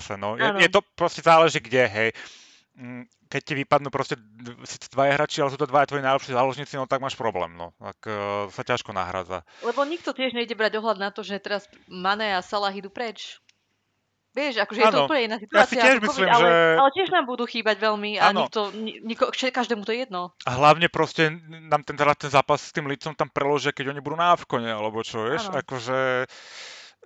zase, 0.00 0.16
no, 0.16 0.40
je, 0.40 0.48
je 0.56 0.70
to 0.72 0.80
proste 0.96 1.20
záleží 1.20 1.60
kde, 1.60 1.84
hej 1.84 2.10
keď 3.28 3.42
ti 3.44 3.54
vypadnú 3.60 3.92
proste 3.92 4.16
síce 4.64 4.88
dvaja 4.88 5.20
hráči, 5.20 5.44
ale 5.44 5.52
sú 5.52 5.58
to 5.60 5.68
dvaja 5.68 5.92
tvoji 5.92 6.02
najlepší 6.02 6.32
záložníci, 6.32 6.74
no 6.80 6.88
tak 6.88 7.04
máš 7.04 7.14
problém, 7.14 7.52
no. 7.52 7.76
Tak 7.76 7.98
uh, 8.08 8.14
sa 8.48 8.62
ťažko 8.64 8.96
nahrádza. 8.96 9.44
Lebo 9.60 9.84
nikto 9.84 10.16
tiež 10.16 10.32
nejde 10.32 10.56
brať 10.56 10.80
ohľad 10.80 10.98
na 10.98 11.10
to, 11.12 11.20
že 11.20 11.38
teraz 11.38 11.68
Mane 11.86 12.34
a 12.34 12.40
Salah 12.40 12.72
idú 12.72 12.88
preč. 12.88 13.38
Vieš, 14.30 14.62
akože 14.62 14.80
ano. 14.80 14.86
je 14.86 14.94
to 14.94 15.00
úplne 15.10 15.22
iná 15.26 15.36
situácia. 15.42 15.58
Ja 15.58 15.66
si 15.66 15.76
tiež 15.82 15.98
myslím, 16.06 16.26
COVID, 16.30 16.36
ale, 16.38 16.46
že... 16.46 16.54
ale 16.78 16.90
tiež 16.94 17.08
nám 17.10 17.24
budú 17.26 17.44
chýbať 17.50 17.76
veľmi 17.82 18.10
a 18.22 18.22
ano. 18.30 18.46
nikto, 18.46 18.60
niko, 19.02 19.24
každému 19.34 19.82
to 19.82 19.90
je 19.90 20.06
jedno. 20.06 20.30
A 20.46 20.50
hlavne 20.54 20.86
proste 20.86 21.34
nám 21.50 21.82
ten, 21.82 21.98
teda 21.98 22.14
ten 22.14 22.30
zápas 22.30 22.62
s 22.62 22.70
tým 22.70 22.86
licom 22.86 23.10
tam 23.18 23.26
preložia, 23.26 23.74
keď 23.74 23.90
oni 23.90 23.98
budú 23.98 24.14
na 24.14 24.30
Avkone, 24.38 24.70
alebo 24.70 25.02
čo, 25.02 25.26
vieš? 25.26 25.50
Ano. 25.50 25.58
Akože... 25.66 26.30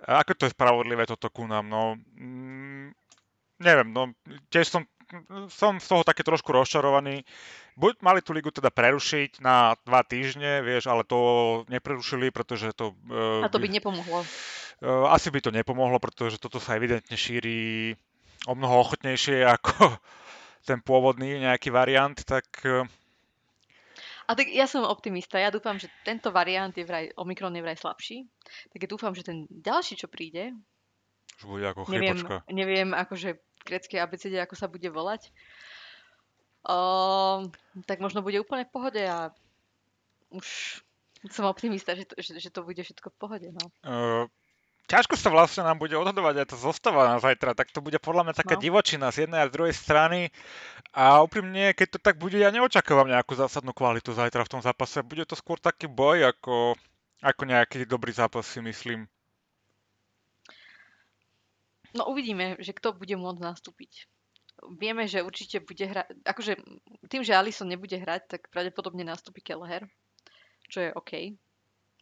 Ako 0.05 0.37
to 0.37 0.45
je 0.45 0.53
spravodlivé 0.53 1.09
toto 1.09 1.33
ku 1.33 1.49
nám, 1.49 1.65
no... 1.65 1.97
Mm, 2.13 2.93
neviem, 3.57 3.89
no 3.89 4.13
tiež 4.53 4.69
som 4.69 4.85
som 5.51 5.77
z 5.77 5.87
toho 5.87 6.01
také 6.03 6.25
trošku 6.25 6.51
rozčarovaný. 6.51 7.23
Buď 7.75 8.01
mali 8.01 8.19
tú 8.23 8.31
ligu 8.31 8.49
teda 8.49 8.71
prerušiť 8.71 9.43
na 9.43 9.75
dva 9.83 10.01
týždne, 10.07 10.63
vieš, 10.63 10.87
ale 10.87 11.03
to 11.03 11.19
neprerušili, 11.67 12.31
pretože 12.31 12.71
to... 12.73 12.95
Uh, 13.11 13.43
A 13.43 13.51
to 13.51 13.59
by 13.59 13.67
nepomohlo. 13.67 14.23
Uh, 14.79 15.07
asi 15.11 15.31
by 15.31 15.39
to 15.43 15.51
nepomohlo, 15.51 15.99
pretože 15.99 16.39
toto 16.39 16.59
sa 16.59 16.79
evidentne 16.79 17.15
šíri 17.15 17.93
o 18.47 18.53
mnoho 18.53 18.85
ochotnejšie 18.87 19.43
ako 19.43 19.91
ten 20.69 20.79
pôvodný 20.79 21.43
nejaký 21.43 21.69
variant, 21.69 22.15
tak... 22.23 22.47
Uh, 22.63 22.87
a 24.25 24.33
tak 24.33 24.49
ja 24.49 24.65
som 24.65 24.81
optimista. 24.81 25.37
Ja 25.37 25.53
dúfam, 25.53 25.77
že 25.77 25.85
tento 26.01 26.33
variant 26.33 26.73
je 26.73 26.81
vraj, 26.81 27.13
Omikron 27.13 27.53
je 27.53 27.61
vraj 27.61 27.77
slabší. 27.77 28.25
Tak 28.73 28.79
ja 28.81 28.89
dúfam, 28.89 29.13
že 29.13 29.21
ten 29.21 29.45
ďalší, 29.53 30.01
čo 30.01 30.09
príde, 30.09 30.49
už 31.35 31.43
bude 31.51 31.65
ako 31.67 31.91
neviem, 31.91 32.17
neviem, 32.47 32.89
akože 32.95 33.35
greckej 33.65 33.99
abecede, 33.99 34.37
ako 34.37 34.55
sa 34.55 34.69
bude 34.69 34.87
volať, 34.87 35.33
uh, 36.69 37.49
tak 37.89 37.97
možno 37.99 38.21
bude 38.21 38.37
úplne 38.37 38.69
v 38.69 38.73
pohode 38.73 39.01
a 39.01 39.33
už 40.29 40.79
som 41.33 41.49
optimista, 41.49 41.97
že 41.97 42.05
to, 42.05 42.13
že, 42.21 42.37
že 42.37 42.49
to 42.53 42.61
bude 42.61 42.77
všetko 42.77 43.09
v 43.09 43.17
pohode. 43.17 43.47
No. 43.49 43.65
Uh, 43.81 44.25
ťažko 44.85 45.17
sa 45.17 45.33
vlastne 45.33 45.65
nám 45.65 45.81
bude 45.81 45.97
odhadovať 45.97 46.45
aj 46.45 46.47
to 46.53 46.57
zostáva 46.61 47.09
na 47.09 47.17
zajtra, 47.17 47.57
tak 47.57 47.73
to 47.73 47.81
bude 47.81 47.97
podľa 47.97 48.29
mňa 48.29 48.35
taká 48.37 48.55
no. 48.57 48.61
divočina 48.61 49.09
z 49.09 49.25
jednej 49.25 49.41
a 49.41 49.49
z 49.49 49.55
druhej 49.57 49.73
strany. 49.73 50.29
A 50.93 51.25
úprimne, 51.25 51.73
keď 51.73 51.97
to 51.97 51.99
tak 51.99 52.21
bude, 52.21 52.37
ja 52.37 52.53
neočakávam 52.53 53.09
nejakú 53.09 53.33
zásadnú 53.33 53.73
kvalitu 53.73 54.13
zajtra 54.13 54.45
v 54.45 54.51
tom 54.57 54.61
zápase. 54.61 55.01
Bude 55.01 55.25
to 55.25 55.33
skôr 55.33 55.57
taký 55.57 55.89
boj, 55.89 56.29
ako, 56.29 56.77
ako 57.25 57.41
nejaký 57.43 57.89
dobrý 57.89 58.13
zápas, 58.13 58.45
si 58.45 58.61
myslím. 58.61 59.09
No 61.95 62.11
uvidíme, 62.11 62.59
že 62.59 62.75
kto 62.75 62.91
bude 62.91 63.15
môcť 63.15 63.39
nastúpiť. 63.39 64.11
Vieme, 64.75 65.07
že 65.07 65.23
určite 65.23 65.63
bude 65.63 65.87
hrať, 65.87 66.27
akože 66.27 66.59
tým, 67.07 67.23
že 67.23 67.35
Alison 67.35 67.67
nebude 67.67 67.95
hrať, 67.95 68.27
tak 68.27 68.41
pravdepodobne 68.51 69.07
nastúpi 69.07 69.39
Kelleher, 69.39 69.87
čo 70.67 70.83
je 70.83 70.89
OK. 70.91 71.35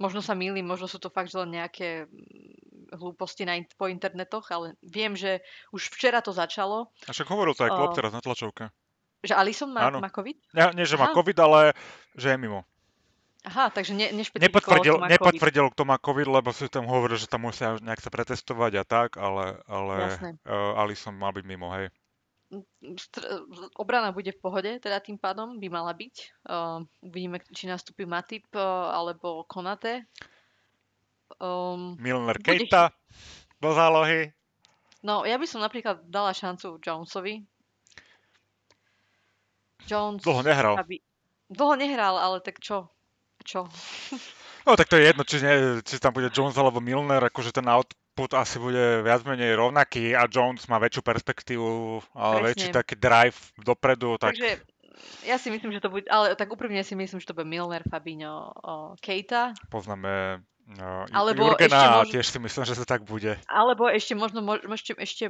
Možno 0.01 0.25
sa 0.25 0.33
mýlim, 0.33 0.65
možno 0.65 0.89
sú 0.89 0.97
to 0.97 1.13
fakt 1.13 1.29
len 1.37 1.53
nejaké 1.53 2.09
mm, 2.09 2.97
hlúposti 2.97 3.45
na, 3.45 3.61
po 3.77 3.85
internetoch, 3.85 4.49
ale 4.49 4.73
viem, 4.81 5.13
že 5.13 5.45
už 5.69 5.93
včera 5.93 6.21
to 6.25 6.33
začalo. 6.33 6.89
A 7.05 7.13
však 7.13 7.29
hovoril 7.29 7.53
to 7.53 7.69
aj 7.69 7.73
Klopp 7.73 7.97
teraz 7.97 8.13
na 8.13 8.21
tlačovke. 8.21 8.73
Že 9.21 9.37
Alison 9.37 9.69
má, 9.69 9.93
má 9.93 10.09
COVID? 10.09 10.37
Nie, 10.57 10.73
nie, 10.73 10.89
že 10.89 10.97
má 10.97 11.13
Aha. 11.13 11.15
COVID, 11.15 11.37
ale 11.45 11.59
že 12.17 12.33
je 12.33 12.37
mimo. 12.41 12.65
Aha, 13.43 13.75
takže 13.75 13.91
ne, 13.91 14.07
nepotvrdil, 14.15 14.95
kto 14.95 15.03
má 15.03 15.11
nepotvrdil, 15.11 15.65
kto 15.75 15.83
má 15.83 15.99
COVID, 15.99 16.27
lebo 16.31 16.55
si 16.55 16.71
tam 16.71 16.87
hovoril, 16.87 17.19
že 17.19 17.27
tam 17.27 17.43
musia 17.43 17.75
nejak 17.83 17.99
sa 17.99 18.07
pretestovať 18.07 18.71
a 18.79 18.83
tak, 18.87 19.19
ale, 19.19 19.59
ale 19.67 20.15
uh, 20.47 20.79
Alison 20.79 21.11
mal 21.11 21.35
byť 21.35 21.43
mimo, 21.43 21.67
hej. 21.75 21.91
Obrana 23.75 24.15
bude 24.15 24.31
v 24.31 24.39
pohode, 24.39 24.71
teda 24.79 25.03
tým 25.03 25.19
pádom 25.19 25.59
by 25.59 25.67
mala 25.67 25.91
byť. 25.91 26.15
Uh, 26.47 26.87
uvidíme, 27.03 27.43
či 27.51 27.67
nastúpi 27.67 28.07
Matip 28.07 28.47
uh, 28.55 28.95
alebo 28.95 29.43
Konate. 29.43 30.07
Um, 31.41 31.99
Milner 31.99 32.39
Keita 32.39 32.95
do 33.59 33.75
zálohy. 33.75 34.31
No, 35.03 35.27
ja 35.27 35.35
by 35.35 35.43
som 35.43 35.59
napríklad 35.59 36.05
dala 36.07 36.31
šancu 36.31 36.79
Jonesovi. 36.79 37.43
Jones... 39.83 40.23
Dlho 40.23 40.47
nehral. 40.47 40.79
Aby... 40.79 41.03
Dlho 41.51 41.75
nehral, 41.75 42.15
ale 42.15 42.39
tak 42.39 42.63
čo? 42.63 42.87
Čo? 43.43 43.67
No 44.63 44.79
tak 44.79 44.87
to 44.87 44.95
je 44.95 45.11
jedno, 45.11 45.27
či, 45.27 45.43
nie, 45.43 45.83
či 45.83 45.99
tam 45.99 46.15
bude 46.15 46.31
Jones 46.31 46.55
alebo 46.55 46.79
Milner, 46.79 47.19
akože 47.19 47.51
ten 47.51 47.67
output 47.67 48.31
asi 48.31 48.63
bude 48.63 49.03
viac 49.03 49.27
menej 49.27 49.59
rovnaký 49.59 50.15
a 50.15 50.23
Jones 50.31 50.71
má 50.71 50.79
väčšiu 50.79 51.03
perspektívu, 51.03 51.99
ale 52.15 52.35
Presne. 52.39 52.47
väčší 52.47 52.69
taký 52.71 52.95
drive 52.95 53.39
dopredu. 53.59 54.15
Tak... 54.15 54.31
Takže 54.31 54.63
ja 55.27 55.35
si 55.35 55.51
myslím, 55.51 55.75
že 55.75 55.83
to 55.83 55.91
bude, 55.91 56.07
ale 56.07 56.39
tak 56.39 56.47
úprimne 56.47 56.79
si 56.87 56.95
myslím, 56.95 57.19
že 57.19 57.27
to 57.27 57.35
bude 57.35 57.51
Milner, 57.51 57.83
Fabinho, 57.83 58.55
o, 58.55 58.95
Keita. 59.03 59.51
Poznáme 59.67 60.39
no, 60.79 61.03
alebo 61.11 61.51
Jurgena 61.51 61.99
možno, 61.99 62.15
tiež 62.15 62.25
si 62.31 62.39
myslím, 62.39 62.63
že 62.63 62.79
to 62.79 62.87
tak 62.87 63.03
bude. 63.03 63.35
Alebo 63.51 63.91
ešte 63.91 64.15
možno, 64.15 64.39
možno 64.39 64.71
ešte, 64.79 64.95
ešte, 64.95 65.27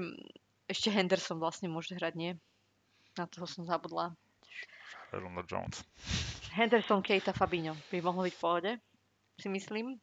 ešte 0.70 0.94
Henderson 0.94 1.42
vlastne 1.42 1.74
môže 1.74 1.98
hrať, 1.98 2.14
nie? 2.14 2.32
Na 3.18 3.26
toho 3.26 3.50
som 3.50 3.66
zabudla. 3.66 4.14
Jones. 5.50 5.86
Henderson, 6.54 7.02
Keita, 7.02 7.34
Fabinho 7.34 7.74
by 7.90 7.98
mohlo 8.06 8.30
byť 8.30 8.34
v 8.38 8.42
pohode, 8.42 8.72
si 9.42 9.50
myslím. 9.50 9.98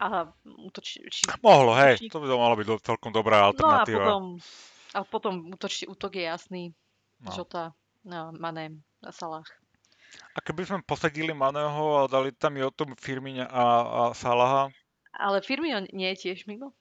A 0.00 0.30
útoč... 0.46 0.96
Či, 0.96 1.28
Mohlo, 1.44 1.76
hej, 1.76 2.00
to 2.08 2.22
by 2.22 2.26
to 2.30 2.36
malo 2.40 2.54
byť 2.56 2.66
do, 2.66 2.76
celkom 2.80 3.12
dobrá 3.12 3.50
alternatíva. 3.50 4.00
No 4.00 4.00
a 4.00 4.08
potom, 4.08 4.24
a 4.96 4.98
potom 5.04 5.32
útoč, 5.52 5.84
útok 5.84 6.16
je 6.16 6.24
jasný. 6.24 6.62
No. 7.20 7.34
Žota, 7.34 7.76
no, 8.08 8.32
Mané 8.32 8.80
a 9.04 9.12
Salah. 9.12 9.44
A 10.32 10.38
keby 10.40 10.64
sme 10.64 10.80
posadili 10.86 11.36
Maného 11.36 12.00
a 12.00 12.08
dali 12.08 12.32
tam 12.32 12.56
tom 12.72 12.96
Firmina 12.96 13.44
a, 13.44 13.64
a 13.84 14.02
Salaha? 14.16 14.72
Ale 15.14 15.42
Firmino 15.42 15.84
nie 15.92 16.08
je 16.16 16.30
tiež 16.30 16.48
mimo? 16.48 16.72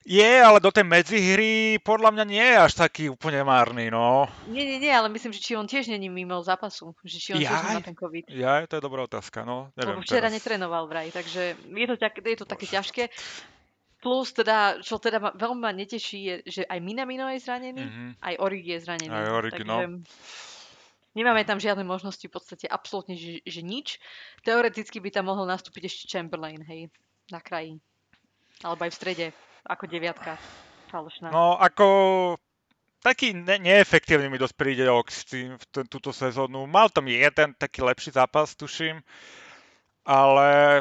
Je, 0.00 0.32
ale 0.40 0.64
do 0.64 0.72
tej 0.72 0.88
medzihry 0.88 1.76
podľa 1.84 2.16
mňa 2.16 2.24
nie 2.24 2.40
je 2.40 2.56
až 2.56 2.72
taký 2.72 3.12
úplne 3.12 3.44
márny, 3.44 3.92
no. 3.92 4.24
Nie, 4.48 4.64
nie, 4.64 4.80
nie, 4.80 4.88
ale 4.88 5.12
myslím, 5.12 5.36
že 5.36 5.44
či 5.44 5.52
on 5.60 5.68
tiež 5.68 5.92
není 5.92 6.08
mimo 6.08 6.40
zápasu. 6.40 6.96
Že 7.04 7.18
či 7.20 7.28
on 7.36 7.40
Jaj? 7.44 7.52
tiež 7.52 7.62
má 7.76 7.80
ten 7.84 7.96
COVID. 7.96 8.24
Ja, 8.32 8.64
to 8.64 8.80
je 8.80 8.82
dobrá 8.82 9.04
otázka, 9.04 9.44
no. 9.44 9.68
Neviem 9.76 10.00
Lebo 10.00 10.04
včera 10.08 10.32
teraz. 10.32 10.36
netrenoval 10.40 10.88
vraj, 10.88 11.12
takže 11.12 11.52
je 11.52 11.86
to, 11.86 11.94
je 12.00 12.38
to 12.40 12.46
také 12.48 12.64
ťažké. 12.64 13.12
Plus 14.00 14.32
teda, 14.32 14.80
čo 14.80 14.96
teda 14.96 15.20
ma, 15.20 15.30
veľmi 15.36 15.60
ma 15.60 15.72
neteší, 15.76 16.18
je, 16.24 16.34
že 16.48 16.62
aj 16.64 16.80
Minamino 16.80 17.28
je 17.28 17.44
zranený, 17.44 17.84
mm-hmm. 17.84 18.10
aj 18.24 18.34
Origi 18.40 18.70
je 18.72 18.80
zranený. 18.88 19.12
Aj 19.12 19.28
Origi, 19.36 19.60
takže, 19.60 19.68
no. 19.68 20.00
Nemáme 21.12 21.44
tam 21.44 21.60
žiadne 21.60 21.84
možnosti, 21.84 22.24
v 22.24 22.32
podstate 22.32 22.64
absolútne, 22.64 23.20
že, 23.20 23.44
že 23.44 23.60
nič. 23.60 24.00
Teoreticky 24.48 24.96
by 25.04 25.12
tam 25.12 25.28
mohol 25.28 25.44
nastúpiť 25.44 25.92
ešte 25.92 26.08
Chamberlain, 26.08 26.64
hej, 26.64 26.88
na 27.28 27.44
kraji. 27.44 27.76
Alebo 28.64 28.88
aj 28.88 28.92
v 28.96 28.96
strede 28.96 29.26
ako 29.66 29.84
deviatka 29.86 30.36
falošná. 30.88 31.30
No, 31.30 31.56
ako 31.56 31.86
taký 33.00 33.32
ne- 33.32 33.60
neefektívny 33.60 34.28
mi 34.28 34.36
dosť 34.36 34.56
príde 34.56 34.84
Ox 34.88 35.24
v 35.32 35.64
t- 35.70 35.88
túto 35.88 36.12
sezónu. 36.12 36.68
Mal 36.68 36.92
tam 36.92 37.08
jeden 37.08 37.56
taký 37.56 37.80
lepší 37.80 38.12
zápas, 38.12 38.52
tuším, 38.56 39.00
ale 40.04 40.80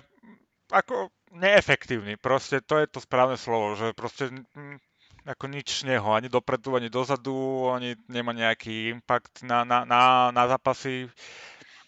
ako 0.71 1.09
neefektívny. 1.31 2.17
Proste 2.17 2.61
to 2.61 2.77
je 2.81 2.87
to 2.89 2.99
správne 2.99 3.37
slovo, 3.37 3.77
že 3.77 3.93
proste 3.93 4.33
m, 4.55 4.77
ako 5.25 5.45
nič 5.51 5.85
neho, 5.85 6.09
ani 6.11 6.27
dopredu, 6.31 6.75
ani 6.75 6.89
dozadu, 6.89 7.69
ani 7.69 7.95
nemá 8.09 8.33
nejaký 8.33 8.89
impact 8.97 9.45
na, 9.45 9.61
na, 9.61 9.85
na, 9.85 10.31
na 10.33 10.43
zápasy. 10.49 11.05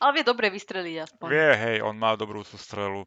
Ale 0.02 0.18
vie 0.18 0.24
dobre 0.26 0.50
vystreliť 0.50 0.96
aspoň. 1.06 1.28
Vie, 1.30 1.50
hej, 1.54 1.78
on 1.86 1.94
má 1.94 2.18
dobrú 2.18 2.42
sú 2.42 2.58
strelu. 2.58 3.06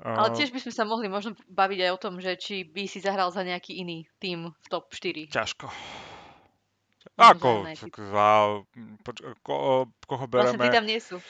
Ale 0.00 0.32
tiež 0.32 0.48
by 0.48 0.60
sme 0.64 0.72
sa 0.72 0.88
mohli 0.88 1.12
možno 1.12 1.36
baviť 1.52 1.78
aj 1.84 1.90
o 1.92 2.00
tom, 2.00 2.14
že 2.24 2.32
či 2.40 2.64
by 2.64 2.88
si 2.88 3.04
zahral 3.04 3.28
za 3.28 3.44
nejaký 3.44 3.76
iný 3.84 4.08
tým 4.16 4.48
v 4.48 4.66
top 4.72 4.88
4. 4.88 5.28
Ťažko. 5.28 5.68
Ako? 7.20 7.68
Za, 7.96 8.28
poč, 9.04 9.16
ko, 9.44 9.88
koho 10.08 10.24
bereme? 10.24 10.56
Vlastne 10.56 10.72
tam 10.72 10.86
nie 10.88 11.00
sú. 11.00 11.20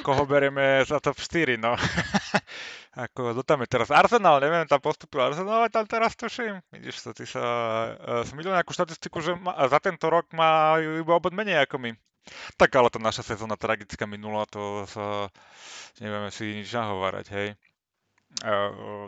Koho 0.00 0.24
bereme 0.24 0.84
za 0.88 1.00
top 1.04 1.20
4, 1.20 1.60
no. 1.60 1.76
Ako, 3.04 3.36
kto 3.36 3.42
tam 3.44 3.60
je 3.64 3.68
teraz? 3.68 3.92
Arsenal, 3.92 4.40
neviem, 4.40 4.64
tam 4.64 4.80
postupil 4.80 5.20
Arsenal, 5.20 5.64
ale 5.64 5.68
tam 5.68 5.84
teraz 5.84 6.16
tuším. 6.16 6.64
Vidíš 6.72 7.04
to, 7.04 7.10
ty 7.12 7.28
sa... 7.28 7.42
Uh, 8.00 8.22
som 8.24 8.40
videl 8.40 8.56
nejakú 8.56 8.72
štatistiku, 8.72 9.20
že 9.20 9.36
ma, 9.36 9.52
za 9.68 9.80
tento 9.84 10.08
rok 10.08 10.32
má 10.32 10.80
iba 10.80 11.12
obod 11.12 11.36
menej 11.36 11.68
ako 11.68 11.76
my. 11.76 11.90
Tak 12.56 12.72
ale 12.72 12.88
tá 12.88 12.96
naša 12.96 13.36
sezóna 13.36 13.60
tragická 13.60 14.08
minula, 14.08 14.48
to 14.48 14.88
sa 14.88 15.28
nevieme 16.00 16.32
si 16.32 16.56
nič 16.56 16.72
nahovárať, 16.72 17.26
hej. 17.36 17.48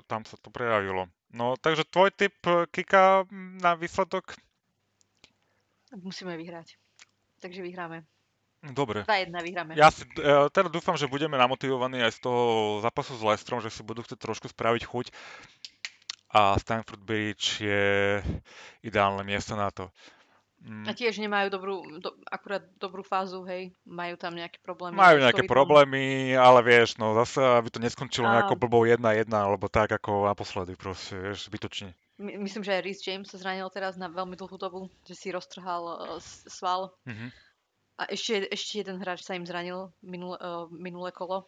Tam 0.07 0.22
sa 0.22 0.37
to 0.39 0.49
prejavilo. 0.53 1.11
No, 1.35 1.59
takže 1.59 1.89
tvoj 1.89 2.14
typ, 2.14 2.37
Kika, 2.70 3.27
na 3.61 3.74
výsledok? 3.74 4.39
Musíme 5.99 6.39
vyhrať. 6.39 6.79
Takže 7.43 7.61
vyhráme. 7.62 8.07
Dobre. 8.62 9.07
2-1 9.07 9.31
vyhráme. 9.31 9.72
Ja 9.79 9.93
si 9.93 10.03
uh, 10.18 10.51
teda 10.51 10.66
dúfam, 10.66 10.99
že 10.99 11.07
budeme 11.07 11.39
namotivovaní 11.39 12.03
aj 12.03 12.18
z 12.18 12.20
toho 12.24 12.43
zápasu 12.83 13.14
s 13.14 13.22
Lestrom, 13.22 13.62
že 13.62 13.70
si 13.70 13.87
budú 13.87 14.03
chcieť 14.03 14.18
trošku 14.18 14.51
spraviť 14.51 14.83
chuť 14.89 15.07
a 16.35 16.59
Stanford 16.59 17.01
Bridge 17.01 17.62
je 17.62 18.20
ideálne 18.83 19.22
miesto 19.22 19.55
na 19.55 19.70
to. 19.70 19.89
Mm. 20.64 20.88
A 20.88 20.90
tiež 20.96 21.20
nemajú 21.20 21.52
dobrú, 21.52 21.84
do, 22.00 22.16
akurát 22.26 22.64
dobrú 22.80 23.04
fázu, 23.04 23.44
hej? 23.44 23.70
Majú 23.84 24.16
tam 24.16 24.34
nejaké 24.34 24.59
problémy? 24.64 24.96
Majú 24.96 25.16
nejaké 25.22 25.44
problémy, 25.44 26.32
ale 26.32 26.61
vieš, 26.64 26.96
no 26.96 27.12
zase, 27.12 27.38
aby 27.38 27.68
to 27.68 27.78
neskončilo 27.78 28.26
a... 28.26 28.40
nejako 28.40 28.57
blbou 28.57 28.82
1-1, 28.88 29.28
alebo 29.30 29.68
tak 29.68 29.94
ako 29.94 30.26
naposledy, 30.26 30.74
proste, 30.74 31.14
vieš, 31.14 31.46
zbytočne. 31.52 31.92
My, 32.16 32.40
myslím, 32.40 32.64
že 32.64 32.72
aj 32.72 32.82
Rhys 32.82 33.00
James 33.04 33.28
sa 33.28 33.36
zranil 33.36 33.68
teraz 33.68 34.00
na 34.00 34.09
veľmi 34.09 34.34
dlhú 34.40 34.57
dobu, 34.57 34.88
že 35.04 35.12
si 35.12 35.28
roztrhal 35.28 35.84
uh, 35.84 36.18
sval. 36.48 36.96
Mm-hmm. 37.04 37.28
A 37.96 38.02
ešte, 38.09 38.48
ešte 38.48 38.80
jeden 38.80 38.96
hráč 39.00 39.22
sa 39.22 39.36
im 39.36 39.44
zranil 39.44 39.92
minule, 40.00 40.40
uh, 40.40 40.64
minulé 40.72 41.12
kolo. 41.12 41.44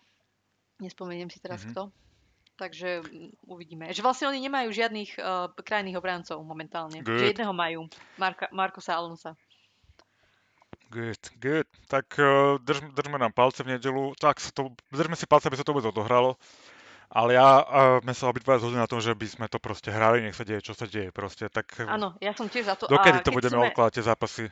Nespomeniem 0.78 1.32
si 1.32 1.40
teraz 1.40 1.64
mm-hmm. 1.64 1.72
kto. 1.72 1.82
Takže 2.58 3.06
mm, 3.06 3.46
uvidíme. 3.46 3.84
Že 3.94 4.02
vlastne 4.02 4.26
oni 4.34 4.42
nemajú 4.42 4.74
žiadnych 4.74 5.14
uh, 5.22 5.46
krajných 5.54 5.94
obrancov 5.94 6.42
momentálne. 6.42 7.06
Good. 7.06 7.22
Že 7.22 7.26
jedného 7.30 7.54
majú. 7.54 7.86
Marka, 8.18 8.50
Markosa 8.50 8.98
Alonsa. 8.98 9.38
Good, 10.90 11.22
good. 11.38 11.70
Tak 11.86 12.18
uh, 12.18 12.58
drž, 12.58 12.82
držme 12.98 13.22
nám 13.22 13.30
palce 13.30 13.62
v 13.62 13.78
nedelu. 13.78 14.10
Tak 14.18 14.42
sa 14.42 14.50
to, 14.50 14.74
držme 14.90 15.14
si 15.14 15.30
palce, 15.30 15.46
aby 15.46 15.54
sa 15.54 15.62
to 15.62 15.70
vôbec 15.70 15.86
odohralo. 15.86 16.34
Ale 17.08 17.38
ja, 17.38 17.62
uh, 17.62 18.02
sme 18.02 18.12
sa 18.12 18.28
obidva 18.28 18.58
zhodli 18.58 18.76
na 18.76 18.90
tom, 18.90 18.98
že 18.98 19.14
by 19.14 19.26
sme 19.30 19.46
to 19.46 19.62
proste 19.62 19.88
hrali, 19.88 20.20
nech 20.20 20.36
sa 20.36 20.44
deje, 20.44 20.60
čo 20.60 20.74
sa 20.74 20.84
deje 20.84 21.14
proste. 21.14 21.46
Tak, 21.48 21.86
Áno, 21.86 22.18
ja 22.20 22.34
som 22.34 22.50
tiež 22.50 22.68
za 22.68 22.74
to. 22.74 22.90
Dokedy 22.90 23.22
to 23.22 23.32
budeme 23.32 23.56
sme... 23.56 23.66
odkladať 23.70 23.92
tie 23.96 24.04
zápasy? 24.04 24.44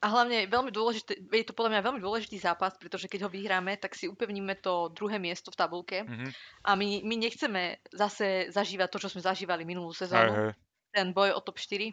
A 0.00 0.06
hlavne 0.12 0.44
veľmi 0.44 0.68
dôležité, 0.68 1.16
je 1.16 1.46
to 1.48 1.56
podľa 1.56 1.76
mňa 1.76 1.86
veľmi 1.88 2.00
dôležitý 2.04 2.36
zápas, 2.36 2.76
pretože 2.76 3.08
keď 3.08 3.26
ho 3.26 3.30
vyhráme, 3.32 3.80
tak 3.80 3.96
si 3.96 4.06
upevníme 4.06 4.60
to 4.60 4.92
druhé 4.92 5.16
miesto 5.16 5.48
v 5.48 5.58
tabulke. 5.58 6.04
Mm-hmm. 6.04 6.30
A 6.68 6.70
my, 6.76 6.88
my 7.00 7.14
nechceme 7.16 7.80
zase 7.88 8.52
zažívať 8.52 8.88
to, 8.92 9.00
čo 9.00 9.08
sme 9.08 9.24
zažívali 9.24 9.64
minulú 9.64 9.96
sezónu. 9.96 10.32
Aj, 10.32 10.42
aj. 10.52 10.56
Ten 10.92 11.16
boj 11.16 11.32
o 11.36 11.40
top 11.40 11.56
4. 11.60 11.92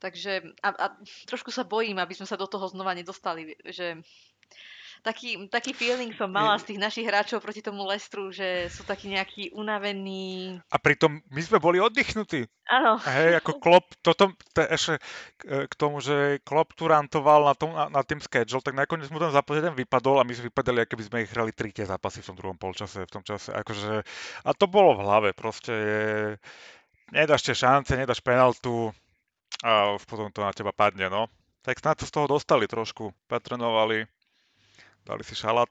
Takže 0.00 0.56
a, 0.60 0.68
a 0.72 0.86
trošku 1.28 1.48
sa 1.48 1.64
bojím, 1.64 1.96
aby 2.00 2.12
sme 2.12 2.28
sa 2.28 2.36
do 2.36 2.44
toho 2.44 2.68
znova 2.68 2.92
nedostali, 2.92 3.56
že 3.64 4.00
taký, 5.04 5.36
taký 5.52 5.76
feeling 5.76 6.16
som 6.16 6.32
mala 6.32 6.56
z 6.56 6.72
tých 6.72 6.80
našich 6.80 7.04
hráčov 7.04 7.44
proti 7.44 7.60
tomu 7.60 7.84
Lestru, 7.84 8.32
že 8.32 8.72
sú 8.72 8.88
takí 8.88 9.12
nejakí 9.12 9.52
unavení. 9.52 10.56
A 10.72 10.80
pritom 10.80 11.20
my 11.28 11.40
sme 11.44 11.60
boli 11.60 11.76
oddychnutí. 11.76 12.48
Áno. 12.72 12.96
Hej, 13.04 13.44
ako 13.44 13.60
Klopp, 13.60 13.92
toto, 14.00 14.32
to 14.56 14.60
ešte 14.64 14.96
k 15.44 15.74
tomu, 15.76 16.00
že 16.00 16.40
Klopp 16.40 16.72
tu 16.72 16.88
rantoval 16.88 17.44
na, 17.44 17.54
tom, 17.54 17.76
na, 17.76 17.92
na 17.92 18.00
tým 18.00 18.24
schedule, 18.24 18.64
tak 18.64 18.72
nakoniec 18.72 19.12
mu 19.12 19.20
ten 19.20 19.28
zápas 19.28 19.60
jeden 19.60 19.76
vypadol 19.76 20.24
a 20.24 20.26
my 20.26 20.32
sme 20.32 20.48
vypadali, 20.48 20.88
ako 20.88 20.96
by 20.96 21.04
sme 21.04 21.22
ich 21.28 21.32
hrali 21.36 21.52
tri 21.52 21.68
tie 21.76 21.84
zápasy 21.84 22.24
v 22.24 22.28
tom 22.32 22.36
druhom 22.40 22.56
polčase, 22.56 23.04
v 23.04 23.12
tom 23.12 23.20
čase. 23.20 23.52
Akože, 23.52 24.00
a 24.40 24.50
to 24.56 24.64
bolo 24.64 24.96
v 24.96 25.04
hlave, 25.04 25.28
proste 25.36 25.72
je, 25.76 26.04
nedáš 27.12 27.44
tie 27.44 27.52
šance, 27.52 27.92
nedáš 27.92 28.24
penaltu 28.24 28.88
a 29.60 30.00
potom 30.08 30.32
to 30.32 30.40
na 30.40 30.56
teba 30.56 30.72
padne, 30.72 31.12
no. 31.12 31.28
Tak 31.64 31.80
snad 31.80 31.96
sa 32.00 32.08
z 32.08 32.12
toho 32.12 32.28
dostali 32.28 32.68
trošku, 32.68 33.12
patrenovali, 33.28 34.08
dali 35.04 35.22
si 35.24 35.36
šalát 35.36 35.70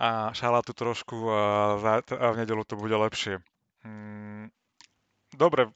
a 0.00 0.32
šalátu 0.32 0.72
trošku 0.72 1.28
a, 1.28 1.76
a 2.00 2.26
v 2.32 2.36
nedelu 2.40 2.64
to 2.64 2.76
bude 2.80 2.96
lepšie. 2.96 3.44
Hmm, 3.84 4.48
dobre, 5.36 5.68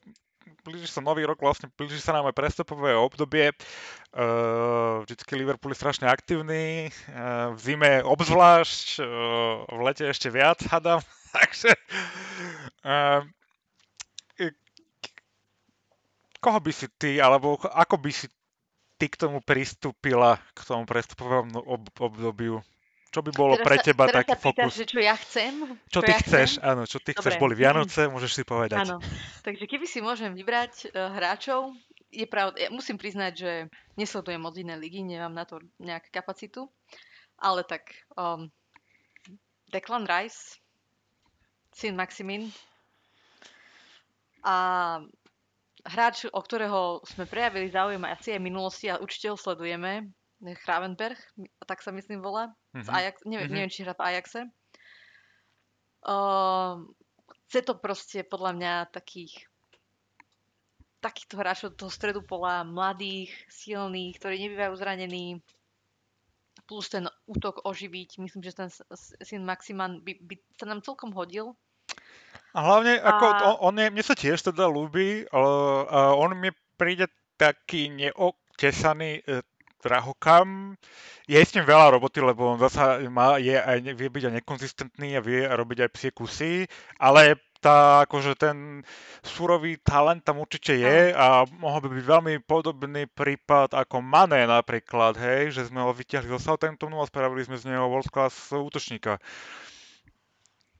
blíži 0.64 0.88
sa 0.88 1.04
nový 1.04 1.28
rok, 1.28 1.40
vlastne 1.44 1.68
blíži 1.76 2.00
sa 2.00 2.16
nám 2.16 2.32
aj 2.32 2.36
prestupové 2.36 2.96
obdobie. 2.96 3.52
Uh, 4.14 5.04
vždycky 5.04 5.36
Liverpool 5.36 5.76
je 5.76 5.80
strašne 5.80 6.08
aktívny, 6.08 6.88
uh, 6.88 7.52
v 7.52 7.58
zime 7.60 7.92
obzvlášť, 8.00 9.04
uh, 9.04 9.68
v 9.68 9.80
lete 9.84 10.08
ešte 10.08 10.32
viac, 10.32 10.62
hadám. 10.64 11.04
Takže 11.36 11.76
koho 16.44 16.60
by 16.60 16.72
si 16.76 16.86
ty, 17.00 17.16
alebo 17.24 17.56
ako 17.56 17.96
by 17.96 18.12
si 18.12 18.28
ty 18.98 19.06
k 19.10 19.16
tomu 19.18 19.42
pristúpila, 19.42 20.38
k 20.54 20.60
tomu 20.64 20.86
prestupovému 20.86 21.58
ob- 21.64 21.94
obdobiu? 21.98 22.62
Čo 23.14 23.22
by 23.22 23.30
bolo 23.30 23.54
teraz 23.54 23.66
pre 23.66 23.76
teba 23.78 24.04
sa, 24.10 24.14
taký 24.20 24.34
fokus? 24.42 24.74
Pýtaš, 24.74 24.90
čo 24.90 24.98
ja 24.98 25.14
chcem? 25.14 25.52
Čo, 25.86 25.98
čo 25.98 26.00
ty 26.02 26.10
ja 26.10 26.18
chceš, 26.18 26.48
chcem? 26.58 26.66
áno, 26.66 26.82
čo 26.82 26.98
ty 26.98 27.10
Dobre. 27.14 27.20
chceš. 27.22 27.34
Boli 27.38 27.54
Vianoce, 27.54 28.00
môžeš 28.10 28.32
si 28.34 28.42
povedať. 28.42 28.82
Áno, 28.82 28.98
takže 29.46 29.70
keby 29.70 29.86
si 29.86 30.02
môžem 30.02 30.34
vybrať 30.34 30.90
uh, 30.90 31.14
hráčov, 31.14 31.78
je 32.10 32.26
pravda, 32.26 32.58
ja 32.58 32.68
musím 32.74 32.98
priznať, 32.98 33.32
že 33.38 33.50
nesledujem 33.94 34.42
moc 34.42 34.58
iné 34.58 34.74
ligy, 34.74 35.06
nemám 35.06 35.30
na 35.30 35.46
to 35.46 35.62
nejakú 35.78 36.10
kapacitu, 36.10 36.66
ale 37.38 37.62
tak 37.62 37.86
um, 38.18 38.50
Declan 39.70 40.06
Rice, 40.10 40.58
syn 41.74 41.94
Maximin 41.98 42.50
a 44.46 44.54
hráč, 45.84 46.24
o 46.28 46.40
ktorého 46.40 47.04
sme 47.04 47.28
prejavili 47.28 47.68
záujem 47.68 48.02
asi 48.08 48.34
aj 48.34 48.40
minulosti 48.40 48.88
a 48.88 49.00
určite 49.00 49.28
ho 49.30 49.36
sledujeme, 49.36 50.08
Hravenberg, 50.44 51.16
tak 51.64 51.80
sa 51.80 51.88
myslím 51.92 52.20
volá, 52.20 52.52
mm-hmm. 52.72 52.84
z 52.84 52.88
mhm. 52.88 52.94
Ajax, 52.96 53.16
neviem, 53.24 53.48
mm-hmm. 53.48 53.54
neviem, 53.54 53.72
či 53.72 53.84
hrá 53.84 53.94
v 53.96 54.04
Ajaxe. 54.04 54.40
Uh, 56.04 56.84
chce 57.48 57.64
to 57.64 57.74
proste 57.80 58.20
podľa 58.28 58.52
mňa 58.52 58.72
takých 58.92 59.48
takýchto 61.00 61.36
hráčov 61.36 61.76
do 61.76 61.84
toho 61.84 61.92
stredu 61.92 62.20
pola, 62.24 62.64
mladých, 62.64 63.28
silných, 63.52 64.16
ktorí 64.16 64.40
nebývajú 64.40 64.72
zranení, 64.72 65.36
plus 66.64 66.88
ten 66.88 67.04
útok 67.28 67.60
oživiť. 67.68 68.24
Myslím, 68.24 68.40
že 68.40 68.56
ten 68.56 68.72
syn 69.20 69.44
Maximan 69.44 70.00
by, 70.00 70.16
by 70.24 70.34
sa 70.56 70.64
nám 70.64 70.80
celkom 70.80 71.12
hodil. 71.12 71.52
A 72.54 72.58
hlavne, 72.62 72.98
ako, 73.02 73.24
a... 73.26 73.34
on, 73.50 73.56
on 73.70 73.74
je, 73.82 73.86
mne 73.90 74.04
sa 74.04 74.14
tiež 74.14 74.38
teda 74.40 74.70
ľúbi, 74.70 75.26
ale 75.30 75.52
uh, 75.86 76.14
on 76.14 76.38
mi 76.38 76.54
príde 76.78 77.10
taký 77.34 77.90
neotesaný 77.90 79.26
uh, 79.26 79.42
drahokam. 79.84 80.78
Je 81.28 81.36
s 81.36 81.52
ním 81.52 81.68
veľa 81.68 82.00
roboty, 82.00 82.24
lebo 82.24 82.56
on 82.56 82.58
zasa 82.62 83.02
má, 83.12 83.36
je 83.36 83.52
aj, 83.52 83.84
vie 83.92 84.08
byť 84.08 84.22
aj 84.30 84.34
nekonzistentný 84.40 85.08
a 85.18 85.24
vie 85.24 85.44
robiť 85.44 85.78
aj 85.84 85.90
psie 85.92 86.10
kusy, 86.16 86.52
ale 86.96 87.36
tá, 87.64 88.04
akože 88.04 88.36
ten 88.36 88.84
surový 89.24 89.80
talent 89.80 90.20
tam 90.20 90.36
určite 90.36 90.76
je 90.76 91.16
a 91.16 91.48
mohol 91.56 91.88
by 91.88 91.96
byť 91.96 92.04
veľmi 92.04 92.34
podobný 92.44 93.08
prípad 93.08 93.72
ako 93.72 94.04
Mané 94.04 94.44
napríklad, 94.44 95.16
hej, 95.16 95.56
že 95.56 95.72
sme 95.72 95.80
ho 95.80 95.96
vyťahli 95.96 96.28
zo 96.28 96.36
Southamptonu 96.36 97.00
a 97.00 97.08
spravili 97.08 97.40
sme 97.48 97.56
z 97.56 97.72
neho 97.72 97.88
world 97.88 98.12
class 98.12 98.52
útočníka. 98.52 99.16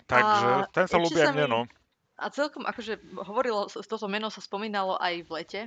Takže 0.05 0.47
a 0.47 0.69
ten 0.71 0.87
sa 0.87 0.97
ľúbi 1.01 1.21
aj 1.21 1.33
mne, 1.33 1.47
no. 1.49 1.61
A 2.15 2.31
celkom, 2.31 2.63
akože 2.63 3.01
hovorilo, 3.27 3.67
toto 3.67 4.07
meno 4.07 4.31
sa 4.31 4.39
spomínalo 4.39 4.95
aj 5.03 5.15
v 5.27 5.31
lete. 5.35 5.61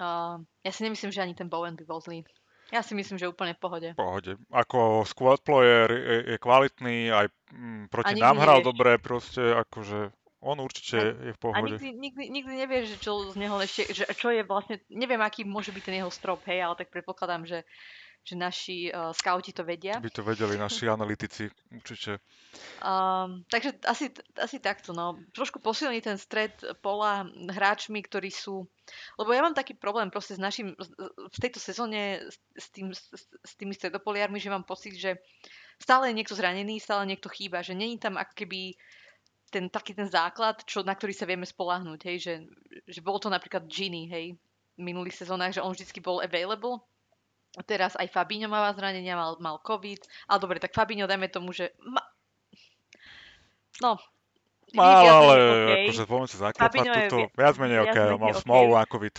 Uh, 0.00 0.40
ja 0.64 0.72
si 0.72 0.80
nemyslím, 0.86 1.12
že 1.12 1.20
ani 1.20 1.36
ten 1.36 1.50
Bowen 1.50 1.76
by 1.76 1.84
bol 1.84 2.00
zlý. 2.00 2.24
Ja 2.70 2.86
si 2.86 2.94
myslím, 2.94 3.18
že 3.18 3.26
úplne 3.26 3.58
v 3.58 3.60
pohode. 3.60 3.88
V 3.92 4.00
pohode. 4.00 4.32
Ako 4.54 5.02
squad 5.02 5.42
player 5.42 5.90
je, 5.90 6.16
je 6.34 6.36
kvalitný, 6.38 7.10
aj 7.10 7.26
mm, 7.50 7.90
proti 7.90 8.14
nám 8.16 8.38
hral 8.38 8.62
nevieš. 8.62 8.68
dobre, 8.70 8.90
proste 9.02 9.42
akože 9.42 10.14
on 10.40 10.56
určite 10.62 10.96
a, 10.96 11.10
je 11.30 11.32
v 11.34 11.40
pohode. 11.42 11.76
A 11.76 11.82
nikdy, 11.82 11.88
nikdy, 11.98 12.24
nikdy 12.30 12.54
nevieš, 12.64 12.84
že 12.94 12.98
čo 13.02 13.12
z 13.28 13.36
neho 13.36 13.58
ešte, 13.58 13.90
že 13.90 14.06
čo 14.14 14.30
je 14.30 14.46
vlastne, 14.46 14.80
neviem, 14.88 15.20
aký 15.20 15.42
môže 15.44 15.74
byť 15.74 15.82
ten 15.82 15.98
jeho 16.00 16.08
strop, 16.14 16.40
hej, 16.46 16.62
ale 16.64 16.78
tak 16.78 16.94
predpokladám, 16.94 17.44
že 17.44 17.66
že 18.20 18.36
naši 18.36 18.78
uh, 18.92 19.10
scouti 19.16 19.52
to 19.52 19.64
vedia. 19.64 19.96
By 19.98 20.12
to 20.12 20.22
vedeli 20.22 20.54
naši 20.66 20.88
analytici, 20.88 21.48
určite. 21.72 22.20
Um, 22.84 23.42
takže 23.48 23.80
asi, 23.88 24.12
asi 24.36 24.60
takto, 24.60 24.92
no. 24.92 25.16
Trošku 25.32 25.58
posilní 25.58 26.04
ten 26.04 26.20
stred 26.20 26.52
pola 26.84 27.24
hráčmi, 27.28 28.04
ktorí 28.04 28.28
sú... 28.28 28.68
Lebo 29.16 29.32
ja 29.32 29.40
mám 29.40 29.56
taký 29.56 29.74
problém 29.74 30.12
proste 30.12 30.36
s 30.36 30.40
našim... 30.40 30.76
V 31.16 31.38
tejto 31.40 31.58
sezóne 31.58 32.20
s, 32.54 32.68
tým, 32.70 32.92
s, 32.92 33.08
s 33.24 33.52
tými 33.56 33.72
stredopoliarmi, 33.72 34.36
že 34.36 34.52
mám 34.52 34.68
pocit, 34.68 34.94
že 34.94 35.16
stále 35.80 36.12
je 36.12 36.18
niekto 36.20 36.36
zranený, 36.36 36.76
stále 36.78 37.08
niekto 37.08 37.32
chýba, 37.32 37.64
že 37.64 37.72
není 37.72 37.96
tam 37.96 38.20
ako 38.20 38.36
keby 38.36 38.76
ten 39.50 39.66
taký 39.66 39.98
ten 39.98 40.06
základ, 40.06 40.62
čo, 40.62 40.86
na 40.86 40.94
ktorý 40.94 41.10
sa 41.10 41.26
vieme 41.26 41.42
spolahnúť, 41.42 42.00
hej, 42.06 42.16
že, 42.22 42.34
že 42.86 43.00
bol 43.02 43.18
to 43.18 43.26
napríklad 43.26 43.66
Gini, 43.66 44.06
hej, 44.06 44.38
v 44.78 44.80
minulých 44.80 45.18
sezónach, 45.18 45.50
že 45.50 45.60
on 45.60 45.74
vždycky 45.74 45.98
bol 45.98 46.22
available 46.22 46.86
Teraz 47.66 47.98
aj 47.98 48.06
Fabinho 48.14 48.46
má 48.46 48.70
zranenia, 48.70 49.18
mal, 49.18 49.34
mal 49.42 49.58
COVID. 49.62 50.06
Ale 50.30 50.38
dobre, 50.38 50.62
tak 50.62 50.74
Fabinho 50.74 51.10
dajme 51.10 51.26
tomu, 51.26 51.50
že... 51.50 51.74
Ma... 51.82 52.02
No, 53.80 53.98
Mal, 54.70 55.02
ale 55.02 55.34
okay. 55.34 55.82
akože 55.90 56.04
pomôcť 56.06 56.34
základ, 56.38 56.70
to 57.10 57.26
viac 57.34 57.58
menej 57.58 57.90
OK, 57.90 57.98
mal 58.22 58.34
smolu 58.38 58.78
a 58.78 58.86
COVID. 58.86 59.14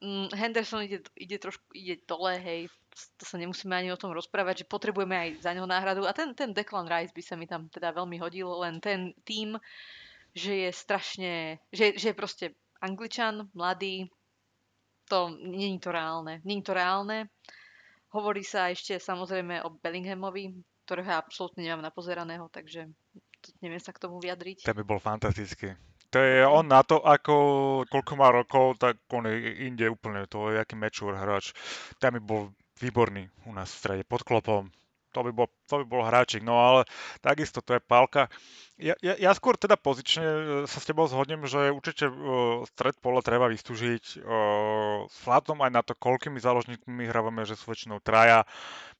mm, 0.00 0.28
Henderson 0.32 0.88
ide, 0.88 1.04
ide 1.12 1.36
trošku 1.36 1.64
ide 1.76 2.00
dole, 2.08 2.40
hej, 2.40 2.72
to 3.20 3.24
sa 3.24 3.36
nemusíme 3.36 3.72
ani 3.72 3.92
o 3.92 4.00
tom 4.00 4.12
rozprávať, 4.12 4.64
že 4.64 4.70
potrebujeme 4.72 5.16
aj 5.16 5.28
za 5.44 5.52
neho 5.52 5.68
náhradu. 5.68 6.04
A 6.04 6.12
ten, 6.12 6.32
ten 6.32 6.52
Declan 6.52 6.88
Rice 6.88 7.12
by 7.12 7.22
sa 7.24 7.34
mi 7.36 7.44
tam 7.44 7.68
teda 7.68 7.92
veľmi 7.92 8.16
hodil, 8.20 8.48
len 8.64 8.80
ten 8.80 9.12
tým, 9.24 9.56
že 10.32 10.68
je 10.68 10.70
strašne, 10.72 11.32
že, 11.72 11.96
že 11.96 12.12
je 12.12 12.16
proste 12.16 12.46
angličan, 12.80 13.48
mladý, 13.52 14.08
to 15.08 15.34
není 15.38 15.78
to 15.78 15.92
reálne. 15.92 16.40
Není 16.44 16.62
to 16.62 16.74
reálne. 16.74 17.30
Hovorí 18.12 18.44
sa 18.44 18.68
ešte 18.68 19.00
samozrejme 19.00 19.64
o 19.64 19.72
Bellinghamovi, 19.80 20.52
ktorého 20.84 21.08
ja 21.08 21.18
absolútne 21.18 21.64
nemám 21.64 21.88
napozeraného, 21.88 22.52
takže 22.52 22.90
neviem 23.64 23.80
sa 23.80 23.96
k 23.96 24.02
tomu 24.04 24.20
vyjadriť. 24.20 24.68
Ten 24.68 24.76
by 24.76 24.84
bol 24.84 25.00
fantastický. 25.00 25.72
To 26.12 26.20
je 26.20 26.44
on 26.44 26.68
na 26.68 26.84
to, 26.84 27.00
ako, 27.00 27.34
koľko 27.88 28.12
má 28.20 28.28
rokov, 28.28 28.76
tak 28.76 29.00
on 29.08 29.24
je 29.24 29.64
inde 29.64 29.88
úplne, 29.88 30.28
to 30.28 30.52
je 30.52 30.60
aký 30.60 30.76
mature 30.76 31.16
hráč. 31.16 31.56
Ten 31.96 32.12
by 32.12 32.20
bol 32.20 32.52
výborný 32.76 33.32
u 33.48 33.56
nás 33.56 33.72
v 33.72 33.78
strede, 33.80 34.04
pod 34.04 34.20
klopom. 34.20 34.68
To 35.12 35.20
by 35.22 35.32
bol, 35.32 35.48
to 35.68 35.80
by 35.80 35.86
bol 35.86 36.02
hráčik, 36.02 36.40
no 36.40 36.56
ale 36.56 36.80
takisto 37.20 37.60
to 37.60 37.76
je 37.76 37.82
pálka. 37.84 38.32
Ja, 38.80 38.96
ja, 39.04 39.14
ja 39.14 39.30
skôr 39.36 39.54
teda 39.54 39.76
pozične 39.78 40.24
e, 40.24 40.40
sa 40.66 40.78
s 40.80 40.88
tebou 40.88 41.06
zhodnem, 41.06 41.44
že 41.46 41.70
určite 41.70 42.08
uh, 42.08 42.66
stred 42.66 42.98
pola 42.98 43.22
treba 43.22 43.46
vystúžiť 43.46 44.18
uh, 44.18 45.06
vzhľadom 45.06 45.62
aj 45.62 45.70
na 45.70 45.82
to, 45.84 45.94
koľkými 45.94 46.40
záložníkmi 46.42 47.06
hrávame, 47.06 47.46
že 47.46 47.54
sú 47.54 47.70
väčšinou 47.70 48.02
traja. 48.02 48.42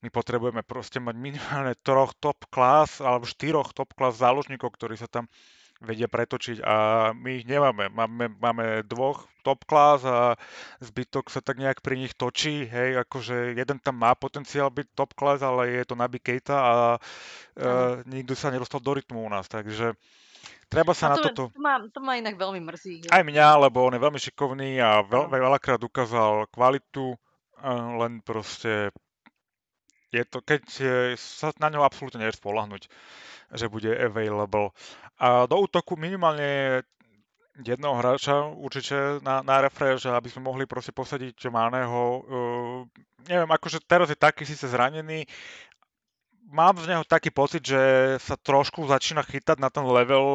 My 0.04 0.12
potrebujeme 0.12 0.62
proste 0.62 1.02
mať 1.02 1.16
minimálne 1.18 1.74
troch 1.80 2.14
top 2.20 2.46
class 2.52 3.02
alebo 3.02 3.26
štyroch 3.26 3.74
top 3.74 3.96
class 3.96 4.20
záložníkov, 4.20 4.70
ktorí 4.76 4.94
sa 4.94 5.10
tam 5.10 5.26
vedia 5.82 6.06
pretočiť 6.06 6.62
a 6.62 6.76
my 7.12 7.42
ich 7.42 7.46
nemáme. 7.46 7.90
Máme, 7.90 8.32
máme 8.38 8.86
dvoch 8.86 9.26
top 9.42 9.66
class 9.66 10.06
a 10.06 10.38
zbytok 10.78 11.28
sa 11.28 11.42
tak 11.42 11.58
nejak 11.58 11.82
pri 11.82 11.98
nich 11.98 12.14
točí, 12.14 12.62
hej, 12.62 13.02
akože 13.02 13.58
jeden 13.58 13.82
tam 13.82 13.98
má 13.98 14.14
potenciál 14.14 14.70
byť 14.70 14.86
top 14.94 15.18
class, 15.18 15.42
ale 15.42 15.82
je 15.82 15.82
to 15.82 15.98
Naby 15.98 16.22
Keita 16.22 16.56
a 16.56 16.72
uh, 16.94 17.98
nikto 18.06 18.38
sa 18.38 18.54
nedostal 18.54 18.78
do 18.78 18.94
rytmu 18.94 19.18
u 19.18 19.30
nás, 19.30 19.50
takže 19.50 19.98
treba 20.70 20.94
sa 20.94 21.10
a 21.10 21.18
to, 21.18 21.20
na 21.20 21.24
toto... 21.26 21.42
To 21.50 21.58
ma, 21.58 21.82
to 21.90 21.98
ma 21.98 22.14
inak 22.22 22.38
veľmi 22.38 22.62
mrzí. 22.62 23.10
Aj 23.10 23.26
mňa, 23.26 23.66
lebo 23.66 23.82
on 23.82 23.98
je 23.98 24.04
veľmi 24.06 24.20
šikovný 24.22 24.78
a 24.78 25.02
veľ, 25.02 25.26
veľakrát 25.26 25.82
ukázal 25.82 26.46
kvalitu, 26.54 27.18
len 27.98 28.22
proste 28.22 28.94
je 30.12 30.24
to, 30.28 30.38
keď 30.44 30.62
sa 31.16 31.56
na 31.56 31.72
ňo 31.72 31.88
absolútne 31.88 32.20
nevie 32.20 32.36
spolahnuť 32.36 32.86
že 33.52 33.68
bude 33.68 33.92
available. 33.92 34.72
A 35.20 35.44
do 35.44 35.60
útoku 35.60 35.94
minimálne 35.94 36.82
jedného 37.60 38.00
hráča 38.00 38.48
určite 38.48 39.20
na, 39.20 39.44
na 39.44 39.60
refresh, 39.60 40.08
aby 40.08 40.32
sme 40.32 40.48
mohli 40.48 40.64
proste 40.64 40.90
posadiť 40.90 41.36
Máneho. 41.52 42.02
Uh, 42.24 42.80
neviem, 43.28 43.50
akože 43.52 43.84
teraz 43.84 44.08
je 44.08 44.16
taký 44.16 44.48
síce 44.48 44.64
zranený, 44.64 45.28
mám 46.48 46.80
z 46.80 46.96
neho 46.96 47.04
taký 47.04 47.28
pocit, 47.28 47.60
že 47.60 48.16
sa 48.24 48.40
trošku 48.40 48.88
začína 48.88 49.20
chytať 49.20 49.60
na 49.60 49.68
ten 49.68 49.84
level 49.84 50.26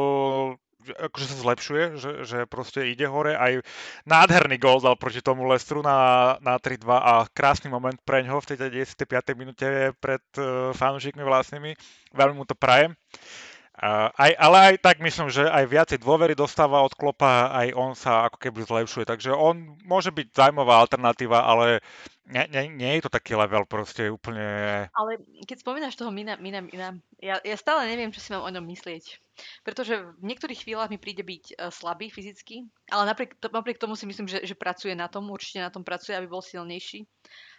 akože 0.96 1.26
sa 1.28 1.38
zlepšuje, 1.44 1.84
že, 2.00 2.12
že 2.24 2.38
proste 2.48 2.88
ide 2.88 3.10
hore. 3.10 3.36
Aj 3.36 3.60
nádherný 4.08 4.56
gol 4.62 4.80
dal 4.80 4.96
proti 4.96 5.20
tomu 5.20 5.44
Lestru 5.50 5.84
na, 5.84 6.36
na 6.40 6.56
3-2 6.62 6.88
a 6.88 7.28
krásny 7.32 7.68
moment 7.68 7.98
pre 8.06 8.24
ňoho 8.24 8.40
v 8.44 8.56
tej 8.56 8.58
15. 8.88 9.36
minúte 9.36 9.92
pred 10.00 10.24
uh, 10.40 10.72
fanúšikmi 10.72 11.24
vlastnými. 11.24 11.76
Veľmi 12.16 12.36
mu 12.40 12.46
to 12.48 12.56
prajem. 12.56 12.94
Uh, 12.94 13.57
aj, 13.78 14.32
ale 14.42 14.58
aj 14.74 14.76
tak 14.82 14.98
myslím, 15.06 15.30
že 15.30 15.46
aj 15.46 15.70
viacej 15.70 15.98
dôvery 16.02 16.34
dostáva 16.34 16.82
od 16.82 16.98
Klopa, 16.98 17.54
aj 17.54 17.68
on 17.78 17.94
sa 17.94 18.26
ako 18.26 18.42
keby 18.42 18.66
zlepšuje. 18.66 19.06
Takže 19.06 19.30
on 19.38 19.78
môže 19.86 20.10
byť 20.10 20.34
zaujímavá 20.34 20.82
alternatíva, 20.82 21.46
ale 21.46 21.86
nie, 22.26 22.42
nie, 22.50 22.64
nie 22.74 22.92
je 22.98 23.06
to 23.06 23.14
taký 23.14 23.38
level 23.38 23.70
proste 23.70 24.10
úplne... 24.10 24.44
Ale 24.92 25.22
keď 25.46 25.62
spomínaš 25.62 25.94
toho 25.94 26.10
Mina, 26.10 26.42
Mina, 26.42 26.66
Mina 26.66 26.98
ja, 27.22 27.38
ja 27.46 27.54
stále 27.54 27.86
neviem, 27.86 28.10
čo 28.10 28.18
si 28.18 28.34
mám 28.34 28.50
o 28.50 28.54
ňom 28.54 28.66
myslieť. 28.66 29.22
Pretože 29.62 30.02
v 30.18 30.26
niektorých 30.26 30.66
chvíľach 30.66 30.90
mi 30.90 30.98
príde 30.98 31.22
byť 31.22 31.46
uh, 31.54 31.70
slabý 31.70 32.10
fyzicky, 32.10 32.66
ale 32.90 33.14
napriek, 33.14 33.38
napriek 33.38 33.78
tomu 33.78 33.94
si 33.94 34.10
myslím, 34.10 34.26
že, 34.26 34.42
že 34.42 34.58
pracuje 34.58 34.98
na 34.98 35.06
tom, 35.06 35.30
určite 35.30 35.62
na 35.62 35.70
tom 35.70 35.86
pracuje, 35.86 36.18
aby 36.18 36.26
bol 36.26 36.42
silnejší 36.42 37.06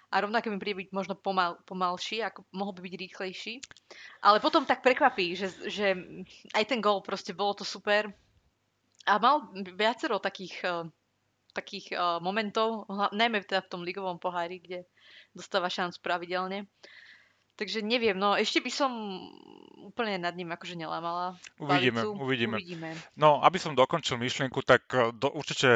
a 0.09 0.25
rovnako 0.25 0.49
mi 0.49 0.59
príde 0.61 0.89
byť 0.89 0.91
možno 0.97 1.15
pomal, 1.21 1.61
pomalší, 1.69 2.25
ako 2.25 2.49
mohol 2.57 2.73
by 2.73 2.81
byť 2.89 2.95
rýchlejší. 2.97 3.55
Ale 4.25 4.41
potom 4.41 4.65
tak 4.65 4.81
prekvapí, 4.81 5.37
že, 5.37 5.53
že 5.69 5.93
aj 6.57 6.65
ten 6.65 6.81
gol 6.81 7.05
proste 7.05 7.37
bolo 7.37 7.53
to 7.53 7.65
super. 7.69 8.09
A 9.05 9.21
mal 9.21 9.53
viacero 9.53 10.17
takých, 10.17 10.57
uh, 10.65 10.89
takých 11.53 11.93
uh, 11.93 12.21
momentov, 12.25 12.89
najmä 13.13 13.45
teda 13.45 13.65
v 13.65 13.73
tom 13.73 13.85
ligovom 13.85 14.17
pohári, 14.17 14.65
kde 14.65 14.89
dostáva 15.37 15.69
šancu 15.69 16.01
pravidelne. 16.01 16.65
Takže 17.59 17.83
neviem, 17.83 18.15
no 18.15 18.39
ešte 18.39 18.63
by 18.63 18.71
som 18.71 18.93
úplne 19.83 20.23
nad 20.23 20.31
ním 20.39 20.55
akože 20.55 20.79
nelámala. 20.79 21.35
Uvidíme, 21.59 22.07
uvidíme. 22.07 22.55
uvidíme. 22.55 22.95
No, 23.19 23.43
aby 23.43 23.59
som 23.59 23.75
dokončil 23.75 24.15
myšlienku, 24.15 24.63
tak 24.63 24.87
e, 24.95 25.11
do, 25.11 25.27
určite 25.35 25.67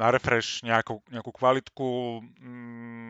na 0.00 0.08
refresh 0.08 0.64
nejakú, 0.64 1.04
nejakú 1.12 1.28
kvalitku. 1.28 2.24
Mm, 2.40 3.07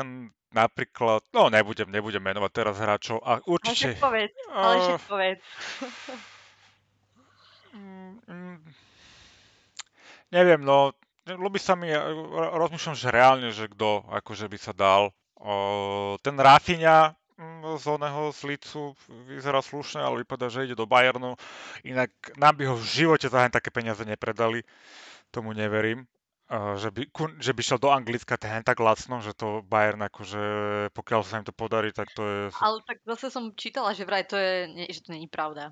ten 0.00 0.32
napríklad, 0.50 1.20
no 1.36 1.52
nebudem, 1.52 1.92
nebudem 1.92 2.24
menovať 2.24 2.50
teraz 2.50 2.80
hráčov 2.80 3.20
a 3.22 3.38
určite... 3.44 3.92
Ale 3.92 4.00
však 4.00 4.02
povedz, 4.02 4.34
ale 4.50 4.74
však 4.80 5.00
povedz. 5.06 5.42
Neviem, 10.30 10.62
no, 10.62 10.94
ľubí 11.26 11.58
sa 11.62 11.74
mi, 11.78 11.90
rozmýšľam, 12.54 12.96
že 12.98 13.14
reálne, 13.14 13.48
že 13.54 13.70
kto 13.70 14.06
akože 14.10 14.46
by 14.50 14.58
sa 14.58 14.72
dal. 14.74 15.14
Ten 16.22 16.34
Rafinha 16.38 17.14
mm, 17.38 17.78
z 17.78 17.84
oného 17.86 18.30
slicu 18.34 18.94
vyzerá 19.26 19.62
slušne, 19.62 20.02
ale 20.02 20.22
vypadá, 20.26 20.50
že 20.50 20.66
ide 20.66 20.78
do 20.78 20.86
Bayernu. 20.86 21.34
Inak 21.86 22.10
nám 22.38 22.58
by 22.58 22.64
ho 22.70 22.74
v 22.78 22.86
živote 22.86 23.26
za 23.30 23.46
také 23.50 23.70
peniaze 23.70 24.02
nepredali. 24.06 24.62
Tomu 25.30 25.54
neverím 25.54 26.10
že 26.50 26.90
by, 26.90 27.02
že 27.38 27.54
by 27.54 27.62
šiel 27.62 27.78
do 27.78 27.94
Anglicka 27.94 28.34
ten 28.34 28.66
tak 28.66 28.82
lacno, 28.82 29.22
že 29.22 29.38
to 29.38 29.62
Bayern 29.62 30.02
akože, 30.02 30.42
pokiaľ 30.90 31.20
sa 31.22 31.38
im 31.38 31.46
to 31.46 31.54
podarí, 31.54 31.94
tak 31.94 32.10
to 32.10 32.26
je... 32.26 32.40
Ale 32.58 32.82
tak 32.82 32.98
zase 33.06 33.30
som 33.30 33.54
čítala, 33.54 33.94
že 33.94 34.02
vraj 34.02 34.26
to 34.26 34.34
je, 34.34 34.66
že 34.90 35.06
to 35.06 35.14
není 35.14 35.30
pravda. 35.30 35.70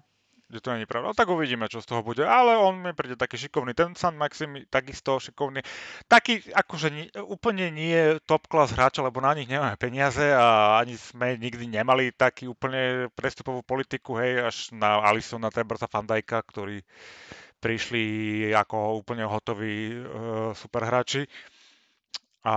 Že 0.48 0.64
to 0.64 0.72
není 0.72 0.86
pravda. 0.88 1.12
No 1.12 1.18
tak 1.18 1.28
uvidíme, 1.28 1.68
čo 1.68 1.84
z 1.84 1.92
toho 1.92 2.00
bude. 2.00 2.24
Ale 2.24 2.56
on 2.56 2.80
mi 2.80 2.96
príde 2.96 3.20
taký 3.20 3.36
šikovný. 3.36 3.76
Ten 3.76 3.92
San 3.92 4.16
Maxim 4.16 4.64
takisto 4.72 5.20
šikovný. 5.20 5.60
Taký 6.08 6.40
akože 6.56 7.20
úplne 7.20 7.68
nie 7.68 8.16
top 8.24 8.48
class 8.48 8.72
hráč, 8.72 8.96
lebo 9.04 9.20
na 9.20 9.36
nich 9.36 9.44
nemáme 9.44 9.76
peniaze 9.76 10.24
a 10.32 10.80
ani 10.80 10.96
sme 10.96 11.36
nikdy 11.36 11.68
nemali 11.68 12.16
taký 12.16 12.48
úplne 12.48 13.12
prestupovú 13.12 13.60
politiku, 13.60 14.16
hej, 14.16 14.48
až 14.48 14.56
na 14.72 15.04
Alisona, 15.04 15.52
Tebrsa, 15.52 15.84
Fandajka, 15.84 16.40
ktorý 16.48 16.80
prišli 17.58 18.02
ako 18.54 19.02
úplne 19.02 19.26
hotoví 19.26 19.92
e, 19.92 20.00
superhráči. 20.54 21.26
A 22.46 22.56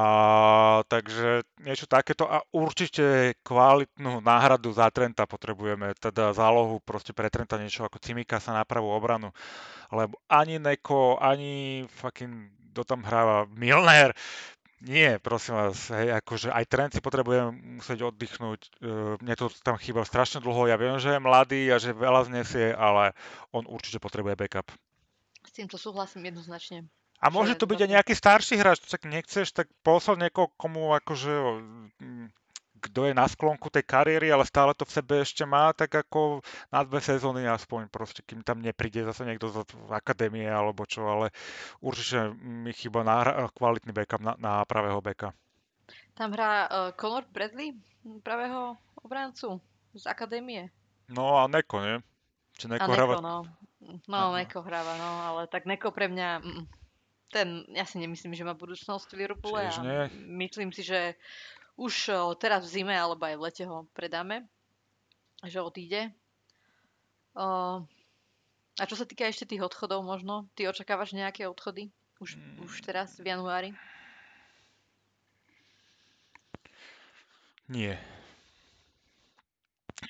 takže 0.88 1.44
niečo 1.60 1.90
takéto. 1.90 2.24
A 2.30 2.46
určite 2.54 3.36
kvalitnú 3.42 4.22
náhradu 4.24 4.72
za 4.72 4.88
Trenta 4.94 5.26
potrebujeme, 5.28 5.98
teda 5.98 6.32
zálohu 6.32 6.80
proste 6.80 7.12
pre 7.12 7.28
Trenta 7.34 7.58
niečo 7.58 7.84
ako 7.84 8.00
Cimika 8.00 8.40
sa 8.40 8.56
na 8.56 8.64
pravú 8.64 8.94
obranu, 8.94 9.34
lebo 9.92 10.22
ani 10.32 10.62
Neko, 10.62 11.18
ani 11.20 11.84
fucking, 11.92 12.72
kto 12.72 12.88
tam 12.88 13.04
hráva, 13.04 13.50
Milner, 13.52 14.16
nie, 14.82 15.22
prosím 15.22 15.62
vás, 15.62 15.94
hej, 15.94 16.10
akože 16.18 16.50
aj 16.50 16.66
Trent 16.66 16.92
si 16.98 17.06
potrebuje 17.06 17.54
musieť 17.54 18.10
oddychnúť, 18.10 18.62
uh, 18.82 19.14
mne 19.22 19.36
to 19.38 19.54
tam 19.62 19.78
chýba 19.78 20.02
strašne 20.10 20.42
dlho, 20.42 20.66
ja 20.66 20.74
viem, 20.74 20.98
že 20.98 21.14
je 21.14 21.22
mladý 21.22 21.70
a 21.70 21.78
že 21.78 21.94
veľa 21.94 22.26
znesie, 22.26 22.74
ale 22.74 23.14
on 23.54 23.70
určite 23.70 24.02
potrebuje 24.02 24.34
backup. 24.34 24.74
S 25.46 25.52
týmto 25.52 25.78
súhlasím 25.78 26.30
jednoznačne. 26.30 26.86
A 27.22 27.30
môže 27.30 27.54
to 27.54 27.70
byť 27.70 27.86
aj 27.86 27.92
nejaký 27.94 28.14
starší 28.18 28.58
hráč, 28.58 28.82
tak 28.82 29.06
nechceš, 29.06 29.54
tak 29.54 29.70
poslal 29.86 30.18
niekoho, 30.18 30.50
komu 30.58 30.98
akože 30.98 31.30
kto 32.82 33.06
je 33.06 33.14
na 33.14 33.30
sklonku 33.30 33.70
tej 33.70 33.86
kariéry, 33.86 34.34
ale 34.34 34.42
stále 34.42 34.74
to 34.74 34.90
v 34.90 34.96
sebe 34.98 35.22
ešte 35.22 35.46
má, 35.46 35.70
tak 35.70 35.94
ako 35.94 36.42
na 36.74 36.82
dve 36.82 36.98
sezóny 36.98 37.46
aspoň 37.46 37.94
proste, 37.94 38.26
kým 38.26 38.42
tam 38.42 38.58
nepríde 38.58 39.06
zase 39.06 39.22
niekto 39.30 39.54
z 39.54 39.62
akadémie 39.94 40.50
alebo 40.50 40.90
čo, 40.90 41.06
ale 41.06 41.30
určite 41.78 42.34
mi 42.42 42.74
chýba 42.74 43.06
na, 43.06 43.46
kvalitný 43.54 43.94
backup 43.94 44.26
na, 44.26 44.34
na 44.42 44.66
pravého 44.66 44.98
beka. 44.98 45.30
Tam 46.18 46.34
hrá 46.34 46.66
uh, 46.66 46.90
Conor 46.98 47.30
Bradley, 47.30 47.78
pravého 48.26 48.74
obrancu 48.98 49.62
z 49.94 50.10
akadémie. 50.10 50.74
No 51.06 51.38
a 51.38 51.46
Neko, 51.46 51.86
nie? 51.86 51.96
Či 52.58 52.66
Neko, 52.66 52.82
a 52.82 52.88
Neko 52.90 52.98
hráva... 52.98 53.14
no. 53.22 53.46
No, 54.06 54.38
Neko 54.38 54.62
hráva, 54.62 54.94
no, 54.98 55.10
ale 55.34 55.42
tak 55.50 55.66
Neko 55.66 55.90
pre 55.90 56.06
mňa, 56.06 56.30
mm, 56.42 56.64
ten, 57.34 57.66
ja 57.74 57.86
si 57.88 57.98
nemyslím, 57.98 58.38
že 58.38 58.46
má 58.46 58.54
budúcnosť 58.54 59.10
v 59.10 59.20
Liverpoole 59.26 59.66
a 59.66 59.74
myslím 60.38 60.70
si, 60.70 60.86
že 60.86 61.18
už 61.80 62.14
teraz 62.38 62.68
v 62.68 62.84
zime 62.84 62.94
alebo 62.94 63.26
aj 63.26 63.36
v 63.40 63.44
lete 63.50 63.64
ho 63.66 63.90
predáme, 63.98 64.46
že 65.42 65.64
odíde. 65.64 66.14
a 68.78 68.84
čo 68.86 68.96
sa 68.96 69.06
týka 69.08 69.26
ešte 69.26 69.50
tých 69.50 69.66
odchodov 69.66 70.06
možno, 70.06 70.46
ty 70.54 70.70
očakávaš 70.70 71.18
nejaké 71.18 71.50
odchody? 71.50 71.90
Už, 72.22 72.38
mm. 72.38 72.62
už 72.70 72.86
teraz 72.86 73.18
v 73.18 73.34
januári? 73.34 73.74
Nie. 77.66 77.98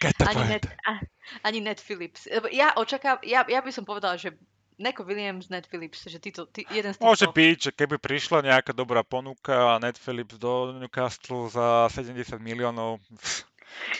Ani 0.02 0.44
net, 0.50 0.66
a, 0.88 0.98
ani 1.44 1.60
Net 1.62 1.80
Phillips. 1.84 2.26
Ja 2.50 2.74
očakávam, 2.74 3.22
ja, 3.28 3.46
ja 3.46 3.60
by 3.62 3.72
som 3.76 3.86
povedala, 3.86 4.18
že 4.18 4.34
Neko 4.82 5.06
Williams, 5.06 5.54
Net 5.54 5.70
Phillips, 5.70 6.10
že 6.10 6.18
títo, 6.18 6.50
tí, 6.50 6.66
jeden 6.74 6.89
z 6.89 6.98
týchto... 6.98 7.06
Môže 7.06 7.28
byť, 7.30 7.58
že 7.70 7.72
keby 7.76 8.02
prišla 8.02 8.42
nejaká 8.42 8.74
dobrá 8.74 9.06
ponuka 9.06 9.78
a 9.78 9.82
Net 9.84 10.02
Phillips 10.02 10.42
do 10.42 10.74
Newcastle 10.74 11.54
za 11.54 11.86
70 11.94 12.42
miliónov, 12.42 12.98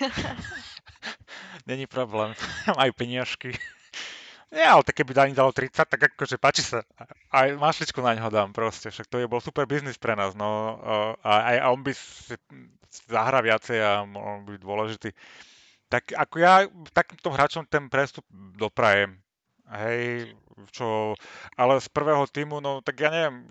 není 1.70 1.86
problém, 1.86 2.34
majú 2.80 2.92
peniažky. 2.98 3.54
Nie, 4.52 4.68
ale 4.68 4.84
tak 4.84 5.00
keby 5.00 5.16
Dani 5.16 5.32
dalo 5.32 5.56
30, 5.56 5.72
tak 5.72 6.02
akože 6.12 6.36
páči 6.36 6.60
sa. 6.60 6.84
Aj 7.32 7.48
mašličku 7.56 8.04
na 8.04 8.20
ňo 8.20 8.28
dám 8.28 8.52
proste, 8.52 8.92
však 8.92 9.08
to 9.08 9.24
je 9.24 9.30
bol 9.32 9.40
super 9.40 9.64
biznis 9.64 9.96
pre 9.96 10.12
nás, 10.12 10.36
no. 10.36 10.76
A, 11.24 11.56
a 11.56 11.72
on 11.72 11.80
by 11.80 11.96
si 11.96 12.36
zahra 13.08 13.40
viacej 13.40 13.80
a 13.80 14.04
mohol 14.04 14.44
byť 14.44 14.60
dôležitý. 14.60 15.10
Tak 15.92 16.16
ako 16.16 16.36
ja 16.40 16.66
takýmto 16.96 17.36
hráčom 17.36 17.68
ten 17.68 17.92
prestup 17.92 18.24
doprajem. 18.56 19.20
Hej, 19.68 20.32
čo, 20.72 21.16
ale 21.60 21.80
z 21.80 21.88
prvého 21.92 22.24
týmu, 22.28 22.64
no 22.64 22.80
tak 22.80 22.96
ja 23.00 23.12
neviem, 23.12 23.48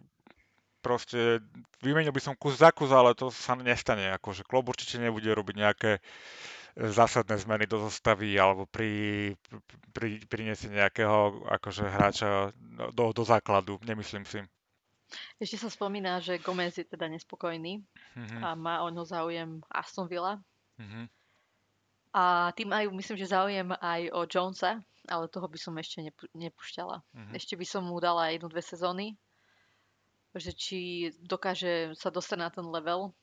proste 0.80 1.44
vymenil 1.84 2.12
by 2.12 2.20
som 2.20 2.34
kus 2.36 2.60
za 2.60 2.72
kus, 2.72 2.92
ale 2.92 3.12
to 3.12 3.28
sa 3.28 3.52
nestane. 3.56 4.08
Akože 4.16 4.44
klub 4.44 4.72
určite 4.72 4.96
nebude 4.96 5.28
robiť 5.28 5.56
nejaké 5.56 5.90
zásadné 6.76 7.36
zmeny 7.36 7.64
do 7.66 7.82
zostavy 7.82 8.38
alebo 8.40 8.64
pri, 8.64 9.34
pri 9.92 10.22
priniesení 10.24 10.80
nejakého 10.80 11.44
akože 11.60 11.84
hráča 11.84 12.54
do, 12.94 13.12
do 13.12 13.22
základu, 13.26 13.76
nemyslím 13.84 14.24
si. 14.24 14.40
Ešte 15.42 15.66
sa 15.66 15.68
spomína, 15.68 16.22
že 16.22 16.38
Gomez 16.38 16.78
je 16.78 16.86
teda 16.86 17.10
nespokojný 17.10 17.82
mm-hmm. 18.14 18.40
a 18.46 18.54
má 18.54 18.86
o 18.86 18.88
ňo 18.94 19.02
záujem 19.02 19.58
Aston 19.66 20.06
Villa. 20.06 20.38
Mm-hmm. 20.78 21.04
A 22.10 22.50
tým 22.58 22.74
majú, 22.74 22.90
myslím, 22.98 23.16
že 23.22 23.30
záujem 23.30 23.70
aj 23.78 24.10
o 24.10 24.26
Jonesa, 24.26 24.82
ale 25.06 25.30
toho 25.30 25.46
by 25.46 25.58
som 25.58 25.74
ešte 25.78 26.02
nepu- 26.02 26.30
nepúšťala. 26.34 27.02
Mm-hmm. 27.02 27.34
Ešte 27.38 27.54
by 27.54 27.66
som 27.66 27.86
mu 27.86 28.02
dala 28.02 28.34
jednu, 28.34 28.50
dve 28.50 28.62
sezóny, 28.66 29.14
že 30.34 30.50
či 30.50 31.10
dokáže 31.22 31.94
sa 31.94 32.10
dostať 32.10 32.38
na 32.38 32.50
ten 32.50 32.66
level 32.66 33.14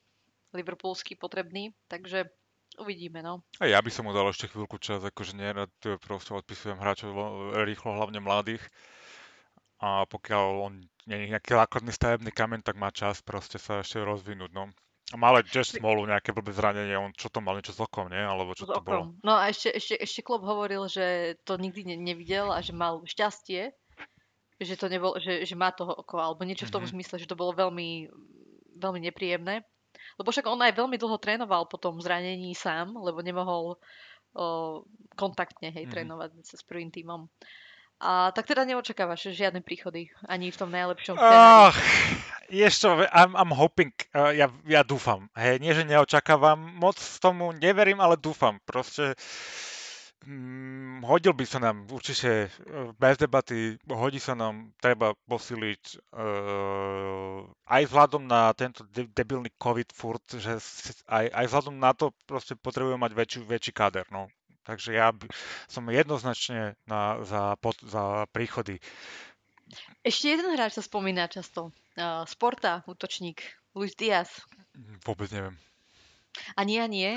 liverpoolský 0.55 1.19
potrebný, 1.19 1.75
takže 1.91 2.31
Uvidíme, 2.77 3.25
no. 3.25 3.41
A 3.57 3.65
ja 3.65 3.81
by 3.81 3.89
som 3.89 4.05
mu 4.05 4.13
dal 4.13 4.29
ešte 4.29 4.53
chvíľku 4.53 4.77
čas, 4.77 5.01
akože 5.01 5.33
nerad 5.33 5.73
proste 5.97 6.37
odpisujem 6.37 6.77
hráčov 6.77 7.09
rýchlo, 7.65 7.97
hlavne 7.97 8.21
mladých. 8.21 8.61
A 9.81 10.05
pokiaľ 10.05 10.45
on 10.61 10.73
nie 11.09 11.17
je 11.25 11.31
nejaký 11.33 11.57
základný 11.57 11.89
stavebný 11.89 12.29
kameň, 12.29 12.61
tak 12.61 12.77
má 12.77 12.93
čas 12.93 13.25
proste 13.25 13.57
sa 13.57 13.81
ešte 13.81 13.97
rozvinúť, 14.05 14.53
no. 14.53 14.69
A 15.07 15.15
mal 15.15 15.39
aj 15.39 15.47
Jess 15.47 15.79
Smolu 15.79 16.03
nejaké 16.03 16.35
blbé 16.35 16.51
zranenie, 16.51 16.99
on 16.99 17.15
čo 17.15 17.31
to 17.31 17.39
mal 17.39 17.55
niečo 17.55 17.71
s 17.71 17.79
okom, 17.79 18.11
nie? 18.11 18.19
Alebo 18.19 18.51
čo 18.51 18.67
s 18.67 18.75
to 18.75 18.83
bolo? 18.83 19.15
No 19.23 19.39
a 19.39 19.47
ešte, 19.47 19.71
ešte, 19.71 19.95
ešte 20.03 20.19
Klopp 20.19 20.43
hovoril, 20.43 20.83
že 20.91 21.39
to 21.47 21.55
nikdy 21.55 21.87
ne, 21.87 21.95
nevidel 21.95 22.51
a 22.51 22.59
že 22.59 22.75
mal 22.75 22.99
šťastie, 23.07 23.71
že 24.59 24.75
to 24.75 24.91
nebol, 24.91 25.15
že, 25.15 25.47
že 25.47 25.55
má 25.55 25.71
toho 25.71 25.95
oko, 25.95 26.19
alebo 26.19 26.43
niečo 26.43 26.67
mm-hmm. 26.67 26.71
v 26.71 26.75
tom 26.75 26.83
mhm. 26.83 26.91
zmysle, 26.91 27.15
že 27.23 27.29
to 27.29 27.39
bolo 27.39 27.55
veľmi, 27.55 28.11
veľmi 28.75 28.99
nepríjemné. 29.07 29.63
Lebo 30.19 30.29
však 30.33 30.49
on 30.49 30.59
aj 30.59 30.75
veľmi 30.75 30.99
dlho 30.99 31.17
trénoval 31.23 31.71
po 31.71 31.79
tom 31.79 32.03
zranení 32.03 32.51
sám, 32.51 32.91
lebo 32.99 33.23
nemohol 33.23 33.79
o, 34.33 34.83
kontaktne 35.13 35.73
hej, 35.73 35.89
mm. 35.89 35.91
trénovať 35.93 36.31
s 36.41 36.61
prvým 36.65 36.89
tímom. 36.93 37.29
A 37.97 38.29
tak 38.29 38.45
teda 38.45 38.61
neočakávaš 38.61 39.33
žiadne 39.33 39.65
príchody, 39.65 40.13
ani 40.29 40.53
v 40.53 40.57
tom 40.57 40.69
najlepšom. 40.69 41.17
Oh, 41.17 41.73
ešte, 42.45 42.85
I'm, 43.09 43.33
I'm 43.33 43.49
hoping, 43.49 43.89
uh, 44.13 44.29
ja, 44.31 44.53
ja 44.69 44.85
dúfam. 44.85 45.27
Hej, 45.33 45.57
nie, 45.59 45.73
že 45.73 45.81
neočakávam, 45.81 46.61
moc 46.77 47.01
tomu 47.17 47.49
neverím, 47.57 47.97
ale 47.97 48.13
dúfam. 48.13 48.61
Proste 48.69 49.17
Mm, 50.25 51.05
hodil 51.05 51.31
by 51.31 51.45
sa 51.45 51.61
nám 51.61 51.85
určite 51.87 52.49
e, 52.49 52.91
bez 52.99 53.15
debaty, 53.15 53.77
hodí 53.87 54.19
sa 54.19 54.33
nám, 54.33 54.73
treba 54.81 55.13
posiliť 55.29 55.83
uh, 56.11 57.47
aj 57.69 57.81
vzhľadom 57.87 58.27
na 58.27 58.51
tento 58.51 58.83
de- 58.91 59.07
debilný 59.07 59.53
COVID 59.55 59.93
furt, 59.95 60.25
že 60.35 60.59
aj, 61.07 61.31
aj 61.31 61.45
vzhľadom 61.47 61.75
na 61.79 61.95
to 61.95 62.11
proste 62.27 62.59
potrebujeme 62.59 62.99
mať 62.99 63.13
väčší, 63.13 63.39
väčší 63.45 63.71
káder. 63.71 64.03
No. 64.11 64.27
Takže 64.67 64.91
ja 64.91 65.15
som 65.71 65.87
jednoznačne 65.87 66.75
na, 66.83 67.23
za, 67.23 67.55
pod, 67.63 67.79
za 67.87 68.27
príchody. 68.35 68.83
Ešte 70.03 70.35
jeden 70.35 70.51
hráč 70.51 70.75
sa 70.75 70.83
spomína 70.83 71.31
často. 71.31 71.71
Uh, 71.95 72.27
Sporta, 72.27 72.83
útočník, 72.83 73.47
Luis 73.71 73.95
Diaz. 73.95 74.43
Vôbec 75.07 75.31
neviem. 75.31 75.55
Ani 76.59 76.83
ja 76.83 76.85
nie. 76.91 77.15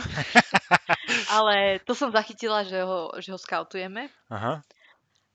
Ale 1.34 1.82
to 1.82 1.92
som 1.98 2.14
zachytila, 2.14 2.62
že 2.62 2.86
ho, 2.86 3.10
že 3.18 3.34
ho 3.34 3.38
skautujeme. 3.38 4.06
Aha. 4.30 4.62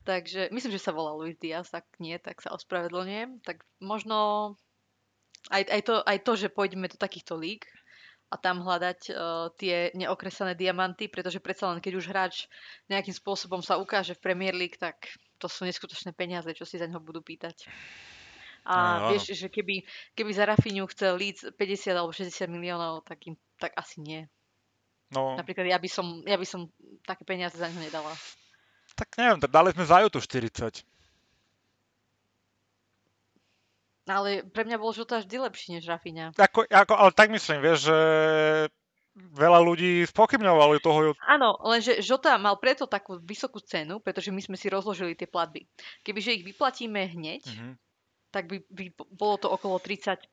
Takže 0.08 0.50
myslím, 0.56 0.72
že 0.72 0.86
sa 0.88 0.96
volá 0.96 1.12
Luis 1.20 1.36
Diaz, 1.36 1.68
ak 1.76 1.86
nie, 2.00 2.16
tak 2.16 2.40
sa 2.40 2.56
ospravedlňujem. 2.56 3.44
Tak 3.44 3.60
možno 3.84 4.54
aj, 5.52 5.68
aj, 5.68 5.82
to, 5.84 5.96
aj 6.00 6.18
to, 6.24 6.32
že 6.40 6.54
pôjdeme 6.54 6.88
do 6.88 6.96
takýchto 6.96 7.36
líg 7.36 7.68
a 8.36 8.42
tam 8.44 8.60
hľadať 8.68 9.00
uh, 9.08 9.48
tie 9.56 9.96
neokresané 9.96 10.60
diamanty, 10.60 11.08
pretože 11.08 11.40
predsa 11.40 11.72
len 11.72 11.80
keď 11.80 12.04
už 12.04 12.12
hráč 12.12 12.52
nejakým 12.92 13.16
spôsobom 13.16 13.64
sa 13.64 13.80
ukáže 13.80 14.12
v 14.20 14.24
Premier 14.28 14.52
League, 14.52 14.76
tak 14.76 15.16
to 15.40 15.48
sú 15.48 15.64
neskutočné 15.64 16.12
peniaze, 16.12 16.52
čo 16.52 16.68
si 16.68 16.76
za 16.76 16.84
neho 16.84 17.00
budú 17.00 17.24
pýtať. 17.24 17.64
A 18.68 19.08
no, 19.08 19.16
vieš, 19.16 19.32
že 19.32 19.48
keby, 19.48 19.88
keby 20.18 20.32
za 20.36 20.44
Rafinhu 20.44 20.90
chcel 20.92 21.16
Leeds 21.16 21.48
50 21.54 21.96
alebo 21.96 22.12
60 22.12 22.50
miliónov, 22.52 23.08
tak, 23.08 23.24
im, 23.30 23.40
tak 23.56 23.72
asi 23.80 24.04
nie. 24.04 24.22
No. 25.14 25.38
Napríklad 25.38 25.70
ja 25.70 25.80
by, 25.80 25.88
som, 25.88 26.26
ja 26.26 26.36
by 26.36 26.44
som 26.50 26.68
také 27.08 27.24
peniaze 27.24 27.56
za 27.56 27.70
neho 27.72 27.80
nedala. 27.80 28.12
Tak 28.98 29.16
neviem, 29.22 29.40
tak 29.40 29.54
dali 29.54 29.70
sme 29.72 29.86
za 29.86 30.02
Jutu 30.02 30.20
40. 30.20 30.82
Ale 34.06 34.46
pre 34.46 34.64
mňa 34.70 34.78
bol 34.78 34.94
Žota 34.94 35.26
vždy 35.26 35.36
lepší 35.50 35.68
než 35.78 35.90
Rafinha. 35.90 36.30
Ako, 36.38 36.70
ako, 36.70 36.94
ale 36.94 37.12
tak 37.14 37.34
myslím, 37.34 37.58
vieš, 37.66 37.90
že 37.90 38.00
veľa 39.16 39.60
ľudí 39.64 40.06
spochybňovali 40.06 40.78
toho. 40.84 41.18
Áno, 41.26 41.58
lenže 41.66 42.04
Žota 42.06 42.38
mal 42.38 42.60
preto 42.62 42.86
takú 42.86 43.18
vysokú 43.18 43.64
cenu, 43.64 43.98
pretože 44.04 44.30
my 44.30 44.42
sme 44.44 44.58
si 44.60 44.68
rozložili 44.70 45.18
tie 45.18 45.26
platby. 45.26 45.66
Kebyže 46.06 46.38
ich 46.38 46.46
vyplatíme 46.46 47.02
hneď, 47.18 47.44
mm-hmm 47.48 47.74
tak 48.36 48.52
by, 48.52 48.58
by 48.68 48.86
bolo 49.16 49.40
to 49.40 49.48
okolo 49.48 49.80
35-34. 49.80 50.28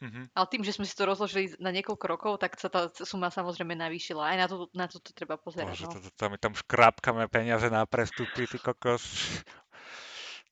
Mm-hmm. 0.00 0.24
Ale 0.32 0.46
tým, 0.48 0.64
že 0.64 0.72
sme 0.72 0.88
si 0.88 0.96
to 0.96 1.04
rozložili 1.04 1.52
na 1.60 1.68
niekoľko 1.68 2.06
rokov, 2.08 2.32
tak 2.40 2.56
sa 2.56 2.72
tá 2.72 2.88
suma 3.04 3.28
samozrejme 3.28 3.76
navýšila. 3.76 4.32
Aj 4.32 4.38
na 4.40 4.46
to, 4.48 4.72
na 4.72 4.88
to, 4.88 4.96
to 5.04 5.12
treba 5.12 5.36
pozerať. 5.36 5.76
Bože, 5.76 5.84
no. 5.84 5.92
to, 5.92 6.00
to, 6.08 6.10
tam, 6.16 6.32
tam 6.40 6.56
škrápkame 6.56 7.28
peniaze 7.28 7.68
na 7.68 7.84
prestupy, 7.84 8.48
ty 8.48 8.56
kokos. 8.56 9.04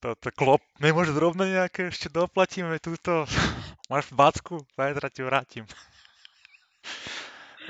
To, 0.04 0.12
to 0.20 0.28
klop, 0.36 0.60
nemôže 0.84 1.16
rovno 1.16 1.48
nejaké, 1.48 1.88
ešte 1.88 2.12
doplatíme 2.12 2.76
túto. 2.76 3.24
Máš 3.88 4.12
backu, 4.12 4.60
zajtra 4.76 5.08
ti 5.08 5.24
vrátim. 5.24 5.64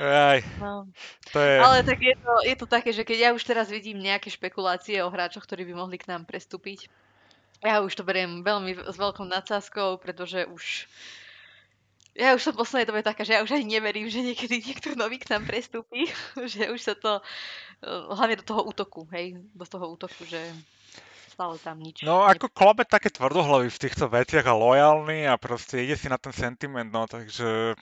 Aj, 0.02 0.42
no. 0.58 0.90
to 1.30 1.38
je... 1.38 1.62
Ale 1.62 1.86
tak 1.86 2.02
je 2.02 2.18
to, 2.18 2.32
je 2.42 2.56
to 2.58 2.66
také, 2.66 2.90
že 2.90 3.06
keď 3.06 3.18
ja 3.22 3.30
už 3.30 3.46
teraz 3.46 3.70
vidím 3.70 4.02
nejaké 4.02 4.34
špekulácie 4.34 4.98
o 5.06 5.14
hráčoch, 5.14 5.46
ktorí 5.46 5.62
by 5.70 5.78
mohli 5.78 5.94
k 5.94 6.10
nám 6.10 6.26
prestúpiť, 6.26 6.90
ja 7.62 7.78
už 7.86 7.94
to 7.94 8.02
beriem 8.02 8.42
veľmi 8.42 8.82
s 8.82 8.96
veľkou 8.98 9.30
nadsázkou, 9.30 10.02
pretože 10.02 10.50
už 10.50 10.90
ja 12.18 12.34
už 12.34 12.42
som 12.42 12.52
v 12.54 12.66
poslednej 12.66 12.90
dobe 12.90 13.06
taká, 13.06 13.22
že 13.22 13.38
ja 13.38 13.46
už 13.46 13.54
ani 13.54 13.78
neverím, 13.78 14.10
že 14.10 14.26
niekedy 14.26 14.58
niekto 14.58 14.98
nový 14.98 15.22
k 15.22 15.30
nám 15.30 15.46
prestúpi, 15.46 16.10
že 16.50 16.66
už 16.66 16.82
sa 16.82 16.98
to, 16.98 17.22
eh, 17.86 18.10
hlavne 18.10 18.42
do 18.42 18.46
toho 18.46 18.66
útoku, 18.66 19.06
hej, 19.14 19.38
do 19.54 19.66
toho 19.70 19.94
útoku, 19.94 20.26
že 20.26 20.42
stále 21.34 21.58
tam 21.58 21.82
nič. 21.82 22.06
No 22.06 22.22
ako 22.22 22.46
Klopp 22.54 22.86
je 22.86 22.94
také 22.94 23.10
tvrdohlavý 23.10 23.66
v 23.66 23.82
týchto 23.82 24.06
veciach 24.06 24.46
a 24.46 24.54
lojálny 24.54 25.26
a 25.26 25.34
proste 25.34 25.82
ide 25.82 25.98
si 25.98 26.06
na 26.06 26.16
ten 26.16 26.30
sentiment, 26.30 26.86
no 26.86 27.10
takže 27.10 27.74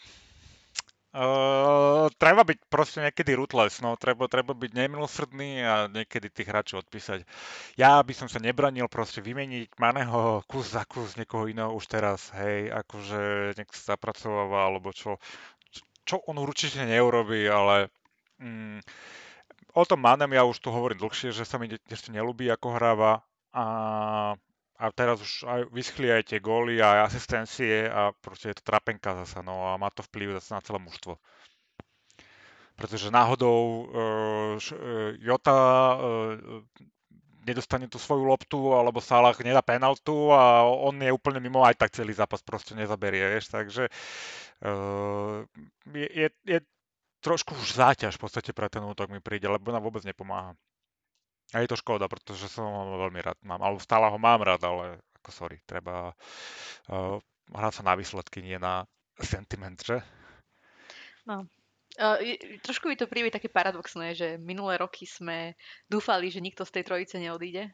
Uh, 1.13 2.09
treba 2.17 2.41
byť 2.41 2.73
proste 2.73 3.05
niekedy 3.05 3.37
ruthless, 3.37 3.85
no, 3.85 4.01
treba, 4.01 4.33
treba 4.33 4.57
byť 4.57 4.73
nemilosrdný 4.73 5.61
a 5.61 5.85
niekedy 5.85 6.33
tých 6.33 6.49
hráčov 6.49 6.89
odpísať. 6.89 7.29
Ja 7.77 8.01
by 8.01 8.17
som 8.17 8.33
sa 8.33 8.41
nebranil 8.41 8.89
proste 8.89 9.21
vymeniť 9.21 9.77
Maného 9.77 10.41
kus 10.49 10.73
za 10.73 10.89
kus 10.89 11.21
niekoho 11.21 11.53
iného 11.53 11.69
už 11.77 11.85
teraz, 11.85 12.33
hej, 12.33 12.73
akože 12.73 13.53
nech 13.61 13.69
sa 13.77 13.93
zapracováva, 13.93 14.73
alebo 14.73 14.89
čo, 14.97 15.21
čo 16.09 16.17
on 16.25 16.41
určite 16.41 16.81
neurobí, 16.81 17.45
ale 17.45 17.93
mm, 18.41 18.81
o 19.77 19.85
tom 19.85 20.01
Manem 20.01 20.33
ja 20.33 20.49
už 20.49 20.65
tu 20.65 20.73
hovorím 20.73 20.97
dlhšie, 20.97 21.29
že 21.37 21.45
sa 21.45 21.61
mi 21.61 21.69
ešte 21.93 22.09
nelúbi, 22.09 22.49
ako 22.49 22.73
hráva 22.73 23.21
a 23.53 24.35
a 24.83 24.91
teraz 24.91 25.23
už 25.23 25.47
aj 25.47 25.61
vyschli 25.71 26.11
aj 26.11 26.35
tie 26.35 26.39
góly 26.43 26.83
a 26.83 27.07
asistencie 27.07 27.87
a 27.87 28.11
proste 28.19 28.51
je 28.51 28.59
to 28.59 28.67
trapenka 28.67 29.15
zasa, 29.23 29.39
no 29.39 29.71
a 29.71 29.79
má 29.79 29.95
to 29.95 30.03
vplyv 30.03 30.35
zase 30.43 30.59
na 30.59 30.61
celé 30.67 30.83
mužstvo. 30.83 31.23
Pretože 32.75 33.15
náhodou 33.15 33.59
uh, 33.63 34.59
uh, 34.59 35.15
Jota 35.23 35.55
uh, 35.55 36.67
nedostane 37.47 37.87
tú 37.87 38.03
svoju 38.03 38.27
loptu, 38.27 38.75
alebo 38.75 38.99
Salah 38.99 39.39
nedá 39.39 39.63
penaltu 39.63 40.35
a 40.35 40.67
on 40.67 40.99
je 40.99 41.15
úplne 41.15 41.39
mimo, 41.39 41.63
aj 41.63 41.79
tak 41.79 41.95
celý 41.95 42.11
zápas 42.11 42.43
proste 42.43 42.75
nezaberie, 42.75 43.23
vieš, 43.39 43.55
takže 43.55 43.87
uh, 44.67 45.47
je, 45.95 46.09
je, 46.11 46.29
je 46.43 46.59
trošku 47.23 47.55
už 47.55 47.79
záťaž 47.79 48.19
v 48.19 48.23
podstate 48.27 48.51
pre 48.51 48.67
ten 48.67 48.83
útok 48.83 49.15
mi 49.15 49.23
príde, 49.23 49.47
lebo 49.47 49.71
nám 49.71 49.87
vôbec 49.87 50.03
nepomáha. 50.03 50.59
A 51.53 51.61
je 51.61 51.69
to 51.69 51.77
škoda, 51.77 52.09
pretože 52.09 52.49
som 52.49 52.65
ho 52.65 52.97
veľmi 53.09 53.21
rád 53.21 53.39
mám, 53.45 53.61
alebo 53.61 53.79
stále 53.81 54.09
ho 54.09 54.19
mám 54.19 54.41
rád, 54.41 54.65
ale 54.65 55.05
ako 55.21 55.31
sorry, 55.31 55.61
treba 55.69 56.17
uh, 56.89 57.17
hrať 57.53 57.73
sa 57.79 57.83
na 57.85 57.95
výsledky, 57.95 58.41
nie 58.41 58.57
na 58.57 58.89
sentiment, 59.21 59.77
že? 59.79 60.01
No, 61.29 61.47
Uh, 62.01 62.17
trošku 62.65 62.89
mi 62.89 62.97
to 62.97 63.05
príde 63.05 63.29
také 63.29 63.53
paradoxné, 63.53 64.17
že 64.17 64.41
minulé 64.41 64.81
roky 64.81 65.05
sme 65.05 65.53
dúfali, 65.93 66.33
že 66.33 66.41
nikto 66.41 66.65
z 66.65 66.81
tej 66.81 66.85
trojice 66.89 67.21
neodíde. 67.21 67.69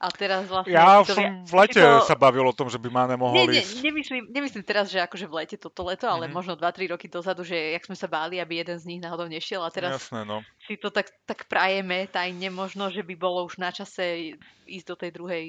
A 0.00 0.08
teraz 0.08 0.48
vlastne... 0.48 0.72
Ja 0.72 1.04
už 1.04 1.12
som 1.12 1.44
v 1.44 1.54
lete 1.60 1.76
to... 1.76 2.08
sa 2.08 2.16
bavil 2.16 2.40
o 2.48 2.56
tom, 2.56 2.72
že 2.72 2.80
by 2.80 2.88
Mane 2.88 3.20
mohol 3.20 3.52
nie, 3.52 3.60
nie, 3.60 3.64
nemyslím, 3.84 4.32
nemyslím 4.32 4.64
teraz, 4.64 4.88
že 4.88 4.96
akože 4.96 5.28
v 5.28 5.44
lete 5.44 5.56
toto 5.60 5.84
leto, 5.84 6.08
ale 6.08 6.24
mm-hmm. 6.24 6.40
možno 6.40 6.52
2-3 6.56 6.96
roky 6.96 7.04
dozadu, 7.04 7.44
že 7.44 7.76
jak 7.76 7.84
sme 7.84 7.92
sa 7.92 8.08
báli, 8.08 8.40
aby 8.40 8.64
jeden 8.64 8.80
z 8.80 8.88
nich 8.88 9.00
náhodou 9.04 9.28
nešiel 9.28 9.60
a 9.60 9.68
teraz 9.68 10.00
Jasné, 10.00 10.24
no. 10.24 10.40
si 10.64 10.80
to 10.80 10.88
tak, 10.88 11.12
tak 11.28 11.44
prajeme 11.52 12.08
tajne 12.08 12.48
možno, 12.48 12.88
že 12.88 13.04
by 13.04 13.12
bolo 13.12 13.44
už 13.44 13.60
na 13.60 13.68
čase 13.76 14.40
ísť 14.64 14.86
do 14.88 14.96
tej 14.96 15.10
druhej 15.12 15.44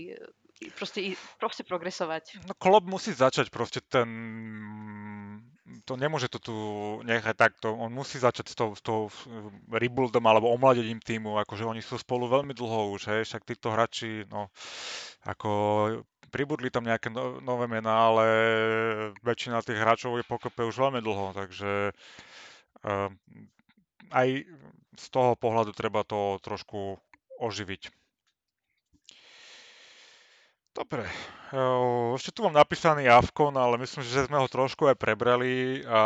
proste, 0.78 1.18
proste 1.42 1.64
progresovať. 1.66 2.46
No 2.46 2.54
Klopp 2.54 2.86
musí 2.86 3.16
začať 3.16 3.50
proste 3.50 3.82
ten 3.82 4.10
to 5.86 5.98
nemôže 5.98 6.30
to 6.30 6.40
tu 6.40 6.56
nechať 7.08 7.36
takto. 7.36 7.74
On 7.74 7.90
musí 7.90 8.22
začať 8.22 8.46
s 8.52 8.56
tou, 8.56 8.70
s 8.78 8.82
tou 8.84 9.10
rebuildom 9.72 10.22
alebo 10.24 10.54
omladením 10.54 11.02
týmu, 11.02 11.42
akože 11.42 11.66
oni 11.66 11.82
sú 11.82 11.98
spolu 11.98 12.30
veľmi 12.30 12.54
dlho 12.54 12.94
už, 12.94 13.02
hej, 13.10 13.22
však 13.26 13.48
títo 13.48 13.74
hráči, 13.74 14.28
no, 14.30 14.54
ako 15.26 15.52
pribudli 16.32 16.72
tam 16.72 16.88
nejaké 16.88 17.12
no, 17.12 17.44
nové 17.44 17.68
mená, 17.68 18.12
ale 18.14 18.26
väčšina 19.26 19.64
tých 19.66 19.80
hráčov 19.80 20.16
je 20.20 20.28
pokope 20.28 20.64
už 20.64 20.76
veľmi 20.80 21.02
dlho, 21.04 21.36
takže 21.36 21.92
uh, 21.92 23.10
aj 24.12 24.28
z 24.96 25.06
toho 25.12 25.36
pohľadu 25.36 25.76
treba 25.76 26.08
to 26.08 26.40
trošku 26.40 27.00
oživiť. 27.40 28.01
Dobre. 30.72 31.04
Ešte 32.16 32.32
tu 32.32 32.48
mám 32.48 32.56
napísaný 32.56 33.12
Avkon, 33.12 33.52
ale 33.60 33.76
myslím, 33.84 34.08
že 34.08 34.24
sme 34.32 34.40
ho 34.40 34.48
trošku 34.48 34.88
aj 34.88 34.96
prebrali 34.96 35.84
a 35.84 36.02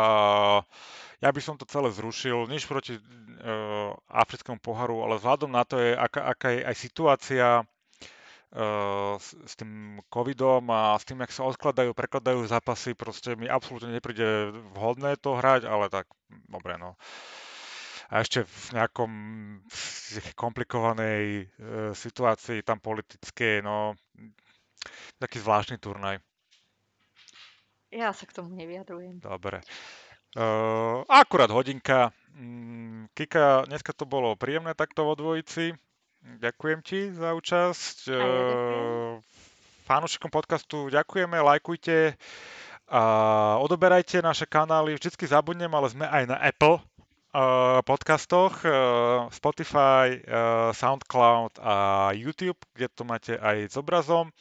ja 1.22 1.30
by 1.30 1.38
som 1.38 1.54
to 1.54 1.62
celé 1.70 1.94
zrušil. 1.94 2.50
Nič 2.50 2.66
proti 2.66 2.98
uh, 2.98 3.94
africkému 4.10 4.58
poharu, 4.58 5.06
ale 5.06 5.22
vzhľadom 5.22 5.54
na 5.54 5.62
to, 5.62 5.78
je, 5.78 5.94
aká, 5.94 6.34
aká 6.34 6.48
je 6.50 6.60
aj 6.66 6.76
situácia 6.82 7.48
uh, 7.62 9.14
s, 9.22 9.38
s 9.38 9.54
tým 9.54 10.02
covidom 10.10 10.66
a 10.74 10.98
s 10.98 11.06
tým, 11.06 11.22
jak 11.22 11.30
sa 11.30 11.46
odkladajú, 11.46 11.94
prekladajú 11.94 12.42
zápasy, 12.50 12.98
proste 12.98 13.38
mi 13.38 13.46
absolútne 13.46 13.94
nepríde 13.94 14.50
vhodné 14.74 15.14
to 15.22 15.38
hrať, 15.38 15.70
ale 15.70 15.86
tak, 15.94 16.10
dobre, 16.50 16.74
no. 16.74 16.98
A 18.10 18.22
ešte 18.22 18.42
v 18.42 18.66
nejakom 18.74 19.10
komplikovanej 20.34 21.46
uh, 21.46 21.94
situácii 21.94 22.66
tam 22.66 22.82
politickej, 22.82 23.62
no 23.62 23.94
taký 25.18 25.40
zvláštny 25.40 25.76
turnaj. 25.80 26.20
Ja 27.94 28.10
sa 28.12 28.26
k 28.26 28.34
tomu 28.34 28.52
nevyjadrujem. 28.58 29.22
Dobre. 29.22 29.62
Uh, 30.36 31.06
akurát 31.08 31.48
hodinka. 31.48 32.12
Mm, 32.36 33.08
Kika, 33.16 33.64
dneska 33.64 33.96
to 33.96 34.04
bolo 34.04 34.36
príjemné 34.36 34.76
takto 34.76 35.08
vo 35.08 35.16
dvojici. 35.16 35.72
Ďakujem 36.26 36.80
ti 36.82 37.08
za 37.14 37.32
účasť. 37.38 38.10
Fanúšikom 39.86 40.26
podcastu 40.34 40.90
ďakujeme, 40.90 41.38
lajkujte 41.38 42.18
a 42.90 43.02
odoberajte 43.62 44.18
naše 44.18 44.42
kanály. 44.42 44.98
Vždycky 44.98 45.22
zabudnem, 45.30 45.70
ale 45.70 45.86
sme 45.86 46.10
aj 46.10 46.24
na 46.26 46.36
Apple 46.42 46.82
podcastoch, 47.84 48.64
uh, 48.64 49.28
Spotify, 49.28 50.16
uh, 50.24 50.72
SoundCloud 50.72 51.60
a 51.60 51.76
YouTube, 52.16 52.58
kde 52.72 52.88
to 52.92 53.02
máte 53.04 53.32
aj 53.36 53.72
s 53.72 53.74
obrazom. 53.76 54.32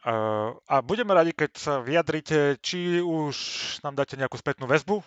Uh, 0.00 0.56
a 0.64 0.80
budeme 0.80 1.12
radi, 1.12 1.36
keď 1.36 1.50
sa 1.56 1.74
vyjadrite, 1.84 2.56
či 2.64 3.04
už 3.04 3.36
nám 3.84 3.96
dáte 3.96 4.16
nejakú 4.16 4.36
spätnú 4.40 4.64
väzbu, 4.64 5.04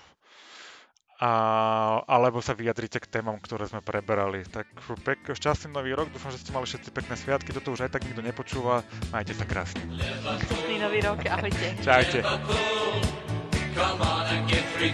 a, 1.24 2.04
alebo 2.04 2.44
sa 2.44 2.52
vyjadrite 2.52 3.00
k 3.00 3.08
témam, 3.08 3.40
ktoré 3.40 3.64
sme 3.72 3.80
preberali. 3.80 4.44
Tak 4.44 4.68
pek, 5.08 5.32
šťastný 5.32 5.72
nový 5.72 5.96
rok, 5.96 6.12
dúfam, 6.12 6.36
že 6.36 6.44
ste 6.44 6.52
mali 6.52 6.68
všetci 6.68 6.90
pekné 6.92 7.16
sviatky, 7.16 7.56
toto 7.56 7.72
už 7.72 7.88
aj 7.88 7.96
tak 7.96 8.04
nikto 8.04 8.20
nepočúva, 8.20 8.84
majte 9.14 9.32
sa 9.32 9.48
krásne. 9.48 9.80
Šťastný 9.88 10.84
nový 10.84 11.00
rok, 11.00 11.24
ahojte. 11.24 11.80
Čaute. 11.80 12.20
Come 13.74 14.02
on 14.06 14.26
and 14.30 14.46
get 14.46 14.68
free 14.76 14.94